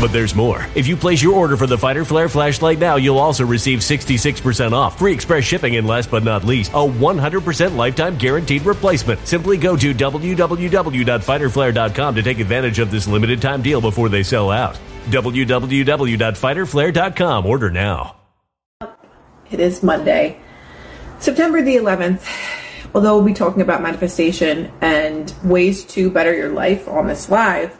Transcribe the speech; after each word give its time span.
But 0.00 0.12
there's 0.12 0.34
more. 0.34 0.64
If 0.76 0.86
you 0.86 0.96
place 0.96 1.20
your 1.20 1.34
order 1.34 1.56
for 1.56 1.66
the 1.66 1.76
Fighter 1.76 2.04
Flare 2.04 2.28
flashlight 2.28 2.78
now, 2.78 2.94
you'll 2.96 3.18
also 3.18 3.44
receive 3.44 3.80
66% 3.80 4.70
off, 4.72 4.96
free 4.98 5.12
express 5.12 5.42
shipping, 5.42 5.74
and 5.76 5.88
last 5.88 6.08
but 6.08 6.22
not 6.22 6.44
least, 6.44 6.70
a 6.70 6.76
100% 6.76 7.74
lifetime 7.74 8.16
guaranteed 8.16 8.64
replacement. 8.64 9.26
Simply 9.26 9.56
go 9.56 9.76
to 9.76 9.92
www.fighterflare.com 9.92 12.14
to 12.14 12.22
take 12.22 12.38
advantage 12.38 12.78
of 12.78 12.92
this 12.92 13.08
limited 13.08 13.42
time 13.42 13.60
deal 13.60 13.80
before 13.80 14.08
they 14.08 14.22
sell 14.22 14.52
out. 14.52 14.78
www.fighterflare.com. 15.06 17.46
Order 17.46 17.70
now. 17.70 18.14
It 19.50 19.60
is 19.60 19.82
Monday, 19.82 20.38
September 21.18 21.62
the 21.62 21.74
11th. 21.74 22.24
Although 22.94 23.16
we'll 23.16 23.24
be 23.24 23.34
talking 23.34 23.62
about 23.62 23.82
manifestation 23.82 24.70
and 24.80 25.34
ways 25.42 25.84
to 25.86 26.08
better 26.10 26.32
your 26.34 26.50
life 26.50 26.86
on 26.86 27.08
this 27.08 27.28
live, 27.28 27.76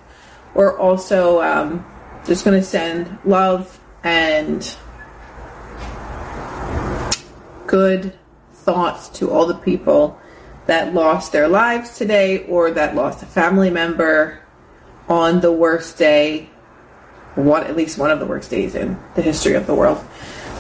we're 0.54 0.76
also 0.78 1.42
um, 1.42 1.84
just 2.28 2.44
going 2.44 2.61
to 2.61 2.65
send 2.65 3.19
love 3.25 3.81
and 4.05 4.77
good 7.66 8.12
thoughts 8.53 9.09
to 9.09 9.31
all 9.31 9.47
the 9.47 9.55
people 9.55 10.21
that 10.66 10.93
lost 10.93 11.33
their 11.33 11.49
lives 11.49 11.97
today 11.97 12.44
or 12.44 12.71
that 12.71 12.94
lost 12.94 13.22
a 13.22 13.27
family 13.27 13.71
member 13.71 14.41
on 15.09 15.41
the 15.41 15.50
worst 15.50 15.97
day, 15.97 16.50
one 17.34 17.65
at 17.65 17.75
least 17.75 17.97
one 17.97 18.11
of 18.11 18.21
the 18.21 18.27
worst 18.27 18.50
days 18.50 18.75
in 18.75 18.99
the 19.15 19.22
history 19.22 19.55
of 19.55 19.66
the 19.66 19.75
world. 19.75 20.05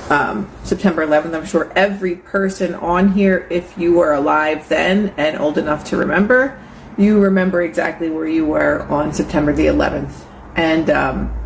Um, 0.08 0.50
September 0.64 1.06
11th. 1.06 1.34
I'm 1.34 1.44
sure 1.44 1.70
every 1.76 2.16
person 2.16 2.74
on 2.76 3.12
here, 3.12 3.46
if 3.50 3.76
you 3.76 3.92
were 3.92 4.14
alive 4.14 4.66
then 4.70 5.12
and 5.18 5.38
old 5.38 5.58
enough 5.58 5.84
to 5.90 5.98
remember, 5.98 6.58
you 6.96 7.20
remember 7.20 7.60
exactly 7.60 8.08
where 8.08 8.26
you 8.26 8.46
were 8.46 8.84
on 8.84 9.12
September 9.12 9.52
the 9.52 9.66
11th. 9.66 10.24
And 10.56 10.88
um, 10.88 11.38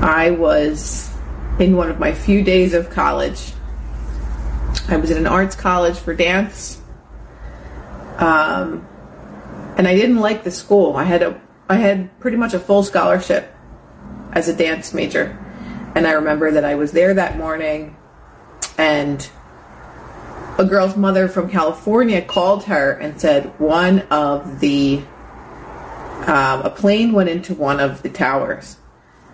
I 0.00 0.30
was 0.30 1.12
in 1.58 1.76
one 1.76 1.90
of 1.90 1.98
my 1.98 2.12
few 2.12 2.42
days 2.42 2.72
of 2.72 2.88
college. 2.90 3.52
I 4.88 4.96
was 4.96 5.10
in 5.10 5.18
an 5.18 5.26
arts 5.26 5.56
college 5.56 5.96
for 5.98 6.14
dance. 6.14 6.80
Um, 8.16 8.86
and 9.76 9.86
I 9.86 9.94
didn't 9.94 10.18
like 10.18 10.44
the 10.44 10.50
school. 10.50 10.96
I 10.96 11.04
had 11.04 11.22
a 11.22 11.40
I 11.68 11.76
had 11.76 12.18
pretty 12.20 12.36
much 12.36 12.54
a 12.54 12.58
full 12.58 12.82
scholarship 12.82 13.54
as 14.32 14.48
a 14.48 14.56
dance 14.56 14.94
major. 14.94 15.36
And 15.94 16.06
I 16.06 16.12
remember 16.12 16.52
that 16.52 16.64
I 16.64 16.76
was 16.76 16.92
there 16.92 17.14
that 17.14 17.36
morning 17.36 17.96
and 18.78 19.28
a 20.58 20.64
girl's 20.64 20.96
mother 20.96 21.28
from 21.28 21.50
California 21.50 22.22
called 22.22 22.64
her 22.64 22.92
and 22.92 23.20
said 23.20 23.58
one 23.60 24.00
of 24.10 24.60
the 24.60 25.02
um, 26.26 26.62
a 26.62 26.70
plane 26.74 27.12
went 27.12 27.28
into 27.28 27.54
one 27.54 27.80
of 27.80 28.02
the 28.02 28.08
towers. 28.08 28.77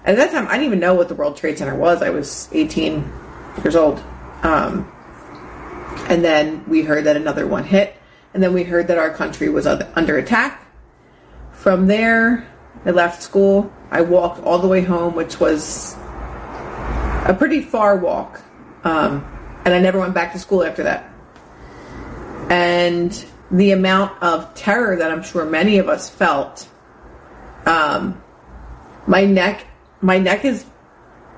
At 0.04 0.16
that 0.16 0.32
time, 0.32 0.47
I 0.48 0.53
didn't 0.53 0.66
even 0.66 0.81
know 0.81 0.94
what 0.94 1.09
the 1.09 1.15
World 1.15 1.37
Trade 1.37 1.59
Center 1.59 1.74
was. 1.74 2.03
I 2.03 2.10
was 2.10 2.48
18 2.53 3.10
years 3.62 3.77
old. 3.77 4.03
Um, 4.42 4.91
and 6.09 6.22
then 6.22 6.65
we 6.68 6.83
heard 6.83 7.04
that 7.04 7.16
another 7.16 7.47
one 7.47 7.65
hit, 7.65 7.97
and 8.34 8.42
then 8.42 8.53
we 8.53 8.65
heard 8.65 8.89
that 8.89 8.98
our 8.98 9.10
country 9.10 9.48
was 9.48 9.66
under 9.66 10.18
attack. 10.18 10.66
From 11.53 11.86
there, 11.86 12.47
I 12.84 12.91
left 12.91 13.22
school. 13.22 13.72
I 13.91 14.03
walked 14.03 14.42
all 14.42 14.59
the 14.59 14.68
way 14.68 14.83
home, 14.83 15.15
which 15.15 15.41
was 15.41 15.95
a 15.95 17.34
pretty 17.39 17.62
far 17.62 17.97
walk. 17.97 18.42
Um, 18.83 19.24
and 19.65 19.72
I 19.72 19.80
never 19.80 19.98
went 19.98 20.12
back 20.12 20.33
to 20.33 20.39
school 20.39 20.62
after 20.62 20.83
that 20.83 21.15
and 22.51 23.24
the 23.51 23.72
amount 23.72 24.22
of 24.22 24.54
terror 24.54 24.97
that 24.97 25.10
I'm 25.10 25.22
sure 25.22 25.45
many 25.45 25.78
of 25.78 25.89
us 25.89 26.10
felt. 26.10 26.68
Um, 27.66 28.22
my 29.06 29.24
neck, 29.24 29.66
my 30.00 30.18
neck 30.18 30.44
is 30.44 30.64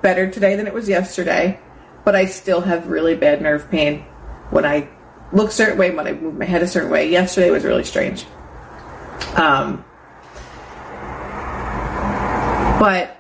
better 0.03 0.31
today 0.31 0.57
than 0.57 0.67
it 0.67 0.75
was 0.75 0.89
yesterday, 0.89 1.59
but 2.05 2.15
I 2.15 2.27
still 2.27 2.61
have 2.61 2.89
really 2.89 3.15
bad 3.15 3.43
nerve 3.43 3.71
pain 3.71 4.05
when 4.51 4.65
I 4.65 4.89
look 5.33 5.49
a 5.49 5.53
certain 5.53 5.79
way, 5.79 5.91
when 5.91 6.07
I 6.07 6.13
move 6.13 6.37
my 6.37 6.45
head 6.45 6.63
a 6.63 6.69
certain 6.69 6.91
way. 6.91 7.11
Yesterday 7.11 7.51
was 7.51 7.65
really 7.65 7.85
strange. 7.85 8.25
Um, 9.35 9.85
but 12.79 13.17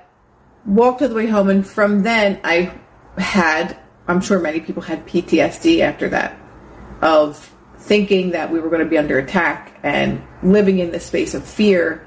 walked 0.64 1.02
all 1.02 1.08
the 1.08 1.14
way 1.14 1.26
home, 1.26 1.48
and 1.48 1.66
from 1.66 2.02
then 2.02 2.40
I 2.44 2.72
had, 3.18 3.76
I'm 4.06 4.20
sure 4.20 4.38
many 4.38 4.60
people 4.60 4.82
had 4.82 5.06
PTSD 5.06 5.80
after 5.80 6.08
that, 6.10 6.38
of 7.02 7.52
thinking 7.78 8.30
that 8.30 8.50
we 8.50 8.60
were 8.60 8.68
going 8.68 8.82
to 8.82 8.88
be 8.88 8.98
under 8.98 9.18
attack 9.18 9.78
and 9.82 10.22
living 10.42 10.78
in 10.78 10.90
the 10.90 11.00
space 11.00 11.34
of 11.34 11.44
fear. 11.44 12.06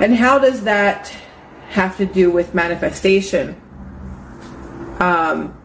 And 0.00 0.14
how 0.14 0.38
does 0.38 0.64
that 0.64 1.14
have 1.72 1.96
to 1.96 2.06
do 2.06 2.30
with 2.30 2.54
manifestation? 2.54 3.60
Um, 5.00 5.58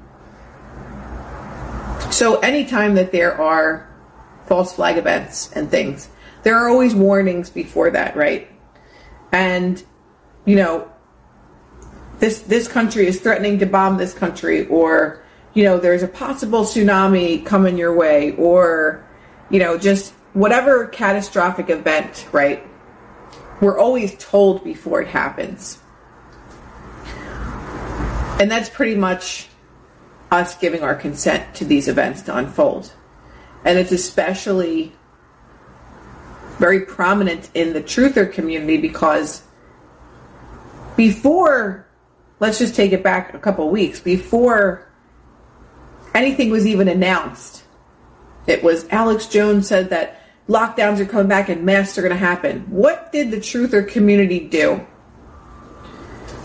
so, 2.12 2.40
anytime 2.40 2.96
that 2.96 3.12
there 3.12 3.40
are 3.40 3.88
false 4.48 4.74
flag 4.74 4.98
events 4.98 5.52
and 5.54 5.70
things, 5.70 6.10
there 6.44 6.56
are 6.58 6.70
always 6.70 6.96
warnings 6.96 7.50
before 7.50 7.92
that, 7.92 8.16
right? 8.16 8.50
And, 9.32 9.84
you 10.46 10.56
know, 10.56 10.90
this 12.20 12.40
this 12.42 12.68
country 12.68 13.06
is 13.06 13.20
threatening 13.20 13.60
to 13.60 13.66
bomb 13.66 13.98
this 13.98 14.14
country, 14.14 14.66
or 14.68 15.24
you 15.54 15.64
know, 15.64 15.78
there's 15.78 16.04
a 16.04 16.08
possible 16.08 16.64
tsunami 16.64 17.46
coming 17.46 17.78
your 17.78 17.96
way, 17.96 18.32
or 18.38 19.06
you 19.50 19.60
know, 19.60 19.78
just 19.78 20.14
whatever 20.34 20.88
catastrophic 20.88 21.70
event, 21.70 22.28
right? 22.32 22.66
We're 23.62 23.78
always 23.78 24.16
told 24.18 24.64
before 24.64 25.02
it 25.02 25.10
happens. 25.10 25.80
And 28.40 28.52
that's 28.52 28.70
pretty 28.70 28.96
much 28.96 29.48
us 30.32 30.56
giving 30.58 30.84
our 30.84 30.96
consent 30.96 31.56
to 31.56 31.66
these 31.66 31.88
events 31.88 32.22
to 32.24 32.36
unfold. 32.36 32.92
And 33.66 33.78
it's 33.80 33.92
especially 33.92 34.94
very 36.58 36.82
prominent 36.82 37.50
in 37.54 37.74
the 37.74 37.82
truther 37.82 38.32
community 38.32 38.78
because 38.78 39.44
before 40.96 41.88
let's 42.40 42.60
just 42.60 42.76
take 42.76 42.92
it 42.92 43.04
back 43.04 43.34
a 43.34 43.40
couple 43.40 43.70
weeks 43.70 44.00
before 44.00 44.92
anything 46.16 46.50
was 46.50 46.66
even 46.66 46.88
announced 46.88 47.64
it 48.48 48.64
was 48.64 48.88
alex 48.90 49.28
jones 49.28 49.68
said 49.68 49.92
that 49.92 50.20
lockdowns 50.50 51.00
are 51.00 51.06
coming 51.06 51.28
back 51.28 51.50
and 51.50 51.64
masks 51.64 51.98
are 51.98 52.02
going 52.02 52.12
to 52.12 52.18
happen 52.18 52.62
what 52.70 53.12
did 53.12 53.30
the 53.30 53.38
truther 53.38 53.88
community 53.88 54.40
do 54.40 54.84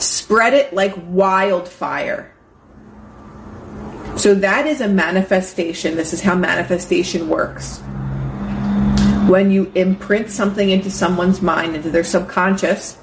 spread 0.03 0.55
it 0.55 0.73
like 0.73 0.95
wildfire 1.07 2.35
so 4.17 4.35
that 4.35 4.67
is 4.67 4.81
a 4.81 4.89
manifestation 4.89 5.97
this 5.97 6.13
is 6.13 6.21
how 6.21 6.35
manifestation 6.35 7.29
works 7.29 7.83
when 9.29 9.51
you 9.51 9.71
imprint 9.75 10.31
something 10.31 10.71
into 10.71 10.91
someone's 10.91 11.41
mind, 11.41 11.77
into 11.77 11.91
their 11.91 12.05
subconscious, 12.05 12.99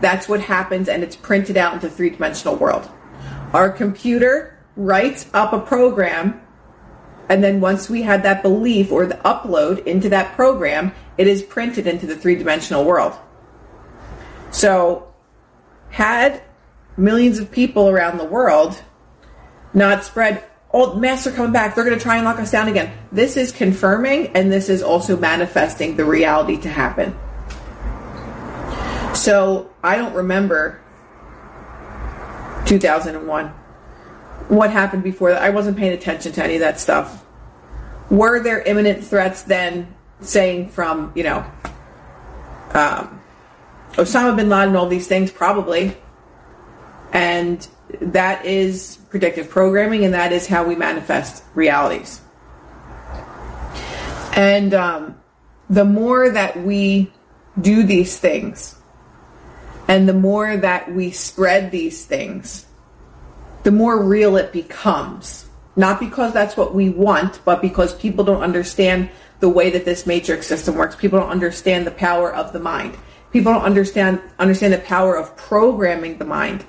that's 0.00 0.28
what 0.28 0.40
happens 0.40 0.88
and 0.88 1.02
it's 1.02 1.16
printed 1.16 1.56
out 1.56 1.74
into 1.74 1.90
three 1.90 2.10
dimensional 2.10 2.56
world. 2.56 2.88
Our 3.52 3.70
computer 3.70 4.56
writes 4.76 5.28
up 5.34 5.52
a 5.52 5.58
program 5.58 6.40
and 7.28 7.42
then 7.42 7.60
once 7.60 7.90
we 7.90 8.02
had 8.02 8.22
that 8.22 8.42
belief 8.42 8.90
or 8.92 9.04
the 9.04 9.16
upload 9.16 9.84
into 9.84 10.08
that 10.10 10.34
program, 10.34 10.92
it 11.18 11.26
is 11.26 11.42
printed 11.42 11.86
into 11.86 12.06
the 12.06 12.16
three 12.16 12.36
dimensional 12.36 12.84
world. 12.84 13.18
So, 14.50 15.07
had 15.90 16.42
millions 16.96 17.38
of 17.38 17.50
people 17.50 17.88
around 17.88 18.18
the 18.18 18.24
world 18.24 18.82
not 19.74 20.04
spread 20.04 20.42
oh, 20.72 20.94
masks 20.94 21.26
are 21.26 21.32
coming 21.32 21.52
back. 21.52 21.74
They're 21.74 21.84
going 21.84 21.96
to 21.96 22.02
try 22.02 22.16
and 22.16 22.24
lock 22.24 22.38
us 22.38 22.50
down 22.50 22.68
again. 22.68 22.92
This 23.12 23.36
is 23.36 23.52
confirming 23.52 24.28
and 24.28 24.50
this 24.52 24.68
is 24.68 24.82
also 24.82 25.16
manifesting 25.16 25.96
the 25.96 26.04
reality 26.04 26.56
to 26.58 26.68
happen. 26.68 27.16
So 29.14 29.70
I 29.82 29.96
don't 29.96 30.14
remember 30.14 30.80
2001. 32.66 33.46
What 34.48 34.70
happened 34.70 35.02
before 35.02 35.32
that? 35.32 35.42
I 35.42 35.50
wasn't 35.50 35.76
paying 35.76 35.92
attention 35.92 36.32
to 36.32 36.44
any 36.44 36.54
of 36.54 36.60
that 36.60 36.80
stuff. 36.80 37.24
Were 38.10 38.40
there 38.40 38.62
imminent 38.62 39.04
threats 39.04 39.42
then, 39.42 39.94
saying 40.20 40.68
from, 40.70 41.12
you 41.14 41.24
know, 41.24 41.44
um, 42.72 43.17
Osama 43.98 44.36
bin 44.36 44.48
Laden, 44.48 44.76
all 44.76 44.86
these 44.86 45.08
things? 45.08 45.30
Probably. 45.30 45.96
And 47.12 47.66
that 48.00 48.44
is 48.44 48.98
predictive 49.10 49.50
programming, 49.50 50.04
and 50.04 50.14
that 50.14 50.32
is 50.32 50.46
how 50.46 50.64
we 50.64 50.76
manifest 50.76 51.42
realities. 51.54 52.20
And 54.34 54.72
um, 54.72 55.20
the 55.68 55.84
more 55.84 56.30
that 56.30 56.62
we 56.62 57.12
do 57.60 57.82
these 57.82 58.18
things, 58.18 58.76
and 59.88 60.08
the 60.08 60.14
more 60.14 60.56
that 60.56 60.92
we 60.92 61.10
spread 61.10 61.70
these 61.70 62.04
things, 62.04 62.66
the 63.64 63.72
more 63.72 64.00
real 64.02 64.36
it 64.36 64.52
becomes. 64.52 65.46
Not 65.74 65.98
because 65.98 66.32
that's 66.32 66.56
what 66.56 66.74
we 66.74 66.90
want, 66.90 67.40
but 67.44 67.62
because 67.62 67.94
people 67.94 68.24
don't 68.24 68.42
understand 68.42 69.10
the 69.40 69.48
way 69.48 69.70
that 69.70 69.84
this 69.84 70.06
matrix 70.06 70.46
system 70.46 70.74
works. 70.74 70.94
People 70.94 71.18
don't 71.18 71.30
understand 71.30 71.86
the 71.86 71.92
power 71.92 72.32
of 72.32 72.52
the 72.52 72.58
mind. 72.60 72.96
People 73.32 73.52
don't 73.52 73.62
understand 73.62 74.20
understand 74.38 74.72
the 74.72 74.78
power 74.78 75.16
of 75.16 75.36
programming 75.36 76.18
the 76.18 76.24
mind 76.24 76.64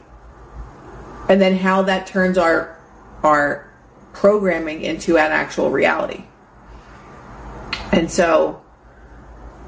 and 1.29 1.39
then 1.39 1.55
how 1.55 1.83
that 1.83 2.07
turns 2.07 2.37
our 2.37 2.77
our 3.23 3.71
programming 4.13 4.81
into 4.81 5.17
an 5.17 5.31
actual 5.31 5.69
reality. 5.69 6.23
And 7.91 8.11
so 8.11 8.61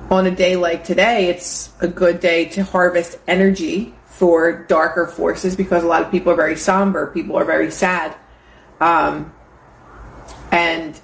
on 0.09 0.25
a 0.27 0.31
day 0.31 0.57
like 0.57 0.83
today, 0.83 1.29
it's 1.29 1.71
a 1.79 1.87
good 1.87 2.19
day 2.19 2.45
to 2.45 2.63
harvest 2.63 3.17
energy 3.27 3.93
for 4.05 4.65
darker 4.65 5.07
forces 5.07 5.55
because 5.55 5.83
a 5.83 5.87
lot 5.87 6.01
of 6.01 6.11
people 6.11 6.31
are 6.31 6.35
very 6.35 6.57
somber, 6.57 7.07
people 7.07 7.37
are 7.37 7.45
very 7.45 7.71
sad. 7.71 8.15
Um, 8.81 9.33
and 10.51 10.99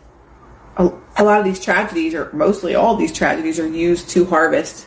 a, 0.75 0.91
a 1.17 1.23
lot 1.23 1.39
of 1.39 1.45
these 1.45 1.59
tragedies, 1.59 2.13
or 2.13 2.31
mostly 2.33 2.75
all 2.75 2.95
these 2.95 3.13
tragedies, 3.13 3.59
are 3.59 3.67
used 3.67 4.09
to 4.09 4.25
harvest 4.25 4.86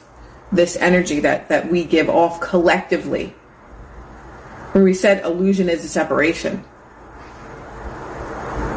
this 0.52 0.76
energy 0.76 1.20
that, 1.20 1.48
that 1.48 1.70
we 1.70 1.84
give 1.84 2.08
off 2.08 2.40
collectively 2.40 3.34
when 4.72 4.84
we 4.84 4.94
said 4.94 5.24
illusion 5.24 5.68
is 5.68 5.84
a 5.84 5.88
separation, 5.88 6.64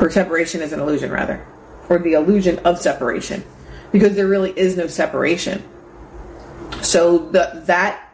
or 0.02 0.10
separation 0.10 0.62
is 0.62 0.74
an 0.74 0.80
illusion, 0.80 1.12
rather, 1.12 1.46
or 1.88 2.00
the 2.00 2.14
illusion 2.14 2.60
of 2.60 2.80
separation, 2.80 3.44
because 3.92 4.16
there 4.16 4.28
really 4.28 4.52
is 4.58 4.76
no 4.76 4.88
separation. 4.88 5.64
So 6.82 7.30
the 7.30 7.62
that 7.66 8.10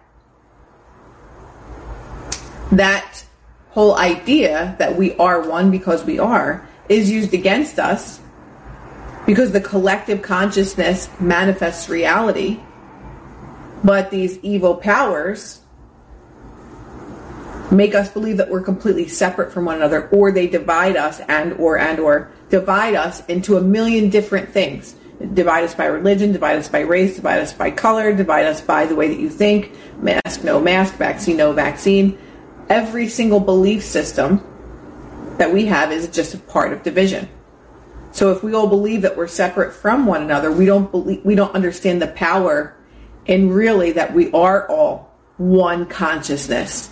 that 2.72 3.24
whole 3.70 3.96
idea 3.96 4.76
that 4.80 4.98
we 4.98 5.16
are 5.16 5.48
one 5.48 5.72
because 5.72 6.04
we 6.04 6.20
are 6.20 6.68
is 6.90 7.10
used 7.10 7.34
against 7.34 7.80
us 7.80 8.20
because 9.26 9.52
the 9.52 9.62
collective 9.62 10.22
consciousness 10.22 11.10
manifests 11.20 11.88
reality, 11.88 12.60
but 13.84 14.12
these 14.12 14.38
evil 14.40 14.76
powers 14.76 15.62
make 17.72 17.94
us 17.94 18.10
believe 18.10 18.38
that 18.38 18.50
we're 18.50 18.62
completely 18.62 19.08
separate 19.08 19.52
from 19.52 19.66
one 19.66 19.76
another 19.76 20.10
or 20.10 20.32
they 20.32 20.48
divide 20.48 20.96
us 20.96 21.20
and 21.28 21.54
or 21.54 21.78
and 21.78 22.00
or 22.00 22.32
divide 22.50 22.96
us 22.96 23.26
into 23.28 23.58
a 23.58 23.62
million 23.62 24.10
different 24.10 24.50
things. 24.50 24.96
Divide 25.34 25.66
us 25.66 25.76
by 25.76 25.86
religion 25.86 26.32
divide 26.32 26.58
us 26.58 26.70
by 26.70 26.80
race 26.80 27.16
divide 27.16 27.42
us 27.42 27.54
by 27.54 27.72
color 27.72 28.14
divide 28.14 28.46
us 28.46 28.62
by 28.62 28.86
the 28.86 28.96
way 28.96 29.08
that 29.10 29.20
you 29.20 29.30
think 29.30 29.72
mask 30.02 30.44
no 30.44 30.60
mask 30.60 30.96
vaccine 30.96 31.38
no 31.38 31.54
vaccine. 31.54 32.18
Every 32.70 33.08
single 33.08 33.40
belief 33.40 33.84
system 33.84 34.44
that 35.38 35.54
we 35.54 35.66
have 35.66 35.92
is 35.92 36.08
just 36.10 36.34
a 36.34 36.38
part 36.38 36.74
of 36.74 36.84
division. 36.84 37.28
So 38.12 38.32
if 38.32 38.44
we 38.44 38.54
all 38.54 38.68
believe 38.68 39.04
that 39.04 39.16
we're 39.16 39.28
separate 39.28 39.74
from 39.74 40.06
one 40.06 40.24
another 40.24 40.52
we 40.52 40.66
don't 40.66 40.90
believe 40.90 41.24
we 41.24 41.36
don't 41.36 41.54
understand 41.54 42.02
the 42.02 42.08
power 42.08 42.76
in 43.30 43.52
really 43.52 43.92
that 43.92 44.12
we 44.12 44.32
are 44.32 44.68
all 44.68 45.14
one 45.38 45.86
consciousness 45.86 46.90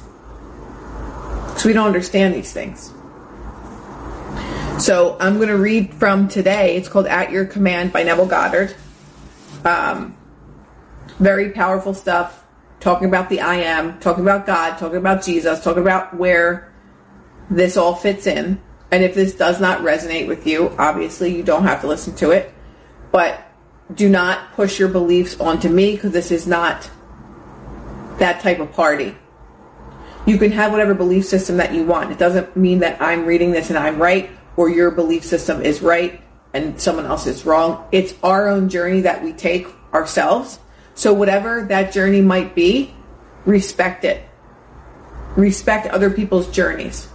so 1.57 1.67
we 1.67 1.73
don't 1.73 1.87
understand 1.87 2.35
these 2.35 2.53
things. 2.53 2.93
So 4.77 5.17
I'm 5.19 5.37
going 5.37 5.47
to 5.47 5.57
read 5.57 5.95
from 5.95 6.27
today. 6.27 6.75
It's 6.77 6.87
called 6.87 7.07
At 7.07 7.31
Your 7.31 7.45
Command 7.45 7.91
by 7.91 8.03
Neville 8.03 8.27
Goddard. 8.27 8.75
Um, 9.65 10.15
very 11.17 11.49
powerful 11.49 11.95
stuff. 11.95 12.45
Talking 12.79 13.07
about 13.07 13.29
the 13.29 13.41
I 13.41 13.55
am, 13.55 13.99
talking 13.99 14.23
about 14.23 14.45
God, 14.45 14.77
talking 14.77 14.97
about 14.97 15.23
Jesus, 15.23 15.63
talking 15.63 15.81
about 15.81 16.15
where 16.15 16.71
this 17.49 17.75
all 17.75 17.95
fits 17.95 18.27
in. 18.27 18.61
And 18.91 19.03
if 19.03 19.15
this 19.15 19.33
does 19.33 19.59
not 19.59 19.81
resonate 19.81 20.27
with 20.27 20.45
you, 20.45 20.69
obviously 20.77 21.35
you 21.35 21.41
don't 21.41 21.63
have 21.63 21.81
to 21.81 21.87
listen 21.87 22.15
to 22.17 22.29
it. 22.29 22.53
But 23.11 23.46
do 23.93 24.09
not 24.09 24.53
push 24.53 24.79
your 24.79 24.89
beliefs 24.89 25.39
onto 25.39 25.69
me 25.69 25.93
because 25.93 26.11
this 26.11 26.31
is 26.31 26.45
not 26.47 26.89
that 28.19 28.41
type 28.41 28.59
of 28.59 28.71
party 28.73 29.15
you 30.27 30.37
can 30.37 30.51
have 30.51 30.71
whatever 30.73 30.93
belief 30.93 31.25
system 31.25 31.55
that 31.57 31.73
you 31.73 31.85
want. 31.85 32.11
It 32.11 32.19
doesn't 32.19 32.55
mean 32.55 32.79
that 32.79 33.01
I'm 33.01 33.25
reading 33.25 33.51
this 33.51 33.69
and 33.69 33.79
I'm 33.79 33.97
right 33.99 34.29
or 34.57 34.69
your 34.69 34.91
belief 34.91 35.23
system 35.23 35.61
is 35.61 35.81
right 35.81 36.21
and 36.53 36.79
someone 36.79 37.05
else 37.05 37.25
is 37.25 37.45
wrong. 37.45 37.87
It's 37.93 38.13
our 38.21 38.49
own 38.49 38.67
journey 38.67 39.01
that 39.01 39.23
we 39.23 39.31
take 39.31 39.67
ourselves. 39.93 40.59
So 40.95 41.13
whatever 41.13 41.63
that 41.69 41.93
journey 41.93 42.19
might 42.19 42.53
be, 42.53 42.93
respect 43.45 44.03
it. 44.03 44.23
respect 45.37 45.87
other 45.87 46.09
people's 46.09 46.47
journeys. 46.51 47.07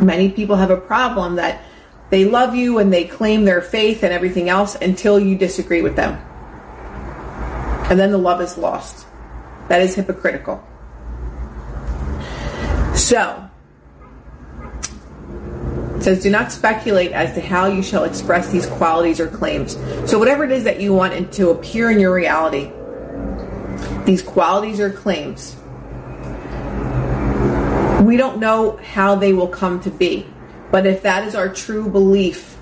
Many 0.00 0.30
people 0.30 0.56
have 0.56 0.70
a 0.70 0.76
problem 0.76 1.36
that 1.36 1.62
they 2.10 2.24
love 2.24 2.54
you 2.54 2.78
and 2.78 2.92
they 2.92 3.04
claim 3.04 3.44
their 3.44 3.60
faith 3.60 4.02
and 4.02 4.12
everything 4.12 4.48
else 4.48 4.76
until 4.76 5.18
you 5.18 5.36
disagree 5.36 5.82
with 5.82 5.96
them. 5.96 6.14
And 7.90 7.98
then 7.98 8.10
the 8.10 8.18
love 8.18 8.40
is 8.40 8.56
lost. 8.56 9.06
That 9.68 9.80
is 9.80 9.94
hypocritical. 9.94 10.62
So, 12.94 13.50
it 15.96 16.02
says, 16.02 16.22
do 16.22 16.30
not 16.30 16.52
speculate 16.52 17.12
as 17.12 17.34
to 17.34 17.40
how 17.40 17.66
you 17.66 17.82
shall 17.82 18.04
express 18.04 18.50
these 18.50 18.66
qualities 18.66 19.20
or 19.20 19.26
claims. 19.26 19.76
So, 20.08 20.18
whatever 20.18 20.44
it 20.44 20.52
is 20.52 20.64
that 20.64 20.80
you 20.80 20.94
want 20.94 21.32
to 21.34 21.50
appear 21.50 21.90
in 21.90 21.98
your 21.98 22.14
reality, 22.14 22.70
these 24.04 24.22
qualities 24.22 24.80
or 24.80 24.90
claims, 24.90 25.56
we 28.04 28.16
don't 28.16 28.38
know 28.38 28.76
how 28.76 29.14
they 29.14 29.32
will 29.32 29.48
come 29.48 29.80
to 29.80 29.90
be. 29.90 30.26
But 30.74 30.86
if 30.86 31.02
that 31.02 31.22
is 31.22 31.36
our 31.36 31.48
true 31.48 31.88
belief, 31.88 32.58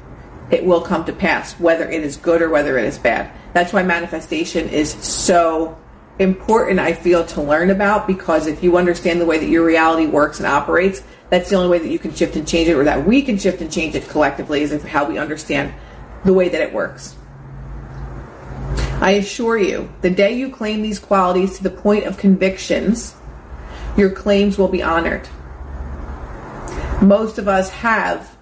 it 0.50 0.66
will 0.66 0.82
come 0.82 1.06
to 1.06 1.14
pass, 1.14 1.58
whether 1.58 1.88
it 1.88 2.04
is 2.04 2.18
good 2.18 2.42
or 2.42 2.50
whether 2.50 2.76
it 2.76 2.84
is 2.84 2.98
bad. 2.98 3.32
That's 3.54 3.72
why 3.72 3.84
manifestation 3.84 4.68
is 4.68 4.92
so 4.92 5.78
important, 6.18 6.78
I 6.78 6.92
feel, 6.92 7.24
to 7.24 7.40
learn 7.40 7.70
about 7.70 8.06
because 8.06 8.46
if 8.46 8.62
you 8.62 8.76
understand 8.76 9.18
the 9.18 9.24
way 9.24 9.38
that 9.38 9.48
your 9.48 9.64
reality 9.64 10.04
works 10.04 10.40
and 10.40 10.46
operates, 10.46 11.02
that's 11.30 11.48
the 11.48 11.56
only 11.56 11.70
way 11.70 11.78
that 11.78 11.88
you 11.88 11.98
can 11.98 12.14
shift 12.14 12.36
and 12.36 12.46
change 12.46 12.68
it, 12.68 12.74
or 12.74 12.84
that 12.84 13.06
we 13.06 13.22
can 13.22 13.38
shift 13.38 13.62
and 13.62 13.72
change 13.72 13.94
it 13.94 14.06
collectively, 14.10 14.60
is 14.60 14.82
how 14.82 15.08
we 15.08 15.16
understand 15.16 15.72
the 16.26 16.34
way 16.34 16.50
that 16.50 16.60
it 16.60 16.70
works. 16.70 17.16
I 19.00 19.12
assure 19.12 19.56
you, 19.56 19.90
the 20.02 20.10
day 20.10 20.34
you 20.34 20.50
claim 20.50 20.82
these 20.82 20.98
qualities 20.98 21.56
to 21.56 21.62
the 21.62 21.70
point 21.70 22.04
of 22.04 22.18
convictions, 22.18 23.14
your 23.96 24.10
claims 24.10 24.58
will 24.58 24.68
be 24.68 24.82
honored. 24.82 25.26
Most 27.00 27.38
of 27.38 27.48
us 27.48 27.70
have 27.70 28.36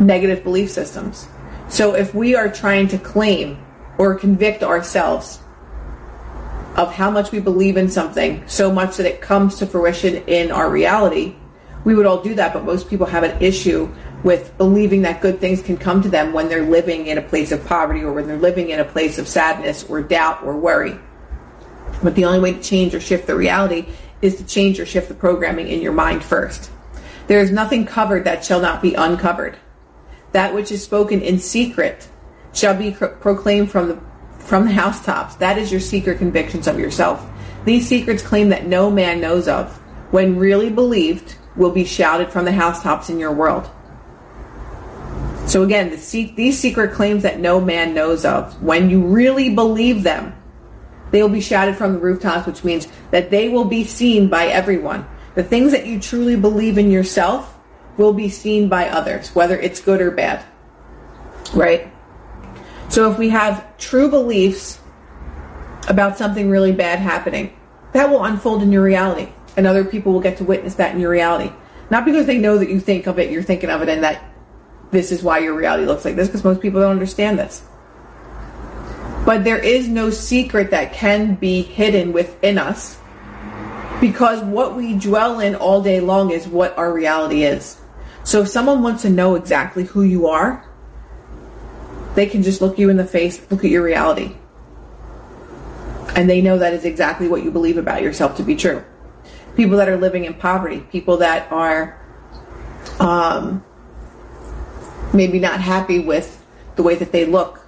negative 0.00 0.42
belief 0.42 0.70
systems. 0.70 1.28
So 1.68 1.94
if 1.94 2.14
we 2.14 2.34
are 2.34 2.48
trying 2.50 2.88
to 2.88 2.98
claim 2.98 3.62
or 3.98 4.14
convict 4.16 4.62
ourselves 4.62 5.40
of 6.76 6.92
how 6.92 7.10
much 7.10 7.32
we 7.32 7.40
believe 7.40 7.76
in 7.76 7.88
something 7.88 8.42
so 8.46 8.72
much 8.72 8.96
that 8.96 9.06
it 9.06 9.20
comes 9.20 9.58
to 9.58 9.66
fruition 9.66 10.16
in 10.26 10.50
our 10.50 10.70
reality, 10.70 11.34
we 11.84 11.94
would 11.94 12.06
all 12.06 12.22
do 12.22 12.34
that. 12.34 12.52
But 12.52 12.64
most 12.64 12.88
people 12.88 13.06
have 13.06 13.22
an 13.22 13.40
issue 13.42 13.92
with 14.22 14.56
believing 14.58 15.02
that 15.02 15.20
good 15.20 15.40
things 15.40 15.62
can 15.62 15.76
come 15.76 16.02
to 16.02 16.08
them 16.08 16.32
when 16.32 16.48
they're 16.48 16.68
living 16.68 17.06
in 17.06 17.18
a 17.18 17.22
place 17.22 17.52
of 17.52 17.64
poverty 17.64 18.02
or 18.02 18.12
when 18.12 18.26
they're 18.26 18.38
living 18.38 18.70
in 18.70 18.80
a 18.80 18.84
place 18.84 19.18
of 19.18 19.28
sadness 19.28 19.84
or 19.84 20.02
doubt 20.02 20.42
or 20.42 20.56
worry. 20.56 20.98
But 22.02 22.14
the 22.14 22.24
only 22.24 22.40
way 22.40 22.52
to 22.52 22.62
change 22.62 22.94
or 22.94 23.00
shift 23.00 23.26
the 23.26 23.34
reality 23.34 23.86
is 24.22 24.36
to 24.36 24.44
change 24.44 24.78
or 24.80 24.86
shift 24.86 25.08
the 25.08 25.14
programming 25.14 25.68
in 25.68 25.80
your 25.80 25.92
mind 25.92 26.22
first. 26.22 26.70
There 27.30 27.38
is 27.38 27.52
nothing 27.52 27.86
covered 27.86 28.24
that 28.24 28.44
shall 28.44 28.60
not 28.60 28.82
be 28.82 28.94
uncovered. 28.94 29.56
That 30.32 30.52
which 30.52 30.72
is 30.72 30.82
spoken 30.82 31.20
in 31.20 31.38
secret 31.38 32.08
shall 32.52 32.74
be 32.74 32.90
proclaimed 32.90 33.70
from 33.70 33.86
the 33.86 34.00
from 34.40 34.64
the 34.64 34.72
housetops. 34.72 35.36
That 35.36 35.56
is 35.56 35.70
your 35.70 35.80
secret 35.80 36.18
convictions 36.18 36.66
of 36.66 36.76
yourself. 36.76 37.24
These 37.64 37.86
secrets 37.86 38.20
claim 38.20 38.48
that 38.48 38.66
no 38.66 38.90
man 38.90 39.20
knows 39.20 39.46
of, 39.46 39.76
when 40.10 40.40
really 40.40 40.70
believed, 40.70 41.36
will 41.54 41.70
be 41.70 41.84
shouted 41.84 42.32
from 42.32 42.46
the 42.46 42.52
housetops 42.52 43.10
in 43.10 43.20
your 43.20 43.32
world. 43.32 43.70
So 45.46 45.62
again, 45.62 45.90
the, 45.90 46.32
these 46.34 46.58
secret 46.58 46.94
claims 46.94 47.22
that 47.22 47.38
no 47.38 47.60
man 47.60 47.94
knows 47.94 48.24
of, 48.24 48.60
when 48.60 48.90
you 48.90 49.06
really 49.06 49.54
believe 49.54 50.02
them, 50.02 50.34
they 51.12 51.22
will 51.22 51.28
be 51.28 51.40
shouted 51.40 51.76
from 51.76 51.92
the 51.92 52.00
rooftops, 52.00 52.48
which 52.48 52.64
means 52.64 52.88
that 53.12 53.30
they 53.30 53.48
will 53.48 53.66
be 53.66 53.84
seen 53.84 54.28
by 54.28 54.46
everyone. 54.46 55.06
The 55.40 55.48
things 55.48 55.72
that 55.72 55.86
you 55.86 55.98
truly 55.98 56.36
believe 56.36 56.76
in 56.76 56.90
yourself 56.90 57.56
will 57.96 58.12
be 58.12 58.28
seen 58.28 58.68
by 58.68 58.90
others, 58.90 59.34
whether 59.34 59.58
it's 59.58 59.80
good 59.80 60.02
or 60.02 60.10
bad. 60.10 60.44
Right? 61.54 61.90
So 62.90 63.10
if 63.10 63.16
we 63.16 63.30
have 63.30 63.78
true 63.78 64.10
beliefs 64.10 64.78
about 65.88 66.18
something 66.18 66.50
really 66.50 66.72
bad 66.72 66.98
happening, 66.98 67.56
that 67.94 68.10
will 68.10 68.22
unfold 68.22 68.62
in 68.62 68.70
your 68.70 68.82
reality. 68.82 69.32
And 69.56 69.66
other 69.66 69.82
people 69.82 70.12
will 70.12 70.20
get 70.20 70.36
to 70.36 70.44
witness 70.44 70.74
that 70.74 70.94
in 70.94 71.00
your 71.00 71.10
reality. 71.10 71.50
Not 71.88 72.04
because 72.04 72.26
they 72.26 72.36
know 72.36 72.58
that 72.58 72.68
you 72.68 72.78
think 72.78 73.06
of 73.06 73.18
it, 73.18 73.30
you're 73.30 73.42
thinking 73.42 73.70
of 73.70 73.80
it, 73.80 73.88
and 73.88 74.04
that 74.04 74.22
this 74.90 75.10
is 75.10 75.22
why 75.22 75.38
your 75.38 75.54
reality 75.54 75.86
looks 75.86 76.04
like 76.04 76.16
this, 76.16 76.28
because 76.28 76.44
most 76.44 76.60
people 76.60 76.82
don't 76.82 76.90
understand 76.90 77.38
this. 77.38 77.64
But 79.24 79.44
there 79.44 79.56
is 79.56 79.88
no 79.88 80.10
secret 80.10 80.70
that 80.72 80.92
can 80.92 81.36
be 81.36 81.62
hidden 81.62 82.12
within 82.12 82.58
us 82.58 82.99
because 84.00 84.42
what 84.42 84.76
we 84.76 84.94
dwell 84.94 85.40
in 85.40 85.54
all 85.54 85.82
day 85.82 86.00
long 86.00 86.30
is 86.30 86.48
what 86.48 86.76
our 86.78 86.92
reality 86.92 87.44
is. 87.44 87.78
So 88.24 88.42
if 88.42 88.48
someone 88.48 88.82
wants 88.82 89.02
to 89.02 89.10
know 89.10 89.34
exactly 89.34 89.84
who 89.84 90.02
you 90.02 90.26
are, 90.26 90.66
they 92.14 92.26
can 92.26 92.42
just 92.42 92.60
look 92.60 92.78
you 92.78 92.90
in 92.90 92.96
the 92.96 93.04
face, 93.04 93.40
look 93.50 93.64
at 93.64 93.70
your 93.70 93.82
reality. 93.82 94.34
And 96.16 96.28
they 96.28 96.42
know 96.42 96.58
that 96.58 96.72
is 96.72 96.84
exactly 96.84 97.28
what 97.28 97.44
you 97.44 97.50
believe 97.50 97.78
about 97.78 98.02
yourself 98.02 98.36
to 98.36 98.42
be 98.42 98.56
true. 98.56 98.84
People 99.56 99.76
that 99.76 99.88
are 99.88 99.96
living 99.96 100.24
in 100.24 100.34
poverty, 100.34 100.80
people 100.80 101.18
that 101.18 101.50
are 101.52 102.00
um, 102.98 103.64
maybe 105.12 105.38
not 105.38 105.60
happy 105.60 106.00
with 106.00 106.44
the 106.76 106.82
way 106.82 106.94
that 106.96 107.12
they 107.12 107.26
look, 107.26 107.64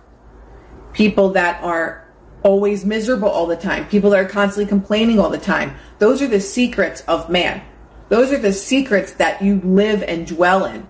people 0.93 1.31
that 1.31 1.63
are 1.63 2.02
always 2.43 2.85
miserable 2.85 3.29
all 3.29 3.47
the 3.47 3.57
time, 3.57 3.87
people 3.89 4.11
that 4.11 4.21
are 4.21 4.29
constantly 4.29 4.69
complaining 4.69 5.19
all 5.19 5.31
the 5.31 5.39
time. 5.39 5.75
Those 5.99 6.21
are 6.23 6.27
the 6.27 6.41
secrets 6.41 7.03
of 7.03 7.31
man. 7.31 7.63
Those 8.09 8.33
are 8.33 8.39
the 8.39 8.53
secrets 8.53 9.13
that 9.15 9.41
you 9.41 9.61
live 9.61 10.03
and 10.03 10.27
dwell 10.27 10.65
in 10.67 10.89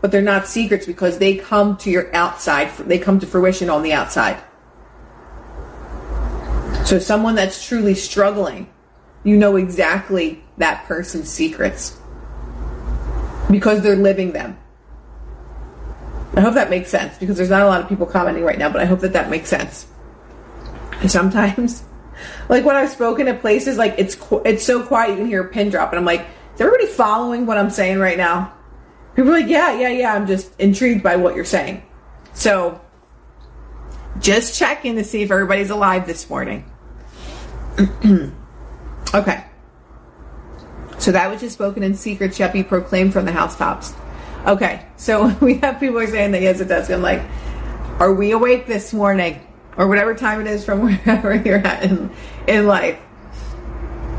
but 0.00 0.10
they're 0.10 0.22
not 0.22 0.46
secrets 0.46 0.86
because 0.86 1.18
they 1.18 1.36
come 1.36 1.76
to 1.78 1.90
your 1.90 2.14
outside, 2.14 2.70
they 2.78 2.98
come 2.98 3.20
to 3.20 3.26
fruition 3.26 3.68
on 3.68 3.82
the 3.82 3.92
outside. 3.92 4.42
So, 6.86 6.98
someone 6.98 7.34
that's 7.34 7.66
truly 7.66 7.94
struggling, 7.94 8.68
you 9.22 9.36
know 9.36 9.56
exactly 9.56 10.42
that 10.56 10.86
person's 10.86 11.28
secrets 11.28 11.98
because 13.50 13.82
they're 13.82 13.96
living 13.96 14.32
them. 14.32 14.58
I 16.34 16.40
hope 16.40 16.54
that 16.54 16.70
makes 16.70 16.90
sense 16.90 17.18
because 17.18 17.36
there's 17.36 17.50
not 17.50 17.62
a 17.62 17.66
lot 17.66 17.80
of 17.82 17.88
people 17.88 18.06
commenting 18.06 18.44
right 18.44 18.58
now, 18.58 18.70
but 18.70 18.80
I 18.80 18.86
hope 18.86 19.00
that 19.00 19.12
that 19.12 19.30
makes 19.30 19.48
sense. 19.48 19.86
Sometimes, 21.06 21.84
like 22.48 22.64
when 22.64 22.76
I've 22.76 22.90
spoken 22.90 23.28
at 23.28 23.40
places, 23.40 23.78
like 23.78 23.94
it's 23.98 24.16
it's 24.44 24.64
so 24.64 24.82
quiet 24.82 25.10
you 25.10 25.16
can 25.16 25.26
hear 25.26 25.42
a 25.42 25.48
pin 25.48 25.70
drop, 25.70 25.90
and 25.90 25.98
I'm 25.98 26.04
like, 26.04 26.26
is 26.54 26.60
everybody 26.60 26.86
following 26.86 27.46
what 27.46 27.58
I'm 27.58 27.70
saying 27.70 27.98
right 27.98 28.18
now? 28.18 28.52
People 29.14 29.30
are 29.30 29.40
like, 29.40 29.48
yeah, 29.48 29.78
yeah, 29.78 29.88
yeah. 29.88 30.14
I'm 30.14 30.26
just 30.26 30.58
intrigued 30.60 31.02
by 31.02 31.16
what 31.16 31.34
you're 31.34 31.44
saying. 31.44 31.82
So 32.32 32.80
just 34.18 34.58
checking 34.58 34.96
to 34.96 35.04
see 35.04 35.22
if 35.22 35.30
everybody's 35.30 35.70
alive 35.70 36.06
this 36.06 36.28
morning. 36.28 36.70
okay. 39.14 39.44
So 40.98 41.12
that 41.12 41.30
which 41.30 41.42
is 41.42 41.52
spoken 41.52 41.82
in 41.82 41.94
secret 41.94 42.34
shall 42.34 42.52
be 42.52 42.62
proclaimed 42.62 43.12
from 43.12 43.24
the 43.24 43.32
housetops. 43.32 43.94
Okay, 44.46 44.86
so 44.96 45.28
we 45.40 45.54
have 45.58 45.80
people 45.80 45.98
are 45.98 46.06
saying 46.06 46.32
that 46.32 46.42
yes, 46.42 46.60
it 46.60 46.66
does. 46.66 46.90
I'm 46.90 47.02
like, 47.02 47.22
are 47.98 48.12
we 48.12 48.32
awake 48.32 48.66
this 48.66 48.92
morning, 48.92 49.40
or 49.80 49.88
whatever 49.88 50.14
time 50.14 50.42
it 50.42 50.46
is 50.46 50.62
from 50.62 50.80
wherever 50.84 51.34
you're 51.34 51.56
at 51.56 51.82
in, 51.82 52.10
in 52.46 52.66
life? 52.66 53.00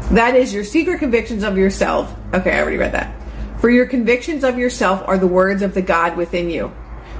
That 0.09 0.35
is 0.35 0.51
your 0.51 0.63
secret 0.63 0.99
convictions 0.99 1.43
of 1.43 1.55
yourself. 1.55 2.13
Okay, 2.33 2.51
I 2.51 2.61
already 2.61 2.77
read 2.77 2.93
that. 2.93 3.15
For 3.61 3.69
your 3.69 3.85
convictions 3.85 4.43
of 4.43 4.57
yourself 4.57 5.03
are 5.07 5.19
the 5.19 5.27
words 5.27 5.61
of 5.61 5.75
the 5.75 5.83
God 5.83 6.17
within 6.17 6.49
you, 6.49 6.69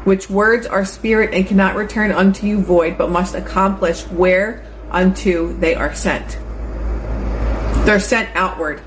which 0.05 0.27
words 0.27 0.65
are 0.65 0.83
spirit 0.83 1.35
and 1.35 1.45
cannot 1.45 1.75
return 1.75 2.11
unto 2.11 2.47
you 2.47 2.59
void, 2.59 2.97
but 2.97 3.11
must 3.11 3.35
accomplish 3.35 4.07
where 4.07 4.65
unto 4.89 5.55
they 5.59 5.75
are 5.75 5.93
sent. 5.93 6.39
They're 7.85 7.99
sent 7.99 8.35
outward. 8.35 8.81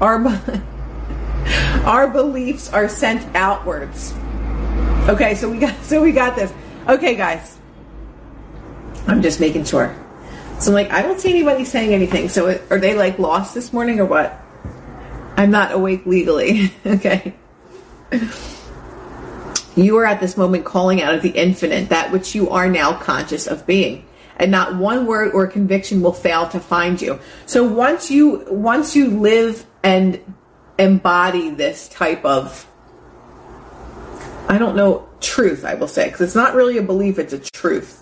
Our, 0.00 0.24
our 1.84 2.06
beliefs 2.06 2.72
are 2.72 2.88
sent 2.88 3.34
outwards. 3.34 4.14
Okay, 5.08 5.34
so 5.34 5.50
we 5.50 5.58
got 5.58 5.82
so 5.82 6.00
we 6.00 6.12
got 6.12 6.36
this. 6.36 6.52
Okay, 6.88 7.16
guys. 7.16 7.58
I'm 9.06 9.22
just 9.22 9.40
making 9.40 9.64
sure. 9.64 9.94
So 10.58 10.70
I'm 10.70 10.74
like, 10.74 10.90
I 10.90 11.02
don't 11.02 11.20
see 11.20 11.30
anybody 11.30 11.64
saying 11.64 11.92
anything. 11.92 12.28
So 12.28 12.60
are 12.70 12.78
they 12.78 12.94
like 12.94 13.18
lost 13.18 13.54
this 13.54 13.72
morning 13.72 13.98
or 13.98 14.04
what? 14.04 14.40
I'm 15.36 15.50
not 15.50 15.72
awake 15.72 16.06
legally. 16.06 16.72
okay. 16.86 17.34
You 19.74 19.96
are 19.98 20.04
at 20.04 20.20
this 20.20 20.36
moment 20.36 20.64
calling 20.64 21.02
out 21.02 21.14
of 21.14 21.22
the 21.22 21.30
infinite 21.30 21.88
that 21.88 22.12
which 22.12 22.34
you 22.34 22.50
are 22.50 22.68
now 22.68 22.96
conscious 22.98 23.46
of 23.46 23.66
being. 23.66 24.06
And 24.36 24.50
not 24.50 24.76
one 24.76 25.06
word 25.06 25.32
or 25.32 25.46
conviction 25.46 26.00
will 26.00 26.12
fail 26.12 26.48
to 26.48 26.60
find 26.60 27.00
you. 27.00 27.18
So 27.46 27.64
once 27.64 28.10
you 28.10 28.44
once 28.48 28.94
you 28.94 29.08
live 29.08 29.64
and 29.82 30.20
embody 30.78 31.50
this 31.50 31.88
type 31.88 32.24
of 32.24 32.66
I 34.48 34.58
don't 34.58 34.76
know 34.76 35.08
truth, 35.20 35.64
I 35.64 35.74
will 35.74 35.88
say, 35.88 36.06
because 36.06 36.20
it's 36.20 36.34
not 36.34 36.54
really 36.54 36.76
a 36.76 36.82
belief, 36.82 37.18
it's 37.18 37.32
a 37.32 37.38
truth. 37.38 38.01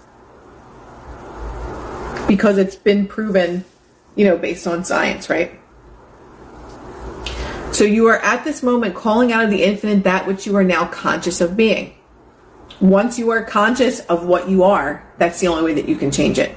Because 2.30 2.58
it's 2.58 2.76
been 2.76 3.08
proven, 3.08 3.64
you 4.14 4.24
know, 4.24 4.38
based 4.38 4.68
on 4.68 4.84
science, 4.84 5.28
right? 5.28 5.58
So 7.72 7.82
you 7.82 8.06
are 8.06 8.18
at 8.18 8.44
this 8.44 8.62
moment 8.62 8.94
calling 8.94 9.32
out 9.32 9.42
of 9.42 9.50
the 9.50 9.64
infinite 9.64 10.04
that 10.04 10.28
which 10.28 10.46
you 10.46 10.54
are 10.54 10.62
now 10.62 10.86
conscious 10.86 11.40
of 11.40 11.56
being. 11.56 11.92
Once 12.80 13.18
you 13.18 13.30
are 13.30 13.42
conscious 13.42 13.98
of 14.06 14.26
what 14.26 14.48
you 14.48 14.62
are, 14.62 15.04
that's 15.18 15.40
the 15.40 15.48
only 15.48 15.64
way 15.64 15.74
that 15.74 15.88
you 15.88 15.96
can 15.96 16.12
change 16.12 16.38
it. 16.38 16.56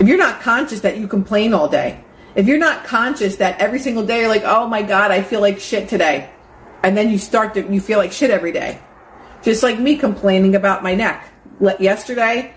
If 0.00 0.08
you're 0.08 0.18
not 0.18 0.40
conscious 0.40 0.80
that 0.80 0.98
you 0.98 1.06
complain 1.06 1.54
all 1.54 1.68
day, 1.68 2.02
if 2.34 2.48
you're 2.48 2.58
not 2.58 2.84
conscious 2.84 3.36
that 3.36 3.60
every 3.60 3.78
single 3.78 4.04
day 4.04 4.20
you're 4.20 4.28
like, 4.28 4.42
oh 4.44 4.66
my 4.66 4.82
God, 4.82 5.12
I 5.12 5.22
feel 5.22 5.40
like 5.40 5.60
shit 5.60 5.88
today, 5.88 6.30
and 6.82 6.96
then 6.96 7.10
you 7.10 7.18
start 7.18 7.54
to, 7.54 7.72
you 7.72 7.80
feel 7.80 7.98
like 7.98 8.10
shit 8.10 8.30
every 8.32 8.50
day. 8.50 8.80
Just 9.44 9.62
like 9.62 9.78
me 9.78 9.96
complaining 9.96 10.56
about 10.56 10.82
my 10.82 10.96
neck. 10.96 11.32
Yesterday, 11.78 12.54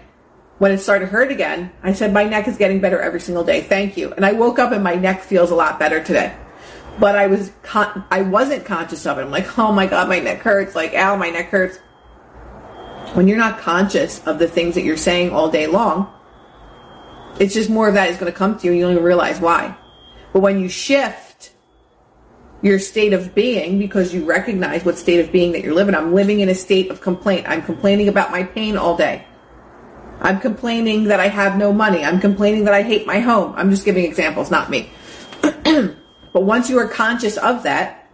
when 0.62 0.72
it 0.72 0.77
started 0.77 1.06
to 1.06 1.12
hurt 1.12 1.32
again, 1.32 1.72
I 1.82 1.91
said, 1.91 2.13
my 2.13 2.24
neck 2.24 2.48
is 2.48 2.56
getting 2.56 2.80
better 2.80 3.01
every 3.01 3.20
single 3.20 3.44
day. 3.44 3.62
Thank 3.62 3.98
you. 3.98 4.13
And 4.13 4.24
I 4.24 4.34
woke 4.34 4.60
up 4.60 4.72
and 4.72 4.84
my 4.84 4.94
neck 4.94 5.24
feels 5.24 5.50
a 5.50 5.56
lot 5.56 5.80
better 5.80 6.03
today. 6.03 6.36
But 7.00 7.15
I 7.15 7.25
was, 7.25 7.51
con- 7.63 8.03
I 8.12 8.22
wasn't 8.22 8.63
conscious 8.63 9.08
of 9.08 9.18
it. 9.18 9.24
I'm 9.24 9.32
like, 9.32 9.58
oh 9.58 9.72
my 9.72 9.88
God, 9.88 10.08
my 10.08 10.20
neck 10.20 10.41
hurts. 10.41 10.75
Like, 10.75 10.94
ow, 10.94 11.15
my 11.15 11.32
neck 11.32 11.48
hurts. 11.48 11.77
When 13.15 13.27
you're 13.27 13.39
not 13.39 13.58
conscious 13.58 14.24
of 14.27 14.38
the 14.38 14.48
things 14.48 14.75
that 14.75 14.84
you're 14.84 14.98
saying 14.98 15.32
all 15.32 15.50
day 15.50 15.65
long, 15.65 16.13
it's 17.39 17.56
just 17.56 17.72
more 17.72 17.88
of 17.88 17.96
that 17.96 18.12
is 18.12 18.18
going 18.18 18.32
to 18.32 18.38
come 18.38 18.60
to 18.60 18.65
you 18.68 18.74
and 18.74 18.80
you 18.80 18.86
don't 18.86 18.91
even 18.91 19.03
realize 19.03 19.39
why. 19.39 19.75
But 20.32 20.41
when 20.41 20.60
you 20.60 20.70
shift 20.70 21.53
your 22.62 22.77
state 22.77 23.13
of 23.13 23.34
being 23.34 23.80
because 23.80 24.13
you 24.13 24.25
recognize 24.25 24.86
what 24.86 25.00
state 25.00 25.25
of 25.25 25.32
being 25.32 25.53
that 25.53 25.63
you're 25.63 25.74
living, 25.74 25.96
I'm 25.96 26.13
living 26.13 26.41
in 26.41 26.50
a 26.50 26.56
state 26.56 26.91
of 26.91 27.01
complaint. 27.01 27.50
I'm 27.50 27.63
complaining 27.63 28.10
about 28.10 28.30
my 28.30 28.44
pain 28.44 28.77
all 28.77 28.96
day. 28.96 29.25
I'm 30.22 30.40
complaining 30.40 31.06
that 31.06 31.20
I 31.20 31.28
have 31.28 31.58
no 31.58 31.74
money. 31.74 32.04
I'm 32.04 32.20
complaining 32.20 32.66
that 32.66 32.74
I 32.75 32.84
hate 32.84 33.08
my 33.08 33.20
home. 33.20 33.54
I'm 33.58 33.72
just 33.72 33.86
giving 33.86 34.06
examples, 34.06 34.51
not 34.51 34.70
me. 34.70 34.92
but 35.42 36.44
once 36.44 36.70
you 36.70 36.78
are 36.78 36.88
conscious 36.88 37.38
of 37.38 37.63
that, 37.63 38.08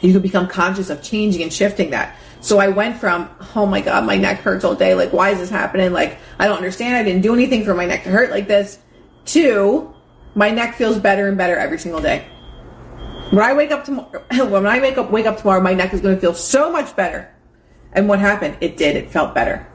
you 0.00 0.12
can 0.12 0.22
become 0.22 0.46
conscious 0.46 0.88
of 0.88 1.02
changing 1.02 1.42
and 1.42 1.52
shifting 1.52 1.90
that. 1.90 2.16
So 2.40 2.58
I 2.58 2.68
went 2.68 2.98
from, 2.98 3.28
oh 3.56 3.66
my 3.66 3.80
God, 3.80 4.04
my 4.04 4.16
neck 4.16 4.38
hurts 4.38 4.64
all 4.64 4.76
day. 4.76 4.94
Like, 4.94 5.12
why 5.12 5.30
is 5.30 5.38
this 5.38 5.50
happening? 5.50 5.92
Like, 5.92 6.18
I 6.38 6.46
don't 6.46 6.58
understand. 6.58 6.96
I 6.96 7.02
didn't 7.02 7.22
do 7.22 7.34
anything 7.34 7.64
for 7.64 7.74
my 7.74 7.86
neck 7.86 8.04
to 8.04 8.10
hurt 8.10 8.30
like 8.30 8.46
this. 8.46 8.78
To, 9.26 9.92
my 10.36 10.50
neck 10.50 10.76
feels 10.76 10.98
better 10.98 11.26
and 11.26 11.36
better 11.36 11.56
every 11.56 11.78
single 11.78 12.00
day. 12.00 12.24
When 13.30 13.42
I 13.42 13.54
wake 13.54 13.72
up 13.72 13.84
tomorrow, 13.84 14.22
when 14.48 14.66
I 14.66 14.80
wake 14.80 14.96
up, 14.96 15.10
wake 15.10 15.26
up 15.26 15.38
tomorrow, 15.38 15.60
my 15.60 15.74
neck 15.74 15.92
is 15.92 16.00
going 16.00 16.14
to 16.14 16.20
feel 16.20 16.34
so 16.34 16.70
much 16.70 16.94
better. 16.94 17.28
And 17.92 18.08
what 18.08 18.20
happened? 18.20 18.58
It 18.60 18.76
did. 18.76 18.94
It 18.94 19.10
felt 19.10 19.34
better. 19.34 19.66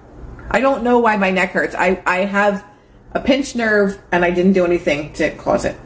I 0.53 0.59
don't 0.59 0.83
know 0.83 0.99
why 0.99 1.15
my 1.15 1.31
neck 1.31 1.51
hurts. 1.51 1.73
I, 1.75 2.03
I 2.05 2.19
have 2.25 2.65
a 3.13 3.21
pinched 3.21 3.55
nerve 3.55 3.97
and 4.11 4.23
I 4.25 4.31
didn't 4.31 4.53
do 4.53 4.65
anything 4.65 5.13
to 5.13 5.33
cause 5.37 5.63
it. 5.63 5.77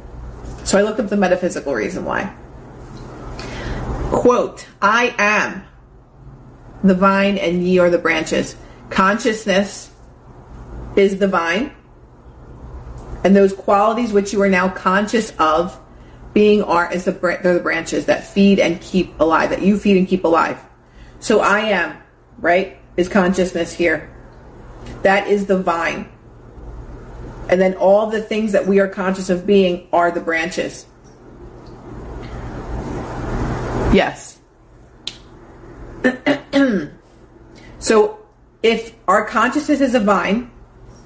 So 0.64 0.80
I 0.80 0.82
looked 0.82 1.00
up 1.00 1.08
the 1.08 1.18
metaphysical 1.18 1.74
reason 1.74 2.04
why. 2.04 2.36
Quote, 4.10 4.66
I 4.82 5.14
am 5.20 5.64
the 6.84 6.96
vine 6.96 7.38
and 7.38 7.64
ye 7.64 7.78
are 7.78 7.92
the 7.92 8.00
branches. 8.00 8.56
Consciousness 8.90 9.92
is 10.96 11.20
the 11.20 11.28
vine. 11.28 11.72
And 13.24 13.36
those 13.36 13.54
qualities 13.54 14.12
which 14.12 14.34
you 14.34 14.42
are 14.42 14.50
now 14.50 14.70
conscious 14.70 15.32
of 15.38 15.80
being 16.34 16.64
are 16.64 16.92
is 16.92 17.06
the 17.06 17.12
they're 17.12 17.54
the 17.54 17.60
branches 17.60 18.08
that 18.08 18.26
feed 18.26 18.60
and 18.60 18.82
keep 18.82 19.20
alive, 19.20 19.52
that 19.52 19.62
you 19.62 19.78
feed 19.78 19.98
and 19.98 20.08
keep 20.08 20.24
alive. 20.24 20.60
So 21.20 21.40
I 21.40 21.60
am, 21.60 21.98
right, 22.40 22.78
is 22.98 23.10
consciousness 23.10 23.74
here. 23.74 24.15
That 25.04 25.28
is 25.28 25.46
the 25.46 25.58
vine. 25.58 26.10
And 27.50 27.62
then 27.62 27.76
all 27.76 28.08
the 28.08 28.22
things 28.22 28.52
that 28.54 28.66
we 28.66 28.80
are 28.80 28.88
conscious 28.88 29.30
of 29.30 29.46
being 29.46 29.88
are 29.94 30.12
the 30.12 30.20
branches. 30.20 30.88
Yes. 33.94 34.40
so 37.80 38.20
if 38.64 38.96
our 39.08 39.26
consciousness 39.26 39.80
is 39.80 39.96
a 39.96 40.00
vine 40.00 40.52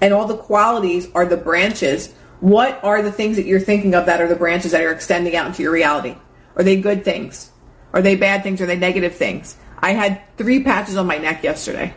and 0.02 0.13
all 0.13 0.28
the 0.28 0.38
qualities 0.38 1.10
are 1.13 1.26
the 1.26 1.38
branches, 1.38 2.13
what 2.39 2.82
are 2.84 3.02
the 3.02 3.12
things 3.12 3.36
that 3.36 3.46
you're 3.46 3.60
thinking 3.60 3.94
of 3.94 4.06
that 4.06 4.22
are 4.22 4.28
the 4.28 4.36
branches 4.36 4.72
that 4.72 4.82
are 4.82 4.92
extending 4.92 5.36
out 5.36 5.48
into 5.48 5.62
your 5.62 5.74
reality? 5.74 6.15
Are 6.56 6.63
they 6.63 6.80
good 6.80 7.04
things? 7.04 7.52
Are 7.94 8.02
they 8.02 8.15
bad 8.15 8.44
things? 8.44 8.62
Are 8.62 8.65
they 8.65 8.78
negative 8.78 9.15
things? 9.15 9.58
I 9.80 9.92
had 9.92 10.22
three 10.38 10.63
patches 10.63 10.98
on 10.98 11.06
my 11.06 11.18
neck 11.18 11.44
yesterday. 11.44 11.94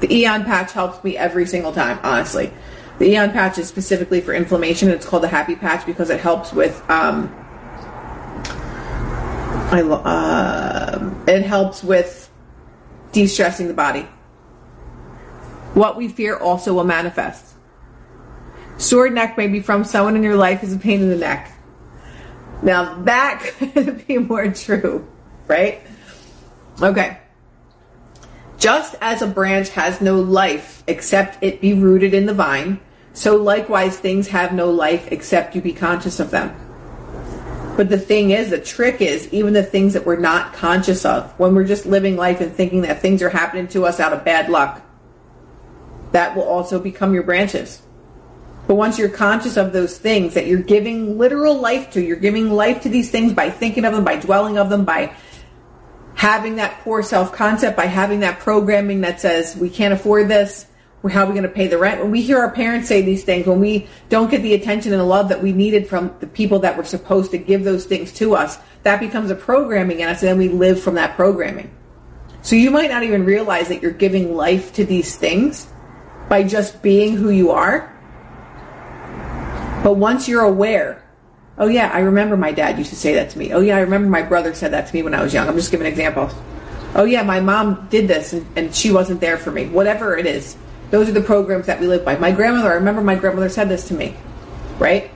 The 0.00 0.14
Aeon 0.14 0.44
patch 0.44 0.72
helps 0.72 1.02
me 1.02 1.16
every 1.16 1.46
single 1.46 1.72
time, 1.72 1.98
honestly. 2.02 2.52
The 2.98 3.06
Aeon 3.12 3.30
patch 3.30 3.58
is 3.58 3.68
specifically 3.68 4.20
for 4.20 4.32
inflammation. 4.32 4.90
It's 4.90 5.06
called 5.06 5.22
the 5.22 5.28
Happy 5.28 5.54
Patch 5.54 5.86
because 5.86 6.10
it 6.10 6.20
helps 6.20 6.52
with. 6.52 6.78
Um, 6.90 7.34
I 9.70 9.82
uh, 9.82 11.14
it 11.26 11.42
helps 11.42 11.84
with 11.84 12.30
de-stressing 13.12 13.68
the 13.68 13.74
body. 13.74 14.08
What 15.74 15.96
we 15.96 16.08
fear 16.08 16.36
also 16.36 16.74
will 16.74 16.84
manifest. 16.84 17.54
Sore 18.78 19.10
neck 19.10 19.36
may 19.36 19.48
be 19.48 19.60
from 19.60 19.84
someone 19.84 20.16
in 20.16 20.22
your 20.22 20.36
life 20.36 20.62
is 20.62 20.72
a 20.72 20.78
pain 20.78 21.02
in 21.02 21.10
the 21.10 21.16
neck. 21.16 21.52
Now 22.62 23.02
that 23.02 23.42
could 23.58 24.06
be 24.06 24.18
more 24.18 24.50
true, 24.52 25.06
right? 25.46 25.82
Okay. 26.80 27.18
Just 28.58 28.96
as 29.00 29.22
a 29.22 29.26
branch 29.26 29.68
has 29.70 30.00
no 30.00 30.20
life 30.20 30.82
except 30.88 31.42
it 31.42 31.60
be 31.60 31.74
rooted 31.74 32.12
in 32.12 32.26
the 32.26 32.34
vine, 32.34 32.80
so 33.12 33.36
likewise 33.36 33.96
things 33.96 34.26
have 34.28 34.52
no 34.52 34.70
life 34.70 35.12
except 35.12 35.54
you 35.54 35.62
be 35.62 35.72
conscious 35.72 36.18
of 36.18 36.32
them. 36.32 36.54
But 37.76 37.88
the 37.88 37.98
thing 37.98 38.32
is, 38.32 38.50
the 38.50 38.60
trick 38.60 39.00
is, 39.00 39.32
even 39.32 39.52
the 39.52 39.62
things 39.62 39.94
that 39.94 40.04
we're 40.04 40.16
not 40.16 40.52
conscious 40.52 41.04
of, 41.04 41.30
when 41.38 41.54
we're 41.54 41.64
just 41.64 41.86
living 41.86 42.16
life 42.16 42.40
and 42.40 42.52
thinking 42.52 42.82
that 42.82 43.00
things 43.00 43.22
are 43.22 43.28
happening 43.28 43.68
to 43.68 43.86
us 43.86 44.00
out 44.00 44.12
of 44.12 44.24
bad 44.24 44.50
luck, 44.50 44.82
that 46.10 46.34
will 46.34 46.42
also 46.42 46.80
become 46.80 47.14
your 47.14 47.22
branches. 47.22 47.80
But 48.66 48.74
once 48.74 48.98
you're 48.98 49.08
conscious 49.08 49.56
of 49.56 49.72
those 49.72 49.96
things 49.96 50.34
that 50.34 50.46
you're 50.46 50.60
giving 50.60 51.16
literal 51.16 51.60
life 51.60 51.92
to, 51.92 52.02
you're 52.02 52.16
giving 52.16 52.50
life 52.50 52.82
to 52.82 52.88
these 52.88 53.10
things 53.12 53.32
by 53.32 53.50
thinking 53.50 53.84
of 53.84 53.94
them, 53.94 54.04
by 54.04 54.16
dwelling 54.16 54.58
of 54.58 54.68
them, 54.68 54.84
by 54.84 55.14
having 56.18 56.56
that 56.56 56.80
poor 56.80 57.00
self 57.00 57.32
concept, 57.32 57.76
by 57.76 57.86
having 57.86 58.20
that 58.20 58.40
programming 58.40 59.02
that 59.02 59.20
says 59.20 59.56
we 59.56 59.70
can't 59.70 59.94
afford 59.94 60.26
this, 60.26 60.66
how 61.08 61.22
are 61.22 61.26
we 61.26 61.32
going 61.32 61.44
to 61.44 61.48
pay 61.48 61.68
the 61.68 61.78
rent? 61.78 62.00
When 62.00 62.10
we 62.10 62.20
hear 62.20 62.38
our 62.40 62.50
parents 62.50 62.88
say 62.88 63.02
these 63.02 63.22
things, 63.22 63.46
when 63.46 63.60
we 63.60 63.86
don't 64.08 64.28
get 64.28 64.42
the 64.42 64.52
attention 64.54 64.92
and 64.92 65.00
the 65.00 65.06
love 65.06 65.28
that 65.28 65.40
we 65.40 65.52
needed 65.52 65.88
from 65.88 66.12
the 66.18 66.26
people 66.26 66.58
that 66.58 66.76
were 66.76 66.84
supposed 66.84 67.30
to 67.30 67.38
give 67.38 67.62
those 67.62 67.86
things 67.86 68.12
to 68.14 68.34
us, 68.34 68.58
that 68.82 68.98
becomes 68.98 69.30
a 69.30 69.36
programming 69.36 70.00
in 70.00 70.08
us, 70.08 70.20
and 70.20 70.30
then 70.30 70.38
we 70.38 70.48
live 70.48 70.82
from 70.82 70.96
that 70.96 71.14
programming. 71.14 71.70
So 72.42 72.56
you 72.56 72.72
might 72.72 72.90
not 72.90 73.04
even 73.04 73.24
realize 73.24 73.68
that 73.68 73.80
you're 73.80 73.92
giving 73.92 74.34
life 74.34 74.72
to 74.72 74.84
these 74.84 75.14
things 75.14 75.68
by 76.28 76.42
just 76.42 76.82
being 76.82 77.16
who 77.16 77.30
you 77.30 77.52
are. 77.52 77.94
But 79.84 79.94
once 79.94 80.26
you're 80.26 80.44
aware 80.44 81.00
Oh 81.60 81.66
yeah, 81.66 81.90
I 81.92 82.00
remember 82.00 82.36
my 82.36 82.52
dad 82.52 82.78
used 82.78 82.90
to 82.90 82.96
say 82.96 83.14
that 83.14 83.30
to 83.30 83.38
me. 83.38 83.52
Oh 83.52 83.60
yeah, 83.60 83.76
I 83.76 83.80
remember 83.80 84.08
my 84.08 84.22
brother 84.22 84.54
said 84.54 84.72
that 84.72 84.86
to 84.86 84.94
me 84.94 85.02
when 85.02 85.12
I 85.12 85.22
was 85.22 85.34
young. 85.34 85.48
I'm 85.48 85.56
just 85.56 85.72
giving 85.72 85.88
examples. 85.88 86.32
Oh 86.94 87.04
yeah, 87.04 87.22
my 87.22 87.40
mom 87.40 87.88
did 87.90 88.06
this 88.06 88.32
and, 88.32 88.46
and 88.56 88.74
she 88.74 88.92
wasn't 88.92 89.20
there 89.20 89.36
for 89.36 89.50
me. 89.50 89.66
Whatever 89.66 90.16
it 90.16 90.26
is. 90.26 90.56
Those 90.90 91.08
are 91.08 91.12
the 91.12 91.20
programs 91.20 91.66
that 91.66 91.80
we 91.80 91.88
live 91.88 92.04
by. 92.04 92.16
My 92.16 92.30
grandmother, 92.30 92.70
I 92.70 92.74
remember 92.74 93.02
my 93.02 93.16
grandmother 93.16 93.48
said 93.48 93.68
this 93.68 93.88
to 93.88 93.94
me. 93.94 94.14
Right? 94.78 95.10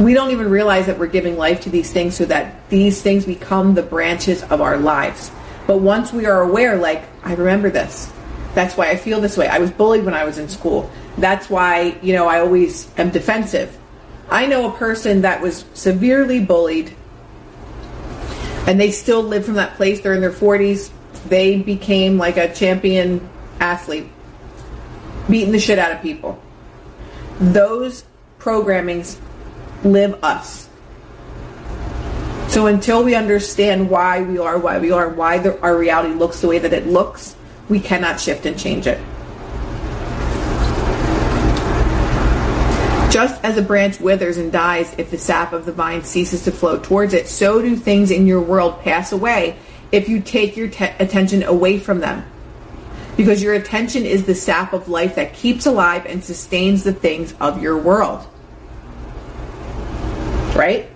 We 0.00 0.12
don't 0.12 0.32
even 0.32 0.50
realize 0.50 0.86
that 0.86 0.98
we're 0.98 1.06
giving 1.06 1.36
life 1.36 1.60
to 1.62 1.70
these 1.70 1.92
things 1.92 2.16
so 2.16 2.24
that 2.24 2.68
these 2.68 3.00
things 3.00 3.24
become 3.24 3.74
the 3.74 3.82
branches 3.82 4.42
of 4.44 4.60
our 4.60 4.76
lives. 4.76 5.30
But 5.66 5.78
once 5.78 6.12
we 6.12 6.26
are 6.26 6.42
aware, 6.42 6.76
like, 6.76 7.04
I 7.22 7.34
remember 7.34 7.70
this. 7.70 8.12
That's 8.54 8.76
why 8.76 8.90
I 8.90 8.96
feel 8.96 9.20
this 9.20 9.36
way. 9.36 9.46
I 9.46 9.58
was 9.58 9.70
bullied 9.70 10.04
when 10.04 10.14
I 10.14 10.24
was 10.24 10.38
in 10.38 10.48
school. 10.48 10.90
That's 11.16 11.48
why, 11.48 11.96
you 12.02 12.12
know, 12.12 12.26
I 12.26 12.40
always 12.40 12.90
am 12.98 13.10
defensive 13.10 13.78
I 14.30 14.46
know 14.46 14.72
a 14.72 14.76
person 14.76 15.22
that 15.22 15.40
was 15.40 15.64
severely 15.74 16.40
bullied 16.44 16.94
and 18.66 18.80
they 18.80 18.92
still 18.92 19.22
live 19.22 19.44
from 19.44 19.54
that 19.54 19.74
place. 19.74 20.00
They're 20.00 20.14
in 20.14 20.20
their 20.20 20.30
40s. 20.30 20.90
They 21.28 21.58
became 21.58 22.18
like 22.18 22.36
a 22.36 22.52
champion 22.54 23.28
athlete, 23.58 24.06
beating 25.28 25.52
the 25.52 25.58
shit 25.58 25.78
out 25.78 25.90
of 25.92 26.00
people. 26.00 26.40
Those 27.40 28.04
programmings 28.38 29.18
live 29.82 30.22
us. 30.22 30.68
So 32.48 32.66
until 32.66 33.04
we 33.04 33.14
understand 33.14 33.90
why 33.90 34.22
we 34.22 34.38
are 34.38 34.58
why 34.58 34.78
we 34.78 34.90
are, 34.90 35.08
why 35.08 35.38
the, 35.38 35.58
our 35.60 35.76
reality 35.76 36.14
looks 36.14 36.40
the 36.40 36.48
way 36.48 36.58
that 36.58 36.72
it 36.72 36.86
looks, 36.86 37.36
we 37.68 37.80
cannot 37.80 38.20
shift 38.20 38.46
and 38.46 38.58
change 38.58 38.86
it. 38.86 39.00
Just 43.10 43.44
as 43.44 43.58
a 43.58 43.62
branch 43.62 43.98
withers 43.98 44.36
and 44.36 44.52
dies 44.52 44.94
if 44.96 45.10
the 45.10 45.18
sap 45.18 45.52
of 45.52 45.66
the 45.66 45.72
vine 45.72 46.04
ceases 46.04 46.44
to 46.44 46.52
flow 46.52 46.78
towards 46.78 47.12
it, 47.12 47.26
so 47.26 47.60
do 47.60 47.74
things 47.74 48.12
in 48.12 48.24
your 48.24 48.40
world 48.40 48.80
pass 48.82 49.10
away 49.10 49.58
if 49.90 50.08
you 50.08 50.20
take 50.20 50.56
your 50.56 50.68
te- 50.68 50.94
attention 51.00 51.42
away 51.42 51.80
from 51.80 51.98
them. 51.98 52.24
Because 53.16 53.42
your 53.42 53.54
attention 53.54 54.06
is 54.06 54.26
the 54.26 54.34
sap 54.36 54.72
of 54.72 54.88
life 54.88 55.16
that 55.16 55.34
keeps 55.34 55.66
alive 55.66 56.06
and 56.06 56.24
sustains 56.24 56.84
the 56.84 56.92
things 56.92 57.34
of 57.40 57.60
your 57.60 57.76
world. 57.76 58.24
Right? 60.54 60.88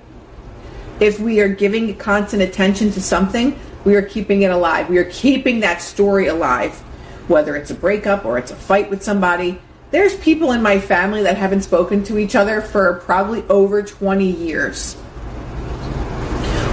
If 1.01 1.19
we 1.19 1.41
are 1.41 1.49
giving 1.49 1.97
constant 1.97 2.43
attention 2.43 2.93
to 2.93 3.03
something, 3.03 3.59
we 3.85 3.97
are 3.97 4.03
keeping 4.03 4.43
it 4.43 4.53
alive. 4.53 4.89
We 4.89 4.99
are 4.99 5.11
keeping 5.11 5.61
that 5.61 5.83
story 5.83 6.29
alive, 6.29 6.79
whether 7.27 7.57
it's 7.57 7.73
a 7.73 7.75
breakup 7.75 8.25
or 8.25 8.39
it's 8.39 8.53
a 8.53 8.57
fight 8.57 8.89
with 8.89 9.03
somebody. 9.03 9.61
There's 9.95 10.17
people 10.17 10.51
in 10.51 10.61
my 10.61 10.81
family 10.81 11.23
that 11.23 11.37
haven't 11.37 11.63
spoken 11.63 12.03
to 12.07 12.19
each 12.19 12.35
other 12.35 12.61
for 12.61 12.95
probably 13.05 13.45
over 13.45 13.81
20 13.81 14.29
years. 14.29 14.95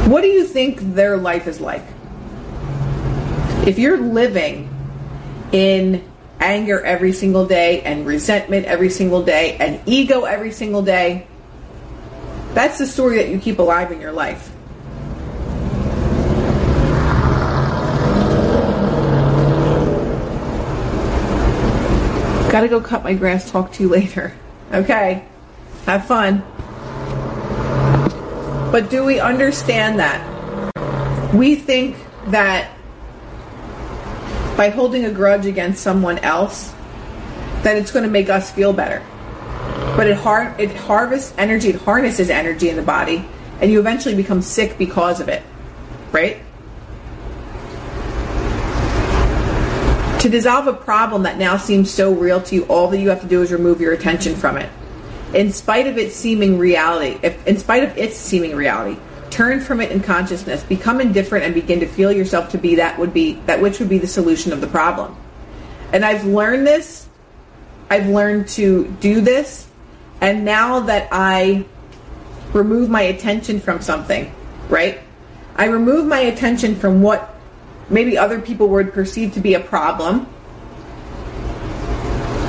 What 0.07 0.21
do 0.21 0.27
you 0.27 0.43
think 0.43 0.79
their 0.95 1.17
life 1.17 1.45
is 1.45 1.61
like? 1.61 1.83
If 3.67 3.77
you're 3.77 3.99
living 3.99 4.73
in 5.51 6.03
anger 6.39 6.81
every 6.83 7.13
single 7.13 7.45
day 7.45 7.83
and 7.83 8.07
resentment 8.07 8.65
every 8.65 8.89
single 8.89 9.21
day 9.21 9.55
and 9.57 9.79
ego 9.85 10.23
every 10.23 10.51
single 10.51 10.81
day, 10.81 11.27
that's 12.55 12.79
the 12.79 12.87
story 12.87 13.17
that 13.17 13.29
you 13.29 13.37
keep 13.37 13.59
alive 13.59 13.91
in 13.91 14.01
your 14.01 14.13
life. 14.13 14.50
Gotta 22.51 22.67
go 22.67 22.81
cut 22.81 23.01
my 23.01 23.13
grass, 23.13 23.49
talk 23.49 23.71
to 23.73 23.83
you 23.83 23.87
later. 23.87 24.33
Okay. 24.73 25.23
Have 25.85 26.05
fun. 26.05 26.43
But 28.73 28.89
do 28.89 29.05
we 29.05 29.21
understand 29.21 29.99
that? 29.99 31.33
We 31.33 31.55
think 31.55 31.95
that 32.27 32.71
by 34.57 34.69
holding 34.69 35.05
a 35.05 35.11
grudge 35.11 35.45
against 35.45 35.81
someone 35.81 36.19
else, 36.19 36.73
that 37.63 37.77
it's 37.77 37.91
going 37.91 38.03
to 38.03 38.11
make 38.11 38.29
us 38.29 38.51
feel 38.51 38.73
better. 38.73 39.01
But 39.95 40.07
it 40.07 40.17
har- 40.17 40.53
it 40.57 40.75
harvests 40.75 41.33
energy, 41.37 41.69
it 41.69 41.75
harnesses 41.75 42.29
energy 42.29 42.69
in 42.69 42.75
the 42.75 42.81
body, 42.81 43.25
and 43.61 43.71
you 43.71 43.79
eventually 43.79 44.15
become 44.15 44.41
sick 44.41 44.77
because 44.77 45.21
of 45.21 45.29
it. 45.29 45.41
Right? 46.11 46.37
To 50.21 50.29
dissolve 50.29 50.67
a 50.67 50.73
problem 50.73 51.23
that 51.23 51.39
now 51.39 51.57
seems 51.57 51.89
so 51.89 52.13
real 52.13 52.39
to 52.43 52.53
you, 52.53 52.63
all 52.65 52.87
that 52.89 52.99
you 52.99 53.09
have 53.09 53.21
to 53.21 53.27
do 53.27 53.41
is 53.41 53.51
remove 53.51 53.81
your 53.81 53.93
attention 53.93 54.35
from 54.35 54.55
it. 54.55 54.69
In 55.33 55.51
spite 55.51 55.87
of 55.87 55.97
its 55.97 56.15
seeming 56.15 56.59
reality, 56.59 57.19
if, 57.23 57.47
in 57.47 57.57
spite 57.57 57.83
of 57.83 57.97
its 57.97 58.17
seeming 58.17 58.55
reality, 58.55 58.99
turn 59.31 59.61
from 59.61 59.81
it 59.81 59.91
in 59.91 59.99
consciousness, 59.99 60.61
become 60.61 61.01
indifferent, 61.01 61.43
and 61.43 61.55
begin 61.55 61.79
to 61.79 61.87
feel 61.87 62.11
yourself 62.11 62.49
to 62.49 62.59
be 62.59 62.75
that 62.75 62.99
would 62.99 63.15
be 63.15 63.33
that 63.47 63.59
which 63.63 63.79
would 63.79 63.89
be 63.89 63.97
the 63.97 64.05
solution 64.05 64.53
of 64.53 64.61
the 64.61 64.67
problem. 64.67 65.17
And 65.91 66.05
I've 66.05 66.23
learned 66.23 66.67
this. 66.67 67.09
I've 67.89 68.07
learned 68.07 68.47
to 68.49 68.95
do 68.99 69.21
this, 69.21 69.67
and 70.21 70.45
now 70.45 70.81
that 70.81 71.07
I 71.11 71.65
remove 72.53 72.91
my 72.91 73.01
attention 73.01 73.59
from 73.59 73.81
something, 73.81 74.31
right? 74.69 74.99
I 75.55 75.65
remove 75.65 76.05
my 76.05 76.19
attention 76.19 76.75
from 76.75 77.01
what 77.01 77.30
maybe 77.91 78.17
other 78.17 78.41
people 78.41 78.69
would 78.69 78.93
perceive 78.93 79.33
to 79.33 79.39
be 79.39 79.53
a 79.53 79.59
problem. 79.59 80.27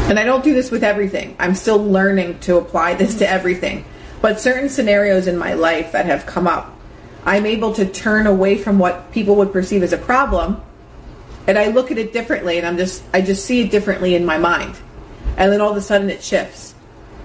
And 0.08 0.18
I 0.18 0.24
don't 0.24 0.44
do 0.44 0.54
this 0.54 0.70
with 0.70 0.84
everything. 0.84 1.36
I'm 1.38 1.54
still 1.54 1.82
learning 1.82 2.40
to 2.40 2.56
apply 2.56 2.94
this 2.94 3.18
to 3.18 3.28
everything. 3.28 3.84
But 4.20 4.40
certain 4.40 4.68
scenarios 4.68 5.26
in 5.26 5.36
my 5.36 5.54
life 5.54 5.92
that 5.92 6.06
have 6.06 6.26
come 6.26 6.46
up, 6.46 6.78
I'm 7.24 7.46
able 7.46 7.72
to 7.74 7.86
turn 7.86 8.26
away 8.26 8.58
from 8.58 8.78
what 8.78 9.12
people 9.12 9.36
would 9.36 9.52
perceive 9.52 9.82
as 9.82 9.92
a 9.92 9.98
problem 9.98 10.60
and 11.46 11.58
I 11.58 11.68
look 11.68 11.90
at 11.90 11.98
it 11.98 12.12
differently 12.12 12.58
and 12.58 12.66
I'm 12.66 12.76
just 12.76 13.02
I 13.12 13.20
just 13.20 13.44
see 13.44 13.60
it 13.60 13.70
differently 13.70 14.14
in 14.14 14.24
my 14.24 14.38
mind. 14.38 14.76
And 15.36 15.52
then 15.52 15.60
all 15.60 15.70
of 15.70 15.76
a 15.76 15.80
sudden 15.80 16.10
it 16.10 16.22
shifts. 16.22 16.74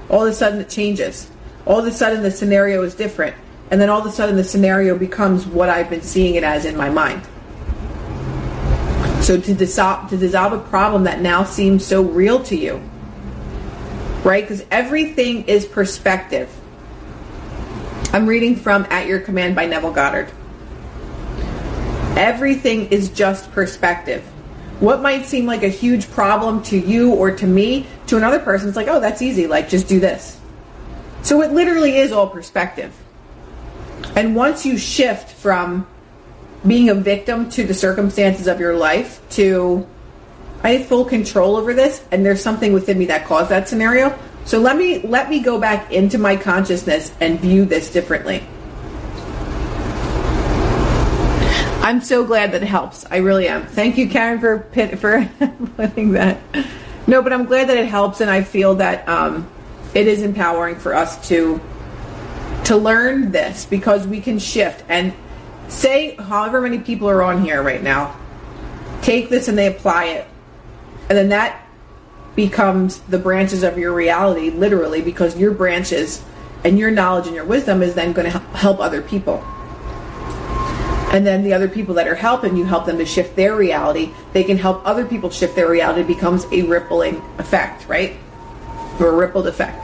All 0.09 0.23
of 0.23 0.29
a 0.29 0.33
sudden 0.33 0.59
it 0.59 0.69
changes. 0.69 1.29
All 1.65 1.79
of 1.79 1.85
a 1.85 1.91
sudden 1.91 2.23
the 2.23 2.31
scenario 2.31 2.81
is 2.83 2.95
different. 2.95 3.35
And 3.69 3.79
then 3.79 3.89
all 3.89 3.99
of 3.99 4.05
a 4.05 4.11
sudden 4.11 4.35
the 4.35 4.43
scenario 4.43 4.97
becomes 4.97 5.45
what 5.45 5.69
I've 5.69 5.89
been 5.89 6.01
seeing 6.01 6.35
it 6.35 6.43
as 6.43 6.65
in 6.65 6.75
my 6.75 6.89
mind. 6.89 7.21
So 9.27 9.37
to 9.37 9.53
dissolve 9.53 10.09
to 10.11 10.15
dissolve 10.15 10.53
a 10.53 10.59
problem 10.69 11.03
that 11.03 11.19
now 11.19 11.43
seems 11.43 11.85
so 11.85 12.01
real 12.01 12.41
to 12.43 12.55
you. 12.55 12.81
Right? 14.23 14.41
Because 14.41 14.63
everything 14.71 15.43
is 15.49 15.65
perspective. 15.65 16.49
I'm 18.13 18.25
reading 18.25 18.55
from 18.55 18.85
At 18.89 19.05
Your 19.05 19.19
Command 19.19 19.53
by 19.53 19.65
Neville 19.65 19.91
Goddard. 19.91 20.31
Everything 22.15 22.87
is 22.87 23.09
just 23.09 23.51
perspective. 23.51 24.23
What 24.79 25.01
might 25.01 25.25
seem 25.25 25.45
like 25.45 25.63
a 25.63 25.67
huge 25.67 26.09
problem 26.09 26.63
to 26.63 26.77
you 26.77 27.13
or 27.13 27.29
to 27.31 27.45
me, 27.45 27.85
to 28.05 28.15
another 28.15 28.39
person, 28.39 28.69
it's 28.69 28.77
like, 28.77 28.87
oh, 28.87 29.01
that's 29.01 29.21
easy. 29.21 29.45
Like, 29.45 29.67
just 29.67 29.89
do 29.89 29.99
this. 29.99 30.39
So 31.23 31.41
it 31.41 31.51
literally 31.51 31.97
is 31.97 32.13
all 32.13 32.29
perspective. 32.29 32.95
And 34.15 34.37
once 34.37 34.65
you 34.65 34.77
shift 34.77 35.31
from 35.31 35.85
being 36.67 36.89
a 36.89 36.95
victim 36.95 37.49
to 37.51 37.63
the 37.63 37.73
circumstances 37.73 38.47
of 38.47 38.59
your 38.59 38.75
life 38.75 39.21
to, 39.31 39.87
I 40.63 40.71
have 40.71 40.87
full 40.87 41.05
control 41.05 41.55
over 41.55 41.73
this, 41.73 42.03
and 42.11 42.25
there's 42.25 42.41
something 42.41 42.73
within 42.73 42.97
me 42.97 43.05
that 43.05 43.25
caused 43.25 43.49
that 43.49 43.69
scenario, 43.69 44.17
so 44.45 44.59
let 44.59 44.77
me 44.77 44.99
let 44.99 45.29
me 45.29 45.41
go 45.41 45.59
back 45.59 45.91
into 45.91 46.17
my 46.17 46.37
consciousness 46.37 47.13
and 47.19 47.37
view 47.39 47.65
this 47.65 47.91
differently. 47.91 48.41
I'm 51.81 52.01
so 52.01 52.25
glad 52.25 52.53
that 52.53 52.63
it 52.63 52.67
helps. 52.67 53.05
I 53.05 53.17
really 53.17 53.47
am. 53.47 53.65
Thank 53.65 53.97
you, 53.97 54.09
Karen, 54.09 54.39
for 54.39 54.59
for 54.97 55.29
putting 55.75 56.13
that. 56.13 56.39
No, 57.07 57.21
but 57.21 57.33
I'm 57.33 57.45
glad 57.45 57.69
that 57.69 57.77
it 57.77 57.87
helps, 57.87 58.21
and 58.21 58.29
I 58.29 58.41
feel 58.43 58.75
that 58.75 59.07
um, 59.07 59.49
it 59.93 60.07
is 60.07 60.21
empowering 60.21 60.77
for 60.77 60.93
us 60.93 61.27
to 61.27 61.59
to 62.65 62.77
learn 62.77 63.31
this 63.31 63.65
because 63.65 64.07
we 64.07 64.21
can 64.21 64.39
shift 64.39 64.83
and 64.89 65.13
say 65.67 66.15
however 66.15 66.61
many 66.61 66.79
people 66.79 67.09
are 67.09 67.21
on 67.21 67.41
here 67.41 67.61
right 67.61 67.83
now 67.83 68.15
take 69.01 69.29
this 69.29 69.47
and 69.47 69.57
they 69.57 69.67
apply 69.67 70.05
it 70.05 70.27
and 71.09 71.17
then 71.17 71.29
that 71.29 71.67
becomes 72.37 72.99
the 73.01 73.17
branches 73.17 73.63
of 73.63 73.77
your 73.77 73.93
reality, 73.93 74.51
literally, 74.51 75.01
because 75.01 75.37
your 75.37 75.51
branches 75.51 76.23
and 76.63 76.77
your 76.77 76.91
knowledge 76.91 77.25
and 77.25 77.35
your 77.35 77.45
wisdom 77.45 77.81
is 77.81 77.95
then 77.95 78.13
going 78.13 78.31
to 78.31 78.39
help 78.39 78.79
other 78.79 79.01
people. 79.01 79.43
And 81.11 81.25
then 81.25 81.43
the 81.43 81.53
other 81.53 81.67
people 81.67 81.95
that 81.95 82.07
are 82.07 82.15
helping 82.15 82.55
you 82.55 82.63
help 82.65 82.85
them 82.85 82.99
to 82.99 83.05
shift 83.05 83.35
their 83.35 83.55
reality. 83.55 84.11
They 84.33 84.43
can 84.43 84.57
help 84.57 84.85
other 84.85 85.05
people 85.05 85.29
shift 85.31 85.55
their 85.55 85.69
reality. 85.69 86.01
It 86.01 86.07
becomes 86.07 86.45
a 86.51 86.61
rippling 86.63 87.23
effect, 87.39 87.87
right? 87.87 88.17
Or 88.99 89.07
a 89.07 89.15
rippled 89.15 89.47
effect. 89.47 89.83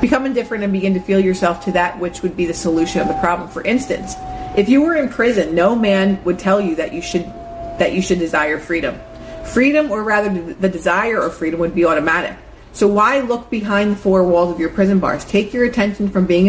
Become 0.00 0.26
indifferent 0.26 0.64
and 0.64 0.72
begin 0.72 0.94
to 0.94 1.00
feel 1.00 1.20
yourself 1.20 1.64
to 1.66 1.72
that 1.72 1.98
which 2.00 2.22
would 2.22 2.36
be 2.36 2.46
the 2.46 2.54
solution 2.54 3.00
of 3.00 3.06
the 3.06 3.18
problem. 3.20 3.48
For 3.48 3.62
instance, 3.62 4.14
if 4.58 4.68
you 4.68 4.82
were 4.82 4.96
in 4.96 5.08
prison, 5.08 5.54
no 5.54 5.76
man 5.76 6.22
would 6.24 6.38
tell 6.38 6.60
you 6.60 6.74
that 6.76 6.92
you 6.92 7.00
should 7.00 7.24
that 7.78 7.92
you 7.92 8.02
should 8.02 8.18
desire 8.18 8.58
freedom. 8.58 8.98
Freedom, 9.44 9.90
or 9.90 10.02
rather 10.02 10.52
the 10.54 10.68
desire 10.68 11.22
of 11.22 11.36
freedom, 11.36 11.60
would 11.60 11.76
be 11.76 11.84
automatic. 11.84 12.36
So 12.72 12.88
why 12.88 13.20
look 13.20 13.50
behind 13.50 13.92
the 13.92 13.96
four 13.96 14.24
walls 14.24 14.52
of 14.52 14.58
your 14.58 14.70
prison 14.70 14.98
bars? 14.98 15.24
Take 15.24 15.52
your 15.52 15.64
attention 15.64 16.10
from 16.10 16.26
being 16.26 16.48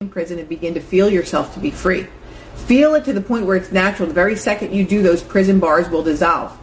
in 0.00 0.08
prison 0.08 0.38
and 0.38 0.48
begin 0.48 0.74
to 0.74 0.80
feel 0.80 1.08
yourself 1.08 1.54
to 1.54 1.60
be 1.60 1.70
free. 1.70 2.06
Feel 2.66 2.94
it 2.94 3.04
to 3.04 3.12
the 3.12 3.20
point 3.20 3.46
where 3.46 3.56
it's 3.56 3.72
natural. 3.72 4.08
The 4.08 4.14
very 4.14 4.36
second 4.36 4.72
you 4.72 4.84
do, 4.84 5.02
those 5.02 5.22
prison 5.22 5.60
bars 5.60 5.88
will 5.88 6.02
dissolve. 6.02 6.56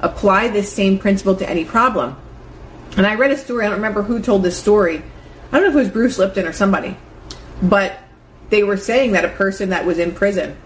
Apply 0.00 0.48
this 0.48 0.72
same 0.72 0.98
principle 0.98 1.36
to 1.36 1.48
any 1.48 1.64
problem. 1.64 2.16
And 2.96 3.06
I 3.06 3.14
read 3.14 3.30
a 3.30 3.36
story, 3.36 3.64
I 3.64 3.68
don't 3.68 3.78
remember 3.78 4.02
who 4.02 4.20
told 4.20 4.42
this 4.42 4.58
story. 4.58 5.02
I 5.50 5.58
don't 5.58 5.62
know 5.62 5.68
if 5.70 5.74
it 5.74 5.78
was 5.78 5.90
Bruce 5.90 6.18
Lipton 6.18 6.46
or 6.46 6.52
somebody, 6.52 6.96
but 7.62 7.98
they 8.50 8.62
were 8.62 8.76
saying 8.76 9.12
that 9.12 9.24
a 9.24 9.28
person 9.28 9.70
that 9.70 9.86
was 9.86 9.98
in 9.98 10.12
prison 10.12 10.56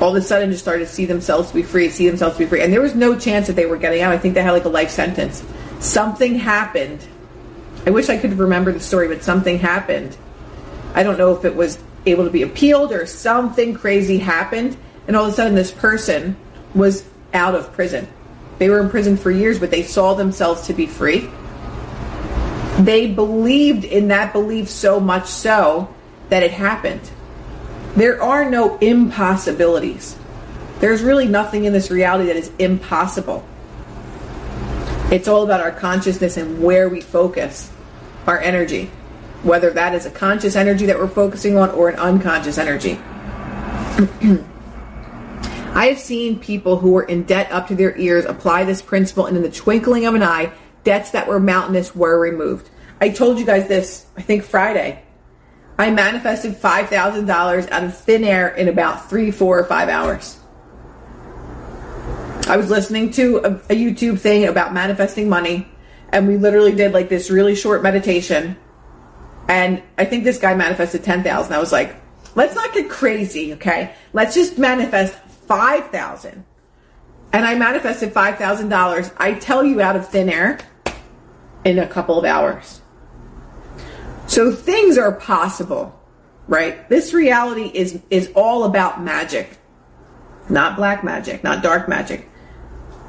all 0.00 0.10
of 0.10 0.16
a 0.16 0.20
sudden 0.20 0.50
just 0.50 0.62
started 0.62 0.86
to 0.86 0.92
see 0.92 1.06
themselves 1.06 1.48
to 1.48 1.54
be 1.54 1.62
free, 1.62 1.88
see 1.88 2.06
themselves 2.06 2.36
to 2.36 2.44
be 2.44 2.46
free. 2.46 2.60
And 2.60 2.70
there 2.70 2.82
was 2.82 2.94
no 2.94 3.18
chance 3.18 3.46
that 3.46 3.56
they 3.56 3.64
were 3.64 3.78
getting 3.78 4.02
out. 4.02 4.12
I 4.12 4.18
think 4.18 4.34
they 4.34 4.42
had 4.42 4.50
like 4.50 4.66
a 4.66 4.68
life 4.68 4.90
sentence. 4.90 5.42
Something 5.80 6.34
happened. 6.34 7.06
I 7.86 7.90
wish 7.90 8.10
I 8.10 8.18
could 8.18 8.38
remember 8.38 8.72
the 8.72 8.80
story, 8.80 9.08
but 9.08 9.22
something 9.22 9.58
happened 9.58 10.16
I 10.96 11.02
don't 11.02 11.18
know 11.18 11.36
if 11.36 11.44
it 11.44 11.54
was 11.54 11.78
able 12.06 12.24
to 12.24 12.30
be 12.30 12.42
appealed 12.42 12.90
or 12.90 13.04
something 13.04 13.74
crazy 13.74 14.16
happened, 14.16 14.78
and 15.06 15.14
all 15.14 15.26
of 15.26 15.32
a 15.32 15.36
sudden 15.36 15.54
this 15.54 15.70
person 15.70 16.36
was 16.74 17.04
out 17.34 17.54
of 17.54 17.70
prison. 17.74 18.08
They 18.58 18.70
were 18.70 18.80
in 18.80 18.88
prison 18.88 19.18
for 19.18 19.30
years, 19.30 19.58
but 19.58 19.70
they 19.70 19.82
saw 19.82 20.14
themselves 20.14 20.66
to 20.68 20.72
be 20.72 20.86
free. 20.86 21.28
They 22.78 23.12
believed 23.12 23.84
in 23.84 24.08
that 24.08 24.32
belief 24.32 24.70
so 24.70 24.98
much 24.98 25.26
so 25.26 25.94
that 26.30 26.42
it 26.42 26.50
happened. 26.50 27.02
There 27.94 28.22
are 28.22 28.50
no 28.50 28.78
impossibilities. 28.78 30.16
There's 30.80 31.02
really 31.02 31.28
nothing 31.28 31.64
in 31.64 31.74
this 31.74 31.90
reality 31.90 32.26
that 32.28 32.36
is 32.36 32.50
impossible. 32.58 33.46
It's 35.10 35.28
all 35.28 35.44
about 35.44 35.60
our 35.60 35.72
consciousness 35.72 36.38
and 36.38 36.62
where 36.62 36.88
we 36.88 37.02
focus 37.02 37.70
our 38.26 38.40
energy 38.40 38.90
whether 39.46 39.70
that 39.70 39.94
is 39.94 40.04
a 40.04 40.10
conscious 40.10 40.56
energy 40.56 40.86
that 40.86 40.98
we're 40.98 41.08
focusing 41.08 41.56
on 41.56 41.70
or 41.70 41.88
an 41.88 41.96
unconscious 41.96 42.58
energy. 42.58 42.94
I 45.74 45.86
have 45.88 45.98
seen 45.98 46.38
people 46.40 46.78
who 46.78 46.92
were 46.92 47.02
in 47.04 47.24
debt 47.24 47.52
up 47.52 47.68
to 47.68 47.74
their 47.74 47.96
ears 47.96 48.24
apply 48.24 48.64
this 48.64 48.82
principle, 48.82 49.26
and 49.26 49.36
in 49.36 49.42
the 49.42 49.50
twinkling 49.50 50.06
of 50.06 50.14
an 50.14 50.22
eye, 50.22 50.52
debts 50.84 51.10
that 51.10 51.28
were 51.28 51.38
mountainous 51.38 51.94
were 51.94 52.18
removed. 52.18 52.70
I 53.00 53.10
told 53.10 53.38
you 53.38 53.44
guys 53.44 53.68
this, 53.68 54.06
I 54.16 54.22
think 54.22 54.42
Friday. 54.42 55.02
I 55.78 55.90
manifested 55.90 56.54
$5,000 56.54 57.70
out 57.70 57.84
of 57.84 57.96
thin 57.96 58.24
air 58.24 58.48
in 58.48 58.68
about 58.68 59.10
three, 59.10 59.30
four, 59.30 59.58
or 59.58 59.64
five 59.64 59.90
hours. 59.90 60.38
I 62.48 62.56
was 62.56 62.70
listening 62.70 63.10
to 63.12 63.38
a, 63.38 63.50
a 63.50 63.76
YouTube 63.76 64.18
thing 64.18 64.46
about 64.46 64.72
manifesting 64.72 65.28
money, 65.28 65.68
and 66.10 66.26
we 66.26 66.38
literally 66.38 66.74
did 66.74 66.92
like 66.92 67.08
this 67.08 67.30
really 67.30 67.54
short 67.54 67.82
meditation 67.82 68.56
and 69.48 69.82
I 69.96 70.04
think 70.04 70.24
this 70.24 70.38
guy 70.38 70.54
manifested 70.54 71.04
10,000. 71.04 71.52
I 71.52 71.58
was 71.58 71.72
like, 71.72 71.96
let's 72.34 72.54
not 72.54 72.72
get 72.72 72.90
crazy, 72.90 73.52
okay? 73.54 73.94
Let's 74.12 74.34
just 74.34 74.58
manifest 74.58 75.14
5,000. 75.46 76.44
And 77.32 77.44
I 77.44 77.54
manifested 77.54 78.12
$5,000. 78.12 79.14
I 79.18 79.34
tell 79.34 79.64
you 79.64 79.80
out 79.80 79.96
of 79.96 80.08
thin 80.08 80.28
air 80.28 80.58
in 81.64 81.78
a 81.78 81.86
couple 81.86 82.18
of 82.18 82.24
hours. 82.24 82.80
So 84.26 84.52
things 84.52 84.98
are 84.98 85.12
possible, 85.12 85.98
right? 86.48 86.88
This 86.88 87.12
reality 87.12 87.70
is 87.72 88.00
is 88.10 88.30
all 88.34 88.64
about 88.64 89.02
magic. 89.02 89.58
Not 90.48 90.76
black 90.76 91.04
magic, 91.04 91.44
not 91.44 91.62
dark 91.62 91.88
magic. 91.88 92.28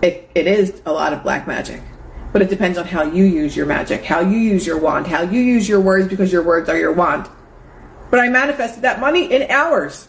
It, 0.01 0.29
it 0.35 0.47
is 0.47 0.81
a 0.85 0.91
lot 0.91 1.13
of 1.13 1.23
black 1.23 1.47
magic 1.47 1.81
but 2.37 2.45
it 2.45 2.51
depends 2.51 2.77
on 2.77 2.85
how 2.85 3.01
you 3.01 3.23
use 3.23 3.55
your 3.55 3.65
magic, 3.65 4.05
how 4.05 4.19
you 4.19 4.37
use 4.37 4.63
your 4.63 4.77
wand, 4.77 5.07
how 5.07 5.23
you 5.23 5.39
use 5.39 5.67
your 5.67 5.81
words 5.81 6.07
because 6.07 6.31
your 6.31 6.43
words 6.43 6.69
are 6.69 6.77
your 6.77 6.93
wand. 6.93 7.27
But 8.11 8.19
I 8.19 8.29
manifested 8.29 8.83
that 8.83 8.99
money 8.99 9.33
in 9.33 9.49
hours. 9.49 10.07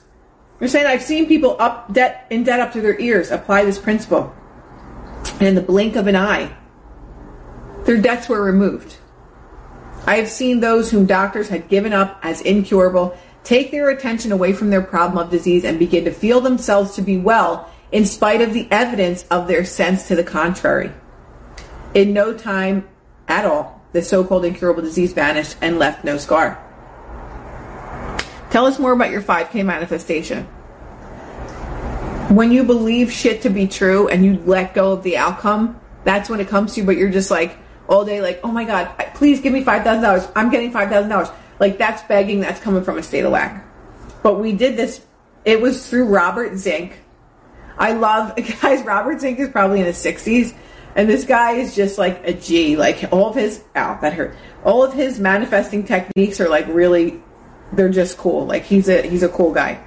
You're 0.61 0.69
saying 0.69 0.85
I've 0.85 1.03
seen 1.03 1.27
people 1.27 1.57
up 1.59 1.91
debt 1.95 2.27
in 2.29 2.45
debt 2.45 2.61
up 2.61 2.75
to 2.75 2.83
their 2.83 3.01
ears 3.01 3.31
apply 3.31 3.64
this 3.64 3.79
principle. 3.79 4.31
And 5.38 5.49
in 5.49 5.55
the 5.55 5.62
blink 5.62 5.97
of 5.97 6.07
an 6.07 6.17
eye, 6.17 6.55
their 7.87 7.97
debts 7.97 8.29
were 8.29 8.45
removed. 8.45 8.99
I 10.05 10.17
have 10.17 10.29
seen 10.29 10.61
those 10.61 10.91
whom 10.91 11.07
doctors 11.07 11.49
had 11.49 11.71
given 11.71 11.95
up 11.95 12.21
as 12.23 12.43
incurable 12.43 13.17
take 13.43 13.71
their 13.71 13.88
attention 13.88 14.33
away 14.33 14.53
from 14.53 14.69
their 14.69 14.83
problem 14.83 15.17
of 15.17 15.31
disease 15.31 15.64
and 15.64 15.79
begin 15.79 16.05
to 16.05 16.12
feel 16.12 16.43
themselves 16.43 16.95
to 16.97 17.01
be 17.01 17.17
well 17.17 17.71
in 17.91 18.05
spite 18.05 18.43
of 18.43 18.53
the 18.53 18.69
evidence 18.71 19.25
of 19.31 19.49
their 19.49 19.64
sense 19.64 20.09
to 20.09 20.14
the 20.14 20.23
contrary. 20.23 20.93
In 21.99 22.13
no 22.13 22.33
time 22.33 22.89
at 23.27 23.45
all, 23.45 23.83
the 23.91 24.03
so 24.03 24.23
called 24.23 24.45
incurable 24.45 24.83
disease 24.83 25.13
vanished 25.13 25.57
and 25.61 25.81
left 25.81 26.05
no 26.05 26.17
scar. 26.17 26.57
Tell 28.53 28.67
us 28.67 28.79
more 28.79 28.93
about 28.93 29.11
your 29.11 29.21
5K 29.21 29.65
manifestation. 29.65 30.45
When 32.31 32.53
you 32.53 32.63
believe 32.63 33.11
shit 33.11 33.43
to 33.43 33.51
be 33.51 33.67
true 33.67 34.07
and 34.07 34.25
you 34.25 34.41
let 34.47 34.75
go 34.75 34.93
of 34.93 35.03
the 35.03 35.17
outcome, 35.17 35.81
that's 36.05 36.31
when 36.31 36.39
it 36.39 36.47
comes 36.47 36.75
to 36.75 36.83
you, 36.83 36.87
but 36.87 36.97
you're 36.97 37.11
just 37.11 37.33
like 37.33 37.59
all 37.89 38.05
day, 38.05 38.23
like, 38.23 38.39
oh 38.45 38.53
my 38.53 38.63
God, 38.63 38.97
please 39.15 39.41
give 39.41 39.53
me 39.53 39.65
$5,000. 39.65 40.31
I'm 40.37 40.51
getting 40.53 40.73
$5,000. 40.73 41.35
Like, 41.59 41.79
that's 41.79 42.05
begging, 42.05 42.39
that's 42.39 42.61
coming 42.61 42.85
from 42.85 42.99
a 42.99 43.03
state 43.03 43.25
of 43.25 43.33
lack. 43.33 43.67
But 44.23 44.39
we 44.39 44.53
did 44.53 44.77
this, 44.77 45.05
it 45.45 45.61
was 45.61 45.91
through 45.91 46.05
Robert 46.05 46.59
Zink. 46.59 46.97
I 47.77 47.95
love, 47.95 48.37
guys, 48.63 48.85
Robert 48.85 49.21
Zink 49.21 49.41
is 49.41 49.49
probably 49.49 49.81
in 49.81 49.87
his 49.87 49.97
60s 49.97 50.55
and 50.99 51.09
this 51.09 51.25
guy 51.25 51.53
is 51.53 51.77
just 51.77 51.97
like 51.97 52.27
a 52.27 52.33
G. 52.35 52.77
Like 52.77 53.13
all 53.13 53.29
of 53.29 53.37
his, 53.37 53.63
ow, 53.77 54.01
that 54.01 54.15
hurt. 54.15 54.35
All 54.65 54.83
of 54.83 54.93
his 54.93 55.21
manifesting 55.21 55.85
techniques 55.85 56.41
are 56.41 56.49
like 56.49 56.67
really, 56.67 57.23
they're 57.73 57.89
just 57.89 58.19
cool. 58.19 58.47
Like 58.47 58.65
he's 58.65 58.89
a 58.89 59.03
he's 59.03 59.23
a 59.23 59.29
cool 59.29 59.55
guy. 59.55 59.81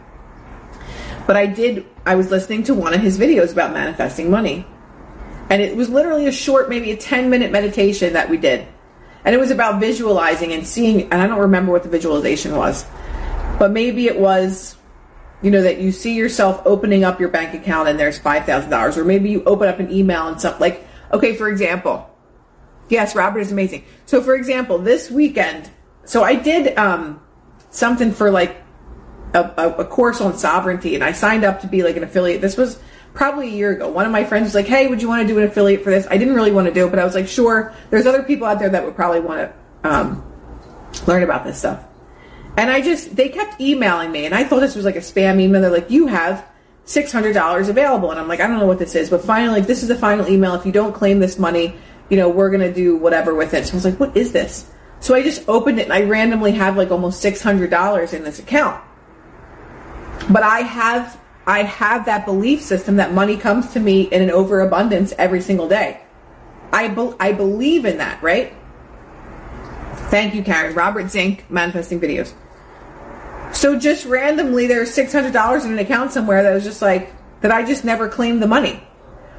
But 1.28 1.36
I 1.36 1.48
did. 1.48 1.86
I 2.06 2.16
was 2.16 2.32
listening 2.32 2.64
to 2.64 2.74
one 2.74 2.94
of 2.94 3.02
his 3.02 3.20
videos 3.20 3.52
about 3.52 3.74
manifesting 3.74 4.32
money, 4.32 4.66
and 5.50 5.62
it 5.62 5.76
was 5.76 5.90
literally 5.90 6.28
a 6.28 6.32
short, 6.32 6.70
maybe 6.70 6.92
a 6.92 6.98
ten 6.98 7.30
minute 7.30 7.52
meditation 7.52 8.14
that 8.14 8.30
we 8.30 8.38
did, 8.38 8.66
and 9.26 9.36
it 9.36 9.38
was 9.38 9.52
about 9.52 9.82
visualizing 9.82 10.54
and 10.54 10.66
seeing. 10.66 11.04
And 11.12 11.16
I 11.16 11.28
don't 11.28 11.40
remember 11.40 11.74
what 11.74 11.84
the 11.84 11.90
visualization 11.90 12.56
was, 12.56 12.86
but 13.60 13.72
maybe 13.72 14.08
it 14.08 14.18
was 14.18 14.78
you 15.44 15.50
know, 15.50 15.64
that 15.64 15.80
you 15.80 15.92
see 15.92 16.14
yourself 16.14 16.62
opening 16.66 17.04
up 17.04 17.20
your 17.20 17.28
bank 17.28 17.52
account 17.56 17.90
and 17.90 18.00
there's 18.00 18.20
$5,000, 18.20 18.96
or 18.96 19.04
maybe 19.04 19.32
you 19.32 19.44
open 19.46 19.68
up 19.68 19.80
an 19.80 19.92
email 19.92 20.28
and 20.28 20.40
stuff 20.40 20.62
like 20.62 20.88
Okay, 21.14 21.36
for 21.36 21.50
example, 21.50 22.10
yes, 22.90 23.16
Robert 23.16 23.40
is 23.40 23.52
amazing. 23.52 23.84
So, 24.06 24.22
for 24.22 24.36
example, 24.36 24.78
this 24.78 25.12
weekend, 25.12 25.70
so 26.06 26.24
I 26.24 26.36
did 26.36 26.78
um, 26.78 27.22
something 27.70 28.12
for 28.12 28.32
like 28.32 28.58
a, 29.34 29.74
a, 29.80 29.86
course 29.86 30.22
on 30.22 30.38
sovereignty, 30.38 30.96
and 30.96 31.04
I 31.04 31.12
signed 31.12 31.44
up 31.44 31.62
to 31.62 31.68
be 31.68 31.84
like 31.84 31.98
an 31.98 32.04
affiliate. 32.04 32.42
This 32.42 32.58
was 32.58 32.80
probably 33.14 33.48
a 33.48 33.52
year 33.52 33.72
ago. 33.72 33.90
One 33.90 34.06
of 34.06 34.12
my 34.12 34.24
friends 34.24 34.46
was 34.46 34.56
like, 34.56 34.68
"Hey, 34.68 34.88
would 34.88 35.02
you 35.02 35.08
want 35.08 35.22
to 35.22 35.28
do 35.28 35.40
an 35.40 35.46
affiliate 35.46 35.84
for 35.84 35.90
this?" 35.90 36.08
I 36.10 36.18
didn't 36.18 36.36
really 36.36 36.52
want 36.52 36.68
to 36.68 36.74
do 36.74 36.86
it, 36.86 36.90
but 36.90 37.00
I 37.00 37.06
was 37.06 37.16
like, 37.16 37.28
"Sure." 37.28 37.74
There's 37.90 38.06
other 38.06 38.24
people 38.24 38.48
out 38.48 38.60
there 38.60 38.70
that 38.70 38.84
would 38.84 38.96
probably 38.96 39.22
want 39.22 39.52
to 39.52 39.90
um, 39.90 40.24
learn 41.08 41.24
about 41.24 41.46
this 41.46 41.58
stuff. 41.58 41.86
And 42.58 42.70
I 42.70 42.82
just 42.82 43.16
they 43.16 43.30
kept 43.30 43.62
emailing 43.62 44.12
me, 44.12 44.26
and 44.26 44.36
I 44.36 44.44
thought 44.44 44.60
this 44.60 44.76
was 44.76 44.86
like 44.86 44.96
a 44.98 45.00
spam 45.00 45.40
email. 45.40 45.62
They're 45.62 45.72
like, 45.72 45.92
"You 45.92 46.08
have 46.08 46.46
$600 46.94 47.70
available. 47.70 48.12
And 48.12 48.20
I'm 48.20 48.28
like, 48.28 48.40
I 48.40 48.48
don't 48.48 48.60
know 48.60 48.66
what 48.66 48.80
this 48.80 48.96
is, 48.96 49.10
but 49.10 49.24
finally, 49.24 49.60
like, 49.60 49.68
this 49.68 49.82
is 49.82 49.88
the 49.88 49.96
final 49.96 50.28
email. 50.28 50.56
If 50.56 50.66
you 50.66 50.72
don't 50.72 50.94
claim 50.94 51.20
this 51.20 51.40
money, 51.40 51.74
you 52.10 52.18
know, 52.18 52.30
we're 52.30 52.50
going 52.50 52.62
to 52.62 52.74
do 52.74 52.98
whatever 52.98 53.34
with 53.34 53.54
it. 53.54 53.66
So 53.66 53.74
I 53.74 53.76
was 53.76 53.86
like, 53.86 54.00
what 54.00 54.16
is 54.18 54.32
this? 54.32 54.70
So 55.00 55.16
I 55.16 55.24
just 55.24 55.48
opened 55.48 55.80
it 55.80 55.84
and 55.84 55.94
I 55.94 56.04
randomly 56.04 56.52
have 56.52 56.78
like 56.78 56.92
almost 56.92 57.24
$600 57.24 58.14
in 58.14 58.24
this 58.24 58.40
account. 58.40 58.84
But 60.30 60.44
I 60.44 60.60
have, 60.60 61.20
I 61.48 61.64
have 61.64 62.06
that 62.06 62.26
belief 62.26 62.62
system 62.62 62.98
that 62.98 63.14
money 63.14 63.38
comes 63.38 63.74
to 63.74 63.80
me 63.80 64.04
in 64.04 64.22
an 64.22 64.30
overabundance 64.30 65.14
every 65.18 65.42
single 65.42 65.68
day. 65.68 66.02
I, 66.72 66.90
be, 66.90 67.12
I 67.20 67.32
believe 67.32 67.86
in 67.86 67.98
that, 67.98 68.22
right? 68.22 68.54
Thank 70.10 70.36
you, 70.36 70.44
Karen. 70.44 70.76
Robert 70.76 71.10
Zink, 71.10 71.50
Manifesting 71.50 72.00
Videos. 72.00 72.34
So 73.54 73.78
just 73.78 74.06
randomly, 74.06 74.68
there's 74.68 74.94
six 74.94 75.12
hundred 75.14 75.34
dollars 75.34 75.66
in 75.66 75.72
an 75.74 75.80
account 75.80 76.12
somewhere 76.12 76.44
that 76.44 76.54
was 76.54 76.64
just 76.64 76.82
like 76.82 77.14
that. 77.42 77.52
I 77.52 77.66
just 77.66 77.84
never 77.84 78.10
claimed 78.10 78.42
the 78.42 78.48
money. 78.48 78.82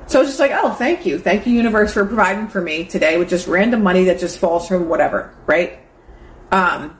So 0.07 0.19
I 0.19 0.23
was 0.23 0.31
just 0.31 0.41
like, 0.41 0.51
oh, 0.53 0.73
thank 0.75 1.07
you, 1.07 1.19
thank 1.19 1.47
you, 1.47 1.53
universe, 1.55 1.93
for 1.93 2.05
providing 2.05 2.49
for 2.49 2.61
me 2.61 2.85
today 2.85 3.19
with 3.19 3.29
just 3.29 3.47
random 3.47 3.83
money 3.83 4.05
that 4.05 4.19
just 4.19 4.39
falls 4.39 4.69
from 4.69 4.89
whatever, 4.89 5.35
right? 5.47 5.79
Um, 6.51 6.99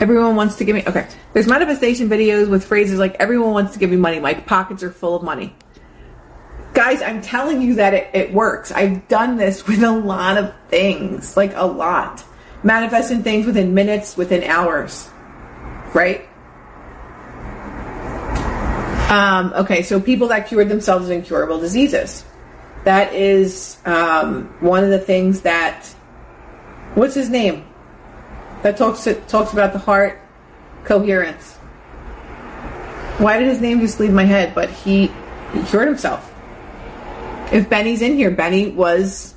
Everyone 0.00 0.34
wants 0.34 0.56
to 0.56 0.64
give 0.64 0.74
me 0.74 0.82
okay. 0.86 1.06
There's 1.32 1.46
manifestation 1.46 2.08
videos 2.08 2.48
with 2.48 2.64
phrases 2.64 2.98
like 2.98 3.14
everyone 3.20 3.52
wants 3.52 3.74
to 3.74 3.78
give 3.78 3.90
me 3.90 3.96
money. 3.96 4.18
My 4.18 4.34
pockets 4.34 4.82
are 4.82 4.90
full 4.90 5.14
of 5.14 5.22
money. 5.22 5.54
Guys, 6.72 7.00
I'm 7.00 7.22
telling 7.22 7.62
you 7.62 7.76
that 7.76 7.94
it, 7.94 8.10
it 8.12 8.32
works. 8.32 8.72
I've 8.72 9.06
done 9.06 9.36
this 9.36 9.66
with 9.66 9.82
a 9.84 9.92
lot 9.92 10.36
of 10.36 10.52
things, 10.68 11.36
like 11.36 11.52
a 11.54 11.64
lot. 11.64 12.24
Manifesting 12.64 13.22
things 13.22 13.46
within 13.46 13.74
minutes, 13.74 14.16
within 14.16 14.42
hours. 14.42 15.08
Right? 15.92 16.28
Um, 19.10 19.52
okay, 19.54 19.82
so 19.82 20.00
people 20.00 20.28
that 20.28 20.48
cured 20.48 20.68
themselves 20.68 21.04
of 21.04 21.12
incurable 21.12 21.60
diseases. 21.60 22.24
That 22.82 23.14
is 23.14 23.78
um, 23.84 24.46
one 24.60 24.82
of 24.82 24.90
the 24.90 24.98
things 24.98 25.42
that. 25.42 25.86
What's 26.94 27.14
his 27.14 27.28
name? 27.30 27.64
That 28.62 28.76
talks 28.76 29.06
talks 29.28 29.52
about 29.52 29.72
the 29.72 29.78
heart 29.78 30.20
coherence. 30.84 31.52
Why 33.18 33.38
did 33.38 33.46
his 33.46 33.60
name 33.60 33.80
just 33.80 34.00
leave 34.00 34.12
my 34.12 34.24
head? 34.24 34.54
But 34.54 34.70
he, 34.70 35.10
he 35.52 35.62
cured 35.66 35.86
himself. 35.86 36.32
If 37.52 37.70
Benny's 37.70 38.02
in 38.02 38.16
here, 38.16 38.30
Benny 38.30 38.70
was 38.70 39.34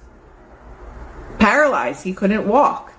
paralyzed. 1.39 2.03
He 2.03 2.13
couldn't 2.13 2.47
walk. 2.47 2.93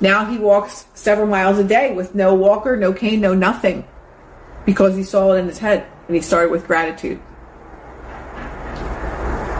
Now 0.00 0.24
he 0.26 0.38
walks 0.38 0.86
several 0.94 1.26
miles 1.26 1.58
a 1.58 1.64
day 1.64 1.94
with 1.94 2.14
no 2.14 2.34
walker, 2.34 2.76
no 2.76 2.92
cane, 2.92 3.20
no 3.20 3.34
nothing 3.34 3.86
because 4.66 4.96
he 4.96 5.02
saw 5.02 5.32
it 5.32 5.38
in 5.38 5.46
his 5.46 5.58
head 5.58 5.86
and 6.06 6.16
he 6.16 6.20
started 6.20 6.50
with 6.50 6.66
gratitude. 6.66 7.20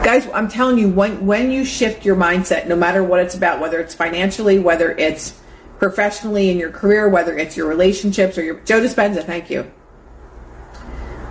Guys, 0.04 0.28
I'm 0.32 0.48
telling 0.48 0.78
you, 0.78 0.88
when, 0.88 1.26
when 1.26 1.50
you 1.50 1.64
shift 1.64 2.04
your 2.04 2.16
mindset, 2.16 2.68
no 2.68 2.76
matter 2.76 3.02
what 3.02 3.20
it's 3.20 3.34
about, 3.34 3.60
whether 3.60 3.80
it's 3.80 3.94
financially, 3.94 4.58
whether 4.58 4.92
it's 4.92 5.40
professionally 5.78 6.50
in 6.50 6.58
your 6.58 6.70
career, 6.70 7.08
whether 7.08 7.36
it's 7.36 7.56
your 7.56 7.68
relationships 7.68 8.38
or 8.38 8.44
your 8.44 8.60
Joe 8.60 8.80
Dispenza, 8.80 9.24
thank 9.24 9.50
you. 9.50 9.62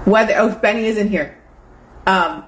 Whether 0.03 0.33
oh 0.37 0.53
Benny 0.55 0.85
is 0.85 0.97
in 0.97 1.09
here. 1.09 1.37
Um, 2.05 2.43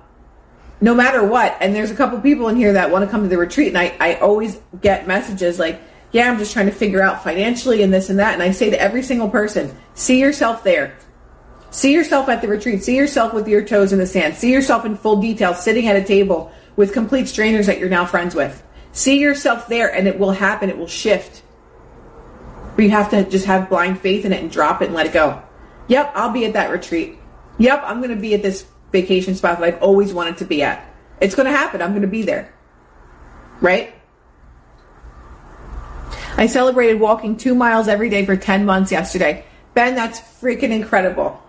no 0.80 0.93
matter 0.93 1.26
what, 1.26 1.58
and 1.60 1.74
there's 1.74 1.91
a 1.91 1.96
couple 1.96 2.20
people 2.20 2.50
in 2.50 2.56
here 2.56 2.74
that 2.74 2.91
want 2.91 3.04
to 3.06 3.10
come 3.10 3.24
to 3.24 3.30
the 3.30 3.38
retreat, 3.38 3.70
and 3.70 3.78
I, 3.78 3.96
I 4.00 4.15
always 4.15 4.60
get 4.82 5.08
messages 5.08 5.58
like, 5.58 5.82
yeah, 6.12 6.30
I'm 6.30 6.38
just 6.38 6.54
trying 6.54 6.67
to 6.67 6.72
figure 6.72 7.02
out 7.02 7.24
financially 7.24 7.84
and 7.84 7.93
this 7.93 8.10
and 8.10 8.20
that. 8.20 8.34
And 8.34 8.41
I 8.41 8.52
say 8.52 8.70
to 8.70 8.82
every 8.82 9.04
single 9.04 9.30
person, 9.30 9.76
see 9.93 10.20
yourself 10.20 10.63
there. 10.63 10.98
See 11.70 11.93
yourself 11.93 12.30
at 12.30 12.41
the 12.41 12.48
retreat. 12.48 12.84
See 12.84 12.96
yourself 12.96 13.34
with 13.34 13.48
your 13.48 13.63
toes 13.63 13.91
in 13.91 14.00
the 14.00 14.08
sand. 14.08 14.36
See 14.36 14.52
yourself 14.52 14.86
in 14.86 14.96
full 14.96 15.22
detail 15.22 15.54
sitting 15.54 15.88
at 15.88 15.96
a 15.96 16.04
table 16.04 16.52
with 16.76 16.93
complete 16.93 17.28
strangers 17.28 17.65
that 17.65 17.80
you're 17.80 17.89
now 17.89 18.06
friends 18.06 18.34
with. 18.34 18.63
See 18.93 19.20
yourself 19.20 19.67
there 19.67 19.93
and 19.93 20.08
it 20.08 20.17
will 20.17 20.32
happen. 20.32 20.70
It 20.70 20.78
will 20.78 20.88
shift. 20.88 21.43
But 22.76 22.86
you 22.86 22.91
have 22.91 23.10
to 23.10 23.30
just 23.30 23.46
have 23.46 23.70
blind 23.70 24.00
faith 24.00 24.24
in 24.24 24.32
it 24.32 24.41
and 24.41 24.52
drop 24.52 24.82
it 24.82 24.86
and 24.86 24.93
let 24.96 25.08
it 25.08 25.13
go. 25.13 25.41
Yep, 25.88 26.13
I'll 26.15 26.32
be 26.32 26.46
at 26.46 26.54
that 26.54 26.72
retreat. 26.72 27.17
Yep, 27.58 27.84
I'm 27.86 27.98
going 27.98 28.15
to 28.15 28.22
be 28.22 28.34
at 28.34 28.41
this 28.41 28.65
vacation 28.91 29.36
spot 29.36 29.60
that 29.60 29.65
I've 29.65 29.82
always 29.82 30.13
wanted 30.13 30.38
to 30.38 30.46
be 30.46 30.63
at. 30.63 30.88
It's 31.20 31.36
going 31.36 31.48
to 31.48 31.52
happen. 31.52 31.82
I'm 31.82 31.91
going 31.91 32.04
to 32.04 32.08
be 32.08 32.22
there. 32.22 32.54
Right? 33.62 33.93
I 36.38 36.45
celebrated 36.45 37.00
walking 37.00 37.36
two 37.36 37.56
miles 37.56 37.88
every 37.88 38.10
day 38.10 38.26
for 38.26 38.38
10 38.38 38.63
months 38.65 38.91
yesterday. 38.91 39.43
Ben, 39.73 39.95
that's 39.95 40.19
freaking 40.19 40.69
incredible. 40.69 41.41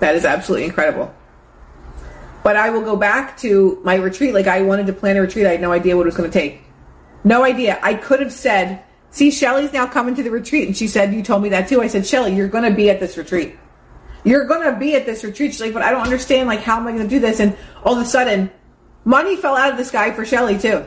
That 0.00 0.14
is 0.14 0.26
absolutely 0.26 0.66
incredible. 0.66 1.12
But 2.44 2.56
I 2.56 2.70
will 2.70 2.82
go 2.82 2.96
back 2.96 3.38
to 3.38 3.80
my 3.84 3.96
retreat. 3.96 4.34
Like 4.34 4.46
I 4.46 4.62
wanted 4.62 4.86
to 4.86 4.92
plan 4.92 5.16
a 5.16 5.22
retreat. 5.22 5.46
I 5.46 5.52
had 5.52 5.60
no 5.60 5.72
idea 5.72 5.96
what 5.96 6.02
it 6.02 6.06
was 6.06 6.16
going 6.16 6.30
to 6.30 6.38
take. 6.38 6.60
No 7.24 7.44
idea. 7.44 7.78
I 7.82 7.94
could 7.94 8.20
have 8.20 8.32
said, 8.32 8.82
see, 9.10 9.30
Shelly's 9.30 9.72
now 9.72 9.86
coming 9.86 10.14
to 10.16 10.22
the 10.22 10.30
retreat. 10.30 10.68
And 10.68 10.76
she 10.76 10.86
said, 10.86 11.12
you 11.14 11.22
told 11.22 11.42
me 11.42 11.48
that 11.48 11.68
too. 11.68 11.80
I 11.80 11.88
said, 11.88 12.06
Shelly, 12.06 12.34
you're 12.34 12.48
going 12.48 12.64
to 12.64 12.76
be 12.76 12.90
at 12.90 13.00
this 13.00 13.16
retreat. 13.16 13.58
You're 14.22 14.46
going 14.46 14.70
to 14.70 14.78
be 14.78 14.94
at 14.94 15.06
this 15.06 15.24
retreat. 15.24 15.52
She's 15.52 15.60
like, 15.60 15.72
but 15.72 15.82
I 15.82 15.90
don't 15.90 16.02
understand. 16.02 16.46
Like, 16.46 16.60
how 16.60 16.76
am 16.76 16.86
I 16.86 16.92
going 16.92 17.04
to 17.04 17.08
do 17.08 17.20
this? 17.20 17.40
And 17.40 17.56
all 17.84 17.94
of 17.96 18.02
a 18.02 18.04
sudden, 18.04 18.50
money 19.04 19.36
fell 19.36 19.56
out 19.56 19.72
of 19.72 19.78
the 19.78 19.84
sky 19.84 20.12
for 20.12 20.24
Shelly 20.24 20.58
too. 20.58 20.86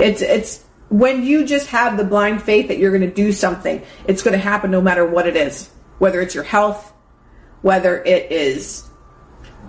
It's, 0.00 0.22
it's, 0.22 0.64
when 0.88 1.22
you 1.24 1.44
just 1.44 1.68
have 1.68 1.96
the 1.96 2.04
blind 2.04 2.42
faith 2.42 2.68
that 2.68 2.78
you're 2.78 2.90
going 2.90 3.08
to 3.08 3.14
do 3.14 3.32
something, 3.32 3.82
it's 4.06 4.22
going 4.22 4.32
to 4.32 4.38
happen 4.38 4.70
no 4.70 4.80
matter 4.80 5.04
what 5.04 5.26
it 5.26 5.36
is 5.36 5.70
whether 5.98 6.20
it's 6.20 6.34
your 6.34 6.44
health, 6.44 6.92
whether 7.62 8.02
it 8.02 8.32
is 8.32 8.88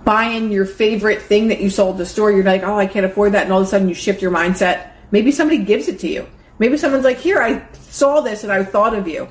buying 0.04 0.50
your 0.50 0.64
favorite 0.64 1.20
thing 1.22 1.48
that 1.48 1.60
you 1.60 1.68
sold 1.68 1.96
at 1.96 1.98
the 1.98 2.06
store, 2.06 2.30
you're 2.30 2.44
like, 2.44 2.62
oh, 2.62 2.76
I 2.76 2.86
can't 2.86 3.06
afford 3.06 3.32
that. 3.32 3.44
And 3.44 3.52
all 3.52 3.60
of 3.60 3.66
a 3.66 3.70
sudden 3.70 3.88
you 3.88 3.94
shift 3.94 4.22
your 4.22 4.30
mindset. 4.30 4.92
Maybe 5.10 5.32
somebody 5.32 5.62
gives 5.62 5.88
it 5.88 5.98
to 6.00 6.08
you. 6.08 6.26
Maybe 6.58 6.76
someone's 6.76 7.04
like, 7.04 7.18
here, 7.18 7.40
I 7.40 7.66
saw 7.72 8.20
this 8.20 8.44
and 8.44 8.52
I 8.52 8.64
thought 8.64 8.94
of 8.94 9.08
you. 9.08 9.28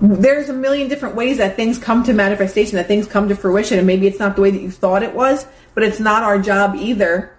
There's 0.00 0.48
a 0.48 0.52
million 0.52 0.88
different 0.88 1.16
ways 1.16 1.38
that 1.38 1.56
things 1.56 1.78
come 1.78 2.04
to 2.04 2.12
manifestation, 2.12 2.76
that 2.76 2.86
things 2.86 3.06
come 3.06 3.28
to 3.28 3.36
fruition. 3.36 3.78
And 3.78 3.86
maybe 3.86 4.06
it's 4.06 4.18
not 4.18 4.36
the 4.36 4.42
way 4.42 4.50
that 4.50 4.60
you 4.60 4.70
thought 4.70 5.02
it 5.02 5.14
was, 5.14 5.46
but 5.74 5.82
it's 5.82 6.00
not 6.00 6.22
our 6.22 6.38
job 6.38 6.76
either 6.76 7.36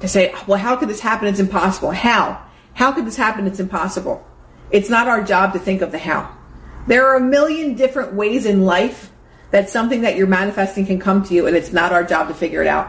to 0.00 0.08
say, 0.08 0.34
well, 0.46 0.58
how 0.58 0.76
could 0.76 0.88
this 0.88 1.00
happen? 1.00 1.28
It's 1.28 1.40
impossible. 1.40 1.90
How? 1.90 2.44
How 2.78 2.92
could 2.92 3.06
this 3.06 3.16
happen? 3.16 3.48
It's 3.48 3.58
impossible. 3.58 4.24
It's 4.70 4.88
not 4.88 5.08
our 5.08 5.20
job 5.20 5.52
to 5.54 5.58
think 5.58 5.82
of 5.82 5.90
the 5.90 5.98
how. 5.98 6.32
There 6.86 7.08
are 7.08 7.16
a 7.16 7.20
million 7.20 7.74
different 7.74 8.14
ways 8.14 8.46
in 8.46 8.64
life 8.64 9.10
that 9.50 9.68
something 9.68 10.02
that 10.02 10.14
you're 10.16 10.28
manifesting 10.28 10.86
can 10.86 11.00
come 11.00 11.24
to 11.24 11.34
you, 11.34 11.48
and 11.48 11.56
it's 11.56 11.72
not 11.72 11.92
our 11.92 12.04
job 12.04 12.28
to 12.28 12.34
figure 12.34 12.62
it 12.62 12.68
out. 12.68 12.86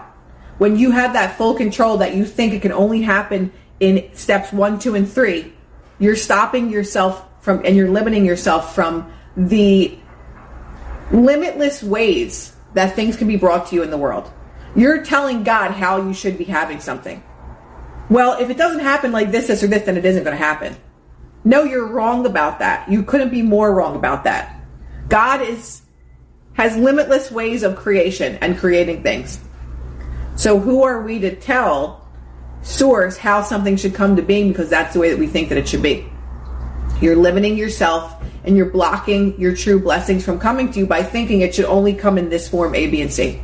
When 0.59 0.77
you 0.77 0.91
have 0.91 1.13
that 1.13 1.37
full 1.37 1.55
control 1.55 1.97
that 1.97 2.13
you 2.13 2.23
think 2.23 2.53
it 2.53 2.61
can 2.61 2.71
only 2.71 3.01
happen 3.01 3.51
in 3.79 4.11
steps 4.13 4.53
one, 4.53 4.77
two, 4.77 4.93
and 4.93 5.11
three, 5.11 5.53
you're 5.97 6.15
stopping 6.15 6.69
yourself 6.69 7.25
from, 7.41 7.65
and 7.65 7.75
you're 7.75 7.89
limiting 7.89 8.27
yourself 8.27 8.75
from 8.75 9.11
the 9.35 9.97
limitless 11.11 11.81
ways 11.81 12.55
that 12.75 12.95
things 12.95 13.17
can 13.17 13.27
be 13.27 13.37
brought 13.37 13.65
to 13.69 13.75
you 13.75 13.81
in 13.81 13.89
the 13.89 13.97
world. 13.97 14.31
You're 14.75 15.03
telling 15.03 15.41
God 15.41 15.71
how 15.71 16.05
you 16.05 16.13
should 16.13 16.37
be 16.37 16.43
having 16.43 16.79
something. 16.79 17.23
Well, 18.09 18.39
if 18.39 18.49
it 18.49 18.57
doesn't 18.57 18.79
happen 18.79 19.11
like 19.11 19.31
this, 19.31 19.47
this, 19.47 19.63
or 19.63 19.67
this, 19.67 19.83
then 19.83 19.97
it 19.97 20.05
isn't 20.05 20.23
going 20.23 20.35
to 20.35 20.43
happen. 20.43 20.75
No, 21.43 21.63
you're 21.63 21.87
wrong 21.87 22.25
about 22.25 22.59
that. 22.59 22.89
You 22.89 23.03
couldn't 23.03 23.29
be 23.29 23.41
more 23.41 23.73
wrong 23.73 23.95
about 23.95 24.23
that. 24.23 24.61
God 25.07 25.41
is 25.41 25.81
has 26.53 26.75
limitless 26.75 27.31
ways 27.31 27.63
of 27.63 27.77
creation 27.77 28.37
and 28.41 28.57
creating 28.57 29.01
things. 29.01 29.39
So 30.35 30.59
who 30.59 30.83
are 30.83 31.01
we 31.01 31.19
to 31.19 31.33
tell 31.35 32.05
source 32.61 33.17
how 33.17 33.41
something 33.41 33.77
should 33.77 33.93
come 33.93 34.17
to 34.17 34.21
being 34.21 34.49
because 34.49 34.69
that's 34.69 34.93
the 34.93 34.99
way 34.99 35.09
that 35.09 35.17
we 35.17 35.27
think 35.27 35.49
that 35.49 35.57
it 35.57 35.67
should 35.67 35.81
be. 35.81 36.05
You're 37.01 37.15
limiting 37.15 37.55
yourself 37.57 38.21
and 38.43 38.57
you're 38.57 38.69
blocking 38.69 39.39
your 39.39 39.55
true 39.55 39.79
blessings 39.79 40.25
from 40.25 40.39
coming 40.39 40.71
to 40.73 40.79
you 40.79 40.85
by 40.85 41.03
thinking 41.03 41.41
it 41.41 41.55
should 41.55 41.65
only 41.65 41.93
come 41.93 42.17
in 42.17 42.29
this 42.29 42.49
form 42.49 42.75
A, 42.75 42.87
B, 42.87 43.01
and 43.01 43.11
C 43.11 43.41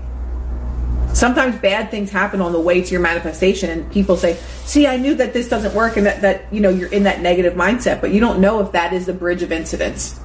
sometimes 1.16 1.56
bad 1.62 1.90
things 1.90 2.12
happen 2.12 2.42
on 2.42 2.52
the 2.52 2.60
way 2.60 2.82
to 2.82 2.92
your 2.92 3.00
manifestation 3.00 3.70
and 3.70 3.90
people 3.90 4.18
say 4.18 4.38
see 4.66 4.86
i 4.86 4.98
knew 4.98 5.16
that 5.16 5.32
this 5.34 5.48
doesn't 5.48 5.74
work 5.74 5.96
and 5.96 6.06
that, 6.06 6.22
that 6.22 6.54
you 6.54 6.60
know 6.60 6.70
you're 6.70 6.92
in 6.92 7.04
that 7.04 7.22
negative 7.22 7.54
mindset 7.54 8.02
but 8.02 8.12
you 8.12 8.20
don't 8.20 8.42
know 8.42 8.60
if 8.60 8.72
that 8.74 8.92
is 8.92 9.06
the 9.06 9.14
bridge 9.14 9.42
of 9.42 9.52
incidents. 9.52 10.20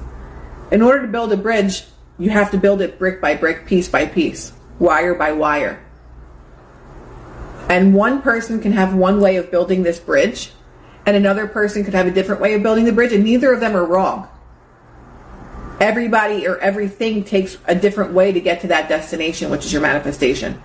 In 0.71 0.81
order 0.81 1.01
to 1.01 1.07
build 1.07 1.31
a 1.31 1.37
bridge 1.37 1.85
you 2.19 2.29
have 2.29 2.51
to 2.51 2.57
build 2.57 2.81
it 2.81 2.99
brick 2.99 3.21
by 3.21 3.35
brick 3.35 3.65
piece 3.65 3.87
by 3.87 4.05
piece 4.05 4.51
wire 4.79 5.15
by 5.15 5.31
wire. 5.31 5.81
And 7.69 7.93
one 7.93 8.21
person 8.21 8.59
can 8.59 8.73
have 8.73 8.93
one 8.93 9.21
way 9.21 9.37
of 9.37 9.49
building 9.49 9.83
this 9.83 9.99
bridge 9.99 10.51
and 11.05 11.15
another 11.15 11.47
person 11.47 11.85
could 11.85 11.93
have 11.93 12.05
a 12.05 12.11
different 12.11 12.41
way 12.41 12.53
of 12.53 12.63
building 12.63 12.83
the 12.83 12.91
bridge 12.91 13.13
and 13.13 13.23
neither 13.23 13.53
of 13.53 13.61
them 13.61 13.77
are 13.77 13.85
wrong. 13.85 14.27
Everybody 15.79 16.47
or 16.47 16.57
everything 16.57 17.23
takes 17.23 17.57
a 17.65 17.75
different 17.75 18.11
way 18.11 18.33
to 18.33 18.41
get 18.41 18.59
to 18.61 18.67
that 18.67 18.89
destination 18.89 19.49
which 19.49 19.65
is 19.65 19.71
your 19.71 19.81
manifestation 19.81 20.61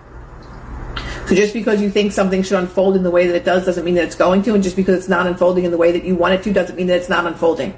so 1.26 1.34
just 1.34 1.52
because 1.52 1.80
you 1.80 1.90
think 1.90 2.12
something 2.12 2.42
should 2.42 2.58
unfold 2.58 2.96
in 2.96 3.02
the 3.02 3.10
way 3.10 3.26
that 3.26 3.34
it 3.34 3.44
does 3.44 3.64
doesn't 3.64 3.84
mean 3.84 3.94
that 3.96 4.04
it's 4.04 4.14
going 4.14 4.42
to, 4.44 4.54
and 4.54 4.62
just 4.62 4.76
because 4.76 4.96
it's 4.96 5.08
not 5.08 5.26
unfolding 5.26 5.64
in 5.64 5.70
the 5.70 5.76
way 5.76 5.92
that 5.92 6.04
you 6.04 6.14
want 6.14 6.34
it 6.34 6.42
to 6.44 6.52
doesn't 6.52 6.76
mean 6.76 6.86
that 6.86 6.98
it's 6.98 7.08
not 7.08 7.26
unfolding. 7.26 7.76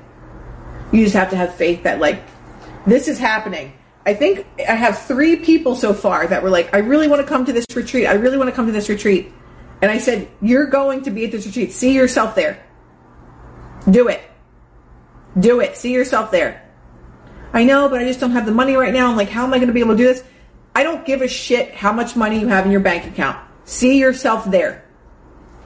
You 0.93 1.03
just 1.03 1.15
have 1.15 1.31
to 1.31 1.37
have 1.37 1.55
faith 1.55 1.83
that 1.85 1.99
like 1.99 2.23
this 2.87 3.09
is 3.09 3.19
happening. 3.19 3.73
I 4.07 4.15
think 4.15 4.47
I 4.59 4.75
have 4.75 4.99
three 4.99 5.37
people 5.37 5.77
so 5.77 5.93
far 5.93 6.27
that 6.27 6.43
were 6.43 6.51
like, 6.51 6.75
I 6.75 6.79
really 6.79 7.09
want 7.09 7.21
to 7.21 7.27
come 7.27 7.45
to 7.45 7.53
this 7.53 7.67
retreat. 7.75 8.07
I 8.07 8.15
really 8.15 8.39
want 8.39 8.49
to 8.49 8.57
come 8.57 8.67
to 8.67 8.73
this 8.73 8.89
retreat. 8.89 9.33
And 9.83 9.91
I 9.91 9.99
said, 9.99 10.29
You're 10.41 10.67
going 10.67 11.03
to 11.03 11.11
be 11.11 11.25
at 11.25 11.33
this 11.33 11.47
retreat. 11.47 11.73
See 11.73 11.95
yourself 11.95 12.35
there. 12.35 12.65
Do 13.91 14.09
it. 14.09 14.23
Do 15.39 15.61
it. 15.61 15.77
See 15.77 15.93
yourself 15.93 16.31
there. 16.31 16.69
I 17.53 17.65
know, 17.65 17.89
but 17.89 18.01
I 18.01 18.05
just 18.05 18.21
don't 18.21 18.33
have 18.33 18.47
the 18.47 18.53
money 18.53 18.77
right 18.77 18.93
now. 18.93 19.11
I'm 19.11 19.17
like, 19.17 19.31
how 19.31 19.45
am 19.45 19.55
I 19.55 19.57
going 19.57 19.69
to 19.69 19.73
be 19.73 19.81
able 19.81 19.93
to 19.93 19.97
do 19.97 20.05
this? 20.05 20.23
I 20.75 20.83
don't 20.83 21.05
give 21.05 21.23
a 21.23 21.29
shit 21.29 21.75
how 21.75 21.93
much 21.93 22.15
money 22.15 22.39
you 22.41 22.49
have 22.49 22.67
in 22.67 22.73
your 22.73 22.81
bank 22.81 23.07
account. 23.07 23.39
See 23.69 23.99
yourself 23.99 24.51
there. 24.51 24.83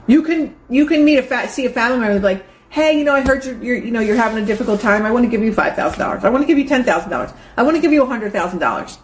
You 0.07 0.23
can 0.23 0.57
you 0.67 0.85
can 0.85 1.05
meet 1.05 1.19
a 1.19 1.23
fa- 1.23 1.47
see 1.47 1.65
a 1.65 1.69
family 1.69 1.99
member 1.99 2.19
like, 2.19 2.45
hey, 2.69 2.97
you 2.97 3.05
know, 3.05 3.13
I 3.13 3.21
heard 3.21 3.45
you're, 3.45 3.63
you're 3.63 3.77
you 3.77 3.91
know 3.91 4.01
you're 4.01 4.17
having 4.17 4.43
a 4.43 4.45
difficult 4.45 4.81
time. 4.81 5.05
I 5.05 5.11
want 5.11 5.23
to 5.23 5.31
give 5.31 5.41
you 5.41 5.53
five 5.53 5.77
thousand 5.77 5.99
dollars. 5.99 6.25
I 6.25 6.29
want 6.29 6.43
to 6.43 6.45
give 6.45 6.57
you 6.57 6.67
ten 6.67 6.83
thousand 6.83 7.11
dollars. 7.11 7.31
I 7.55 7.63
want 7.63 7.77
to 7.77 7.81
give 7.81 7.93
you 7.93 8.05
hundred 8.05 8.33
thousand 8.33 8.59
dollars. 8.59 8.97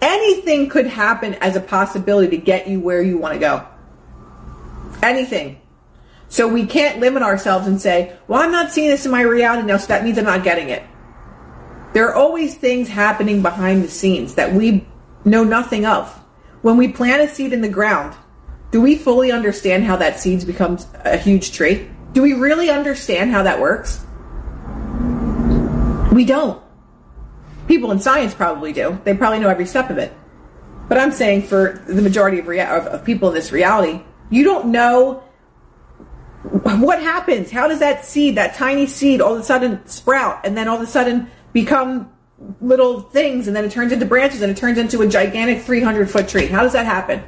Anything 0.00 0.70
could 0.70 0.86
happen 0.86 1.34
as 1.34 1.54
a 1.54 1.60
possibility 1.60 2.34
to 2.34 2.42
get 2.42 2.66
you 2.66 2.80
where 2.80 3.02
you 3.02 3.18
want 3.18 3.34
to 3.34 3.38
go. 3.38 3.66
Anything. 5.02 5.60
So 6.30 6.48
we 6.48 6.64
can't 6.64 6.98
limit 6.98 7.22
ourselves 7.22 7.66
and 7.66 7.78
say, 7.78 8.16
well, 8.26 8.40
I'm 8.40 8.52
not 8.52 8.72
seeing 8.72 8.88
this 8.88 9.04
in 9.04 9.12
my 9.12 9.20
reality 9.20 9.66
now, 9.66 9.76
so 9.76 9.88
that 9.88 10.02
means 10.02 10.16
I'm 10.16 10.24
not 10.24 10.44
getting 10.44 10.70
it. 10.70 10.82
There 11.92 12.08
are 12.08 12.14
always 12.14 12.54
things 12.54 12.88
happening 12.88 13.42
behind 13.42 13.84
the 13.84 13.88
scenes 13.88 14.34
that 14.36 14.54
we 14.54 14.86
know 15.26 15.44
nothing 15.44 15.84
of. 15.84 16.08
When 16.62 16.78
we 16.78 16.88
plant 16.88 17.20
a 17.20 17.28
seed 17.28 17.52
in 17.52 17.60
the 17.60 17.68
ground, 17.68 18.16
do 18.70 18.80
we 18.80 18.96
fully 18.96 19.30
understand 19.30 19.84
how 19.84 19.96
that 19.96 20.20
seed 20.20 20.46
becomes 20.46 20.86
a 21.04 21.16
huge 21.16 21.52
tree? 21.52 21.88
Do 22.12 22.22
we 22.22 22.32
really 22.32 22.70
understand 22.70 23.30
how 23.30 23.42
that 23.44 23.60
works? 23.60 24.04
We 26.12 26.24
don't. 26.24 26.62
People 27.68 27.90
in 27.90 28.00
science 28.00 28.34
probably 28.34 28.72
do. 28.72 28.98
They 29.04 29.14
probably 29.14 29.38
know 29.38 29.48
every 29.48 29.66
step 29.66 29.90
of 29.90 29.98
it. 29.98 30.12
But 30.88 30.98
I'm 30.98 31.12
saying 31.12 31.42
for 31.42 31.82
the 31.86 32.00
majority 32.00 32.38
of, 32.38 32.46
rea- 32.46 32.66
of, 32.66 32.86
of 32.86 33.04
people 33.04 33.28
in 33.28 33.34
this 33.34 33.52
reality, 33.52 34.02
you 34.30 34.44
don't 34.44 34.66
know 34.66 35.22
what 36.42 37.02
happens. 37.02 37.50
How 37.50 37.66
does 37.68 37.80
that 37.80 38.04
seed, 38.04 38.36
that 38.36 38.54
tiny 38.54 38.86
seed, 38.86 39.20
all 39.20 39.34
of 39.34 39.40
a 39.40 39.44
sudden 39.44 39.84
sprout 39.86 40.40
and 40.44 40.56
then 40.56 40.68
all 40.68 40.76
of 40.76 40.82
a 40.82 40.86
sudden 40.86 41.28
become 41.52 42.12
little 42.60 43.00
things 43.00 43.46
and 43.46 43.56
then 43.56 43.64
it 43.64 43.72
turns 43.72 43.92
into 43.92 44.06
branches 44.06 44.42
and 44.42 44.50
it 44.50 44.56
turns 44.56 44.78
into 44.78 45.02
a 45.02 45.08
gigantic 45.08 45.62
300 45.62 46.10
foot 46.10 46.28
tree? 46.28 46.46
How 46.46 46.62
does 46.62 46.72
that 46.72 46.86
happen? 46.86 47.22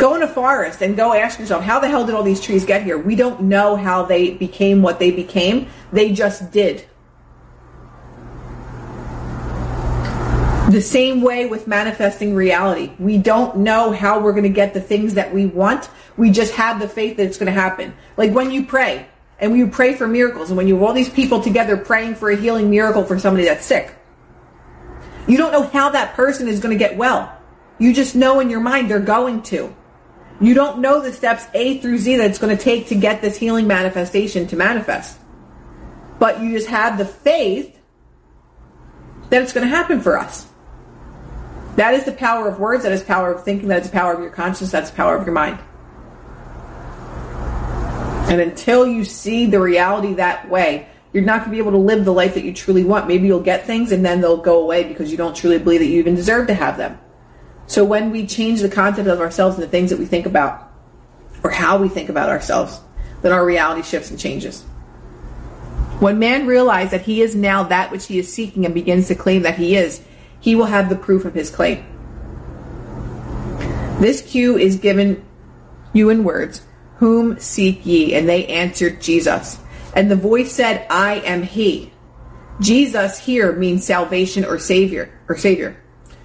Go 0.00 0.14
in 0.14 0.22
a 0.22 0.26
forest 0.26 0.80
and 0.80 0.96
go 0.96 1.12
ask 1.12 1.38
yourself, 1.38 1.62
how 1.62 1.78
the 1.78 1.86
hell 1.86 2.06
did 2.06 2.14
all 2.14 2.22
these 2.22 2.40
trees 2.40 2.64
get 2.64 2.84
here? 2.84 2.96
We 2.96 3.16
don't 3.16 3.42
know 3.42 3.76
how 3.76 4.02
they 4.02 4.30
became 4.30 4.80
what 4.80 4.98
they 4.98 5.10
became. 5.10 5.68
They 5.92 6.14
just 6.14 6.50
did. 6.50 6.86
The 10.70 10.80
same 10.80 11.20
way 11.20 11.44
with 11.44 11.66
manifesting 11.66 12.34
reality. 12.34 12.92
We 12.98 13.18
don't 13.18 13.58
know 13.58 13.92
how 13.92 14.20
we're 14.20 14.32
going 14.32 14.44
to 14.44 14.48
get 14.48 14.72
the 14.72 14.80
things 14.80 15.12
that 15.14 15.34
we 15.34 15.44
want. 15.44 15.90
We 16.16 16.30
just 16.30 16.54
have 16.54 16.80
the 16.80 16.88
faith 16.88 17.18
that 17.18 17.26
it's 17.26 17.36
going 17.36 17.52
to 17.52 17.60
happen. 17.60 17.92
Like 18.16 18.32
when 18.32 18.50
you 18.50 18.64
pray 18.64 19.06
and 19.38 19.50
when 19.50 19.60
you 19.60 19.66
pray 19.66 19.96
for 19.96 20.08
miracles 20.08 20.48
and 20.48 20.56
when 20.56 20.66
you 20.66 20.76
have 20.76 20.82
all 20.82 20.94
these 20.94 21.10
people 21.10 21.42
together 21.42 21.76
praying 21.76 22.14
for 22.14 22.30
a 22.30 22.36
healing 22.36 22.70
miracle 22.70 23.04
for 23.04 23.18
somebody 23.18 23.44
that's 23.44 23.66
sick. 23.66 23.94
You 25.28 25.36
don't 25.36 25.52
know 25.52 25.64
how 25.64 25.90
that 25.90 26.14
person 26.14 26.48
is 26.48 26.58
going 26.58 26.72
to 26.72 26.82
get 26.82 26.96
well. 26.96 27.36
You 27.78 27.92
just 27.92 28.14
know 28.14 28.40
in 28.40 28.48
your 28.48 28.60
mind 28.60 28.90
they're 28.90 28.98
going 28.98 29.42
to. 29.42 29.76
You 30.40 30.54
don't 30.54 30.78
know 30.80 31.00
the 31.00 31.12
steps 31.12 31.46
A 31.52 31.78
through 31.78 31.98
Z 31.98 32.16
that 32.16 32.30
it's 32.30 32.38
going 32.38 32.56
to 32.56 32.62
take 32.62 32.88
to 32.88 32.94
get 32.94 33.20
this 33.20 33.36
healing 33.36 33.66
manifestation 33.66 34.46
to 34.48 34.56
manifest. 34.56 35.18
But 36.18 36.40
you 36.40 36.52
just 36.52 36.68
have 36.68 36.96
the 36.96 37.04
faith 37.04 37.78
that 39.28 39.42
it's 39.42 39.52
going 39.52 39.68
to 39.68 39.74
happen 39.74 40.00
for 40.00 40.18
us. 40.18 40.48
That 41.76 41.94
is 41.94 42.04
the 42.04 42.12
power 42.12 42.48
of 42.48 42.58
words, 42.58 42.82
that 42.82 42.92
is 42.92 43.02
power 43.02 43.32
of 43.32 43.44
thinking, 43.44 43.68
that 43.68 43.82
is 43.82 43.90
the 43.90 43.92
power 43.92 44.12
of 44.12 44.20
your 44.20 44.30
conscience, 44.30 44.70
that's 44.70 44.90
the 44.90 44.96
power 44.96 45.16
of 45.16 45.24
your 45.24 45.34
mind. 45.34 45.58
And 48.30 48.40
until 48.40 48.86
you 48.86 49.04
see 49.04 49.46
the 49.46 49.60
reality 49.60 50.14
that 50.14 50.48
way, 50.48 50.88
you're 51.12 51.24
not 51.24 51.40
going 51.40 51.50
to 51.50 51.54
be 51.54 51.58
able 51.58 51.72
to 51.72 51.78
live 51.78 52.04
the 52.04 52.12
life 52.12 52.34
that 52.34 52.44
you 52.44 52.52
truly 52.52 52.84
want. 52.84 53.08
Maybe 53.08 53.26
you'll 53.26 53.40
get 53.40 53.66
things 53.66 53.92
and 53.92 54.04
then 54.04 54.20
they'll 54.20 54.36
go 54.36 54.62
away 54.62 54.84
because 54.84 55.10
you 55.10 55.16
don't 55.16 55.34
truly 55.34 55.58
believe 55.58 55.80
that 55.80 55.86
you 55.86 55.98
even 55.98 56.14
deserve 56.14 56.46
to 56.46 56.54
have 56.54 56.76
them. 56.76 56.98
So 57.70 57.84
when 57.84 58.10
we 58.10 58.26
change 58.26 58.62
the 58.62 58.68
concept 58.68 59.06
of 59.06 59.20
ourselves 59.20 59.54
and 59.54 59.62
the 59.62 59.68
things 59.68 59.90
that 59.90 59.98
we 60.00 60.04
think 60.04 60.26
about, 60.26 60.72
or 61.44 61.50
how 61.50 61.78
we 61.78 61.88
think 61.88 62.08
about 62.08 62.28
ourselves, 62.28 62.80
then 63.22 63.30
our 63.30 63.46
reality 63.46 63.82
shifts 63.82 64.10
and 64.10 64.18
changes. 64.18 64.62
When 66.00 66.18
man 66.18 66.48
realizes 66.48 66.90
that 66.90 67.02
he 67.02 67.22
is 67.22 67.36
now 67.36 67.62
that 67.62 67.92
which 67.92 68.06
he 68.06 68.18
is 68.18 68.32
seeking 68.32 68.64
and 68.64 68.74
begins 68.74 69.06
to 69.06 69.14
claim 69.14 69.42
that 69.42 69.56
he 69.56 69.76
is, 69.76 70.02
he 70.40 70.56
will 70.56 70.64
have 70.64 70.88
the 70.88 70.96
proof 70.96 71.24
of 71.24 71.32
his 71.32 71.48
claim. 71.48 71.84
This 74.00 74.20
cue 74.20 74.58
is 74.58 74.74
given 74.74 75.24
you 75.92 76.10
in 76.10 76.24
words, 76.24 76.62
Whom 76.96 77.38
seek 77.38 77.86
ye? 77.86 78.14
And 78.16 78.28
they 78.28 78.48
answered, 78.48 79.00
Jesus. 79.00 79.60
And 79.94 80.10
the 80.10 80.16
voice 80.16 80.50
said, 80.50 80.88
I 80.90 81.20
am 81.20 81.44
he. 81.44 81.92
Jesus 82.60 83.20
here 83.20 83.52
means 83.52 83.86
salvation 83.86 84.44
or 84.44 84.58
savior 84.58 85.16
or 85.28 85.36
savior. 85.36 85.80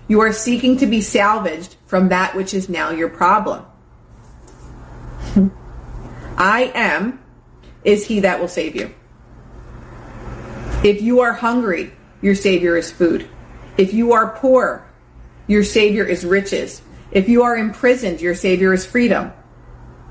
You 0.08 0.22
are 0.22 0.34
seeking 0.34 0.78
to 0.78 0.86
be 0.86 1.02
salvaged 1.02 1.76
from 1.86 2.10
that 2.10 2.36
which 2.36 2.54
is 2.54 2.70
now 2.70 2.92
your 2.92 3.10
problem. 3.10 3.66
I 6.38 6.72
am 6.76 7.24
is 7.84 8.06
he 8.06 8.22
that 8.22 8.40
will 8.40 8.48
save 8.48 8.76
you. 8.76 8.94
If 10.84 11.02
you 11.02 11.22
are 11.22 11.34
hungry, 11.34 11.92
your 12.22 12.36
savior 12.36 12.78
is 12.78 12.92
food. 12.92 13.28
If 13.78 13.94
you 13.94 14.14
are 14.14 14.36
poor, 14.38 14.86
your 15.48 15.64
Savior 15.64 16.06
is 16.06 16.26
riches. 16.26 16.82
If 17.12 17.30
you 17.30 17.44
are 17.44 17.58
imprisoned, 17.58 18.22
your 18.22 18.36
Savior 18.36 18.74
is 18.74 18.86
freedom. 18.86 19.32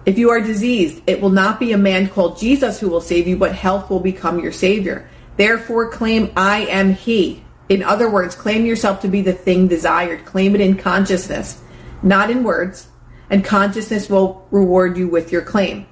If 0.07 0.19
you 0.19 0.31
are 0.31 0.41
diseased, 0.41 1.03
it 1.07 1.21
will 1.21 1.31
not 1.31 1.59
be 1.59 1.73
a 1.73 1.79
man 1.79 2.09
called 2.09 2.39
Jesus 2.39 2.79
who 2.79 2.89
will 2.89 3.01
save 3.01 3.27
you, 3.27 3.37
but 3.37 3.55
health 3.55 3.89
will 3.91 4.01
become 4.01 4.39
your 4.39 4.53
Savior. 4.53 5.09
Therefore, 5.37 5.91
claim, 5.91 6.31
I 6.37 6.67
am 6.67 6.93
He. 6.93 7.43
In 7.69 7.83
other 7.83 8.11
words, 8.11 8.35
claim 8.35 8.67
yourself 8.67 9.01
to 9.01 9.09
be 9.09 9.23
the 9.23 9.33
thing 9.33 9.69
desired. 9.69 10.25
Claim 10.25 10.55
it 10.55 10.61
in 10.61 10.77
consciousness, 10.77 11.63
not 12.03 12.31
in 12.31 12.45
words, 12.45 12.89
and 13.31 13.45
consciousness 13.45 14.11
will 14.11 14.47
reward 14.51 14.97
you 14.97 15.09
with 15.09 15.33
your 15.33 15.43
claim. 15.43 15.87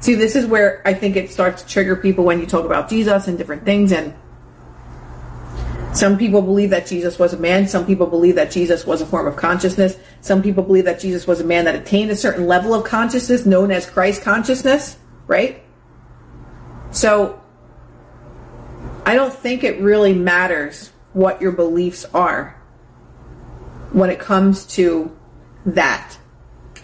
See, 0.00 0.14
this 0.16 0.34
is 0.34 0.46
where 0.46 0.82
I 0.84 0.94
think 0.94 1.14
it 1.14 1.30
starts 1.30 1.62
to 1.62 1.68
trigger 1.68 1.94
people 1.94 2.24
when 2.24 2.40
you 2.40 2.46
talk 2.46 2.64
about 2.64 2.90
Jesus 2.90 3.28
and 3.28 3.38
different 3.38 3.64
things. 3.64 3.92
And 3.92 4.14
some 5.92 6.18
people 6.18 6.42
believe 6.42 6.70
that 6.70 6.86
Jesus 6.86 7.18
was 7.18 7.34
a 7.34 7.36
man. 7.36 7.68
Some 7.68 7.86
people 7.86 8.06
believe 8.06 8.34
that 8.34 8.50
Jesus 8.50 8.86
was 8.86 9.00
a 9.00 9.06
form 9.06 9.26
of 9.28 9.36
consciousness. 9.36 9.96
Some 10.20 10.42
people 10.42 10.64
believe 10.64 10.86
that 10.86 10.98
Jesus 10.98 11.26
was 11.26 11.40
a 11.40 11.44
man 11.44 11.66
that 11.66 11.76
attained 11.76 12.10
a 12.10 12.16
certain 12.16 12.48
level 12.48 12.74
of 12.74 12.82
consciousness 12.82 13.46
known 13.46 13.70
as 13.70 13.86
Christ 13.86 14.22
consciousness, 14.22 14.96
right? 15.28 15.62
So 16.90 17.41
I 19.04 19.14
don't 19.14 19.32
think 19.32 19.64
it 19.64 19.80
really 19.80 20.14
matters 20.14 20.92
what 21.12 21.42
your 21.42 21.52
beliefs 21.52 22.04
are 22.14 22.60
when 23.92 24.10
it 24.10 24.18
comes 24.18 24.64
to 24.76 25.14
that. 25.66 26.16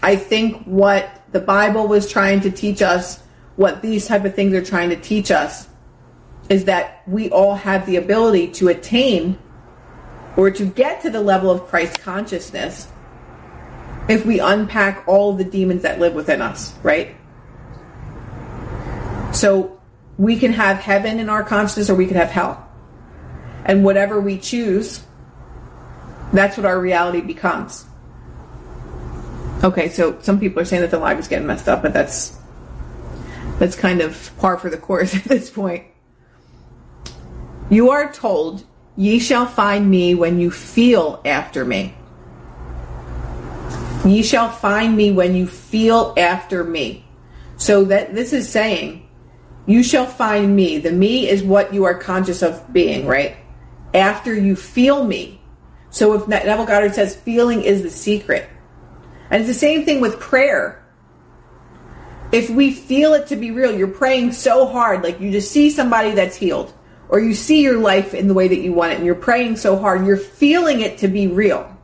I 0.02 0.16
think 0.16 0.64
what 0.64 1.22
the 1.32 1.40
Bible 1.40 1.86
was 1.88 2.10
trying 2.10 2.40
to 2.42 2.50
teach 2.50 2.82
us, 2.82 3.20
what 3.56 3.82
these 3.82 4.06
type 4.06 4.24
of 4.24 4.34
things 4.34 4.54
are 4.54 4.64
trying 4.64 4.90
to 4.90 4.96
teach 4.96 5.30
us, 5.30 5.68
is 6.48 6.64
that 6.64 7.02
we 7.06 7.30
all 7.30 7.54
have 7.54 7.86
the 7.86 7.96
ability 7.96 8.48
to 8.48 8.68
attain 8.68 9.38
or 10.36 10.50
to 10.50 10.64
get 10.64 11.02
to 11.02 11.10
the 11.10 11.20
level 11.20 11.50
of 11.50 11.66
Christ 11.66 12.00
consciousness 12.00 12.88
if 14.08 14.24
we 14.24 14.40
unpack 14.40 15.06
all 15.06 15.34
the 15.34 15.44
demons 15.44 15.82
that 15.82 15.98
live 16.00 16.14
within 16.14 16.40
us, 16.40 16.74
right? 16.82 17.14
So 19.32 19.77
we 20.18 20.36
can 20.36 20.52
have 20.52 20.78
heaven 20.78 21.20
in 21.20 21.28
our 21.28 21.44
consciousness 21.44 21.88
or 21.88 21.94
we 21.94 22.06
can 22.06 22.16
have 22.16 22.30
hell. 22.30 22.68
And 23.64 23.84
whatever 23.84 24.20
we 24.20 24.38
choose, 24.38 25.02
that's 26.32 26.56
what 26.56 26.66
our 26.66 26.78
reality 26.78 27.20
becomes. 27.20 27.86
Okay, 29.62 29.88
so 29.88 30.18
some 30.20 30.38
people 30.38 30.60
are 30.60 30.64
saying 30.64 30.82
that 30.82 30.90
the 30.90 30.98
live 30.98 31.18
is 31.18 31.28
getting 31.28 31.46
messed 31.46 31.68
up, 31.68 31.82
but 31.82 31.92
that's 31.92 32.36
that's 33.58 33.74
kind 33.74 34.00
of 34.00 34.30
par 34.38 34.56
for 34.56 34.70
the 34.70 34.76
course 34.76 35.14
at 35.16 35.24
this 35.24 35.50
point. 35.50 35.84
You 37.70 37.90
are 37.90 38.12
told, 38.12 38.64
Ye 38.96 39.18
shall 39.18 39.46
find 39.46 39.88
me 39.88 40.14
when 40.14 40.40
you 40.40 40.50
feel 40.50 41.20
after 41.24 41.64
me. 41.64 41.94
Ye 44.04 44.22
shall 44.22 44.50
find 44.50 44.96
me 44.96 45.12
when 45.12 45.34
you 45.34 45.46
feel 45.46 46.14
after 46.16 46.64
me. 46.64 47.04
So 47.56 47.84
that 47.86 48.14
this 48.14 48.32
is 48.32 48.48
saying, 48.48 49.07
you 49.68 49.82
shall 49.82 50.06
find 50.06 50.56
me. 50.56 50.78
The 50.78 50.90
me 50.90 51.28
is 51.28 51.42
what 51.42 51.74
you 51.74 51.84
are 51.84 51.94
conscious 51.94 52.42
of 52.42 52.72
being, 52.72 53.06
right? 53.06 53.36
After 53.92 54.34
you 54.34 54.56
feel 54.56 55.04
me. 55.04 55.40
So 55.90 56.14
if 56.14 56.26
Neville 56.26 56.64
Goddard 56.64 56.94
says 56.94 57.14
feeling 57.14 57.62
is 57.62 57.82
the 57.82 57.90
secret. 57.90 58.48
And 59.30 59.42
it's 59.42 59.48
the 59.48 59.54
same 59.54 59.84
thing 59.84 60.00
with 60.00 60.18
prayer. 60.18 60.82
If 62.32 62.48
we 62.48 62.72
feel 62.72 63.12
it 63.12 63.26
to 63.26 63.36
be 63.36 63.50
real, 63.50 63.76
you're 63.76 63.88
praying 63.88 64.32
so 64.32 64.66
hard, 64.66 65.02
like 65.02 65.20
you 65.20 65.30
just 65.30 65.50
see 65.50 65.68
somebody 65.68 66.12
that's 66.12 66.36
healed 66.36 66.72
or 67.10 67.20
you 67.20 67.34
see 67.34 67.62
your 67.62 67.78
life 67.78 68.14
in 68.14 68.26
the 68.26 68.34
way 68.34 68.48
that 68.48 68.60
you 68.60 68.72
want 68.72 68.92
it 68.92 68.96
and 68.96 69.04
you're 69.04 69.14
praying 69.14 69.56
so 69.56 69.78
hard, 69.78 70.06
you're 70.06 70.16
feeling 70.16 70.80
it 70.80 70.98
to 70.98 71.08
be 71.08 71.26
real. 71.26 71.74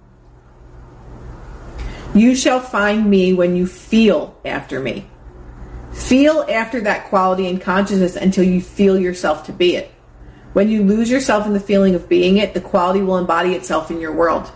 You 2.15 2.35
shall 2.35 2.61
find 2.61 3.11
me 3.11 3.35
when 3.35 3.57
you 3.57 3.67
feel 3.67 4.39
after 4.45 4.81
me. 4.81 5.07
Feel 5.95 6.45
after 6.49 6.81
that 6.81 7.05
quality 7.07 7.47
and 7.47 7.61
consciousness 7.61 8.17
until 8.17 8.45
you 8.45 8.61
feel 8.61 8.99
yourself 8.99 9.47
to 9.47 9.53
be 9.53 9.77
it. 9.77 9.91
When 10.53 10.69
you 10.69 10.83
lose 10.83 11.11
yourself 11.11 11.47
in 11.47 11.53
the 11.53 11.61
feeling 11.61 11.95
of 11.95 12.09
being 12.09 12.37
it, 12.37 12.53
the 12.53 12.61
quality 12.61 13.01
will 13.01 13.17
embody 13.17 13.55
itself 13.55 13.91
in 13.91 14.01
your 14.01 14.13
world. 14.13 14.51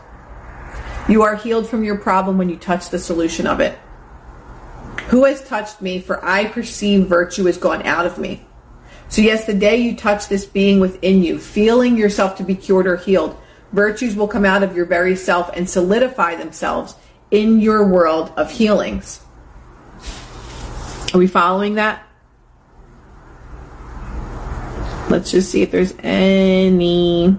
You 1.09 1.23
are 1.23 1.37
healed 1.37 1.69
from 1.69 1.85
your 1.85 1.97
problem 1.97 2.39
when 2.39 2.49
you 2.49 2.57
touch 2.57 2.91
the 2.91 2.99
solution 2.99 3.47
of 3.47 3.61
it. 3.61 3.79
Who 5.09 5.25
has 5.25 5.43
touched 5.47 5.81
me? 5.81 6.01
For 6.01 6.23
I 6.25 6.47
perceive 6.47 7.07
virtue 7.07 7.45
has 7.47 7.57
gone 7.57 7.83
out 7.83 8.05
of 8.05 8.19
me. 8.19 8.45
So, 9.09 9.23
yes, 9.23 9.47
the 9.47 9.55
day 9.55 9.79
you 9.79 9.97
touch 9.97 10.29
this 10.29 10.45
being 10.45 10.81
within 10.81 11.23
you, 11.23 11.39
feeling 11.39 11.97
yourself 11.97 12.37
to 12.37 12.43
be 12.43 12.55
cured 12.55 12.87
or 12.87 12.97
healed, 12.97 13.37
virtues 13.73 14.17
will 14.17 14.29
come 14.29 14.45
out 14.45 14.63
of 14.63 14.77
your 14.77 14.85
very 14.85 15.17
self 15.17 15.51
and 15.55 15.71
solidify 15.71 16.37
themselves 16.37 16.95
in 17.31 17.61
your 17.61 17.87
world 17.87 18.33
of 18.37 18.51
healings. 18.51 19.21
Are 21.15 21.19
we 21.19 21.27
following 21.27 21.77
that? 21.77 22.07
Let's 25.09 25.31
just 25.31 25.51
see 25.51 25.63
if 25.63 25.71
there's 25.71 25.95
any. 26.01 27.35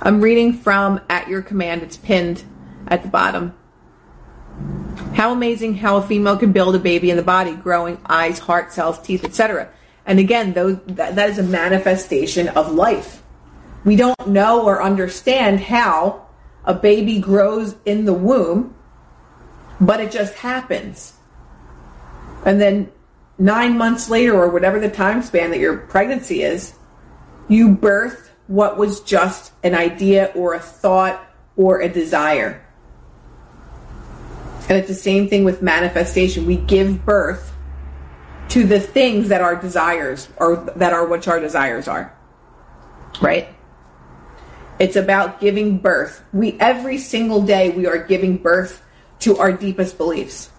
I'm 0.00 0.20
reading 0.20 0.52
from 0.52 1.00
At 1.08 1.28
Your 1.28 1.42
Command. 1.42 1.82
It's 1.82 1.96
pinned 1.96 2.44
at 2.86 3.02
the 3.02 3.08
bottom. 3.08 3.54
How 5.14 5.32
amazing 5.32 5.74
how 5.74 5.96
a 5.96 6.02
female 6.02 6.36
can 6.36 6.52
build 6.52 6.76
a 6.76 6.78
baby 6.78 7.10
in 7.10 7.16
the 7.16 7.22
body, 7.24 7.56
growing 7.56 8.00
eyes, 8.06 8.38
heart 8.38 8.72
cells, 8.72 9.00
teeth, 9.02 9.24
etc. 9.24 9.68
And 10.06 10.20
again, 10.20 10.52
those 10.52 10.78
that, 10.86 11.16
that 11.16 11.30
is 11.30 11.38
a 11.38 11.42
manifestation 11.42 12.48
of 12.48 12.72
life. 12.72 13.22
We 13.84 13.96
don't 13.96 14.28
know 14.28 14.64
or 14.64 14.80
understand 14.80 15.60
how 15.60 16.28
a 16.64 16.74
baby 16.74 17.18
grows 17.18 17.74
in 17.84 18.04
the 18.04 18.14
womb, 18.14 18.76
but 19.80 19.98
it 19.98 20.12
just 20.12 20.34
happens. 20.34 21.11
And 22.44 22.60
then 22.60 22.90
nine 23.38 23.76
months 23.76 24.10
later, 24.10 24.34
or 24.34 24.48
whatever 24.48 24.80
the 24.80 24.90
time 24.90 25.22
span 25.22 25.50
that 25.50 25.58
your 25.58 25.76
pregnancy 25.76 26.42
is, 26.42 26.74
you 27.48 27.70
birth 27.70 28.30
what 28.46 28.76
was 28.76 29.00
just 29.00 29.52
an 29.62 29.74
idea 29.74 30.32
or 30.34 30.54
a 30.54 30.60
thought 30.60 31.24
or 31.56 31.80
a 31.80 31.88
desire. 31.88 32.64
And 34.68 34.78
it's 34.78 34.88
the 34.88 34.94
same 34.94 35.28
thing 35.28 35.44
with 35.44 35.62
manifestation. 35.62 36.46
We 36.46 36.56
give 36.56 37.04
birth 37.04 37.52
to 38.50 38.64
the 38.64 38.80
things 38.80 39.28
that 39.28 39.40
our 39.40 39.56
desires 39.56 40.28
or 40.36 40.56
that 40.76 40.92
are 40.92 41.06
what 41.06 41.26
our 41.26 41.40
desires 41.40 41.88
are. 41.88 42.16
Right? 43.20 43.48
It's 44.78 44.96
about 44.96 45.40
giving 45.40 45.78
birth. 45.78 46.24
We 46.32 46.58
every 46.60 46.98
single 46.98 47.42
day 47.42 47.70
we 47.70 47.86
are 47.86 47.98
giving 47.98 48.36
birth 48.36 48.82
to 49.20 49.38
our 49.38 49.52
deepest 49.52 49.96
beliefs. 49.96 50.50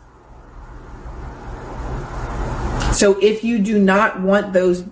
So 2.93 3.19
if 3.19 3.43
you 3.43 3.59
do 3.59 3.79
not 3.79 4.21
want 4.21 4.53
those 4.53 4.85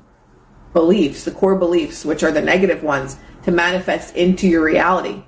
beliefs, 0.74 1.24
the 1.26 1.32
core 1.32 1.56
beliefs, 1.56 2.04
which 2.04 2.24
are 2.24 2.32
the 2.32 2.42
negative 2.42 2.84
ones, 2.84 3.18
to 3.44 3.52
manifest 3.52 4.16
into 4.16 4.48
your 4.48 4.64
reality, 4.64 5.24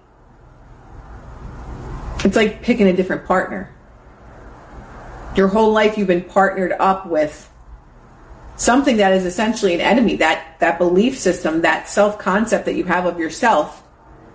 it's 2.26 2.36
like 2.36 2.62
picking 2.62 2.88
a 2.88 2.94
different 2.94 3.26
partner. 3.26 3.74
Your 5.36 5.48
whole 5.48 5.72
life 5.72 5.98
you've 5.98 6.08
been 6.08 6.24
partnered 6.24 6.74
up 6.80 7.06
with 7.06 7.50
something 8.56 8.98
that 8.98 9.14
is 9.14 9.26
essentially 9.26 9.74
an 9.74 9.82
enemy, 9.82 10.16
that, 10.18 10.60
that 10.60 10.78
belief 10.78 11.18
system, 11.18 11.62
that 11.62 11.90
self 11.90 12.18
concept 12.18 12.66
that 12.66 12.76
you 12.76 12.86
have 12.86 13.06
of 13.06 13.20
yourself, 13.20 13.84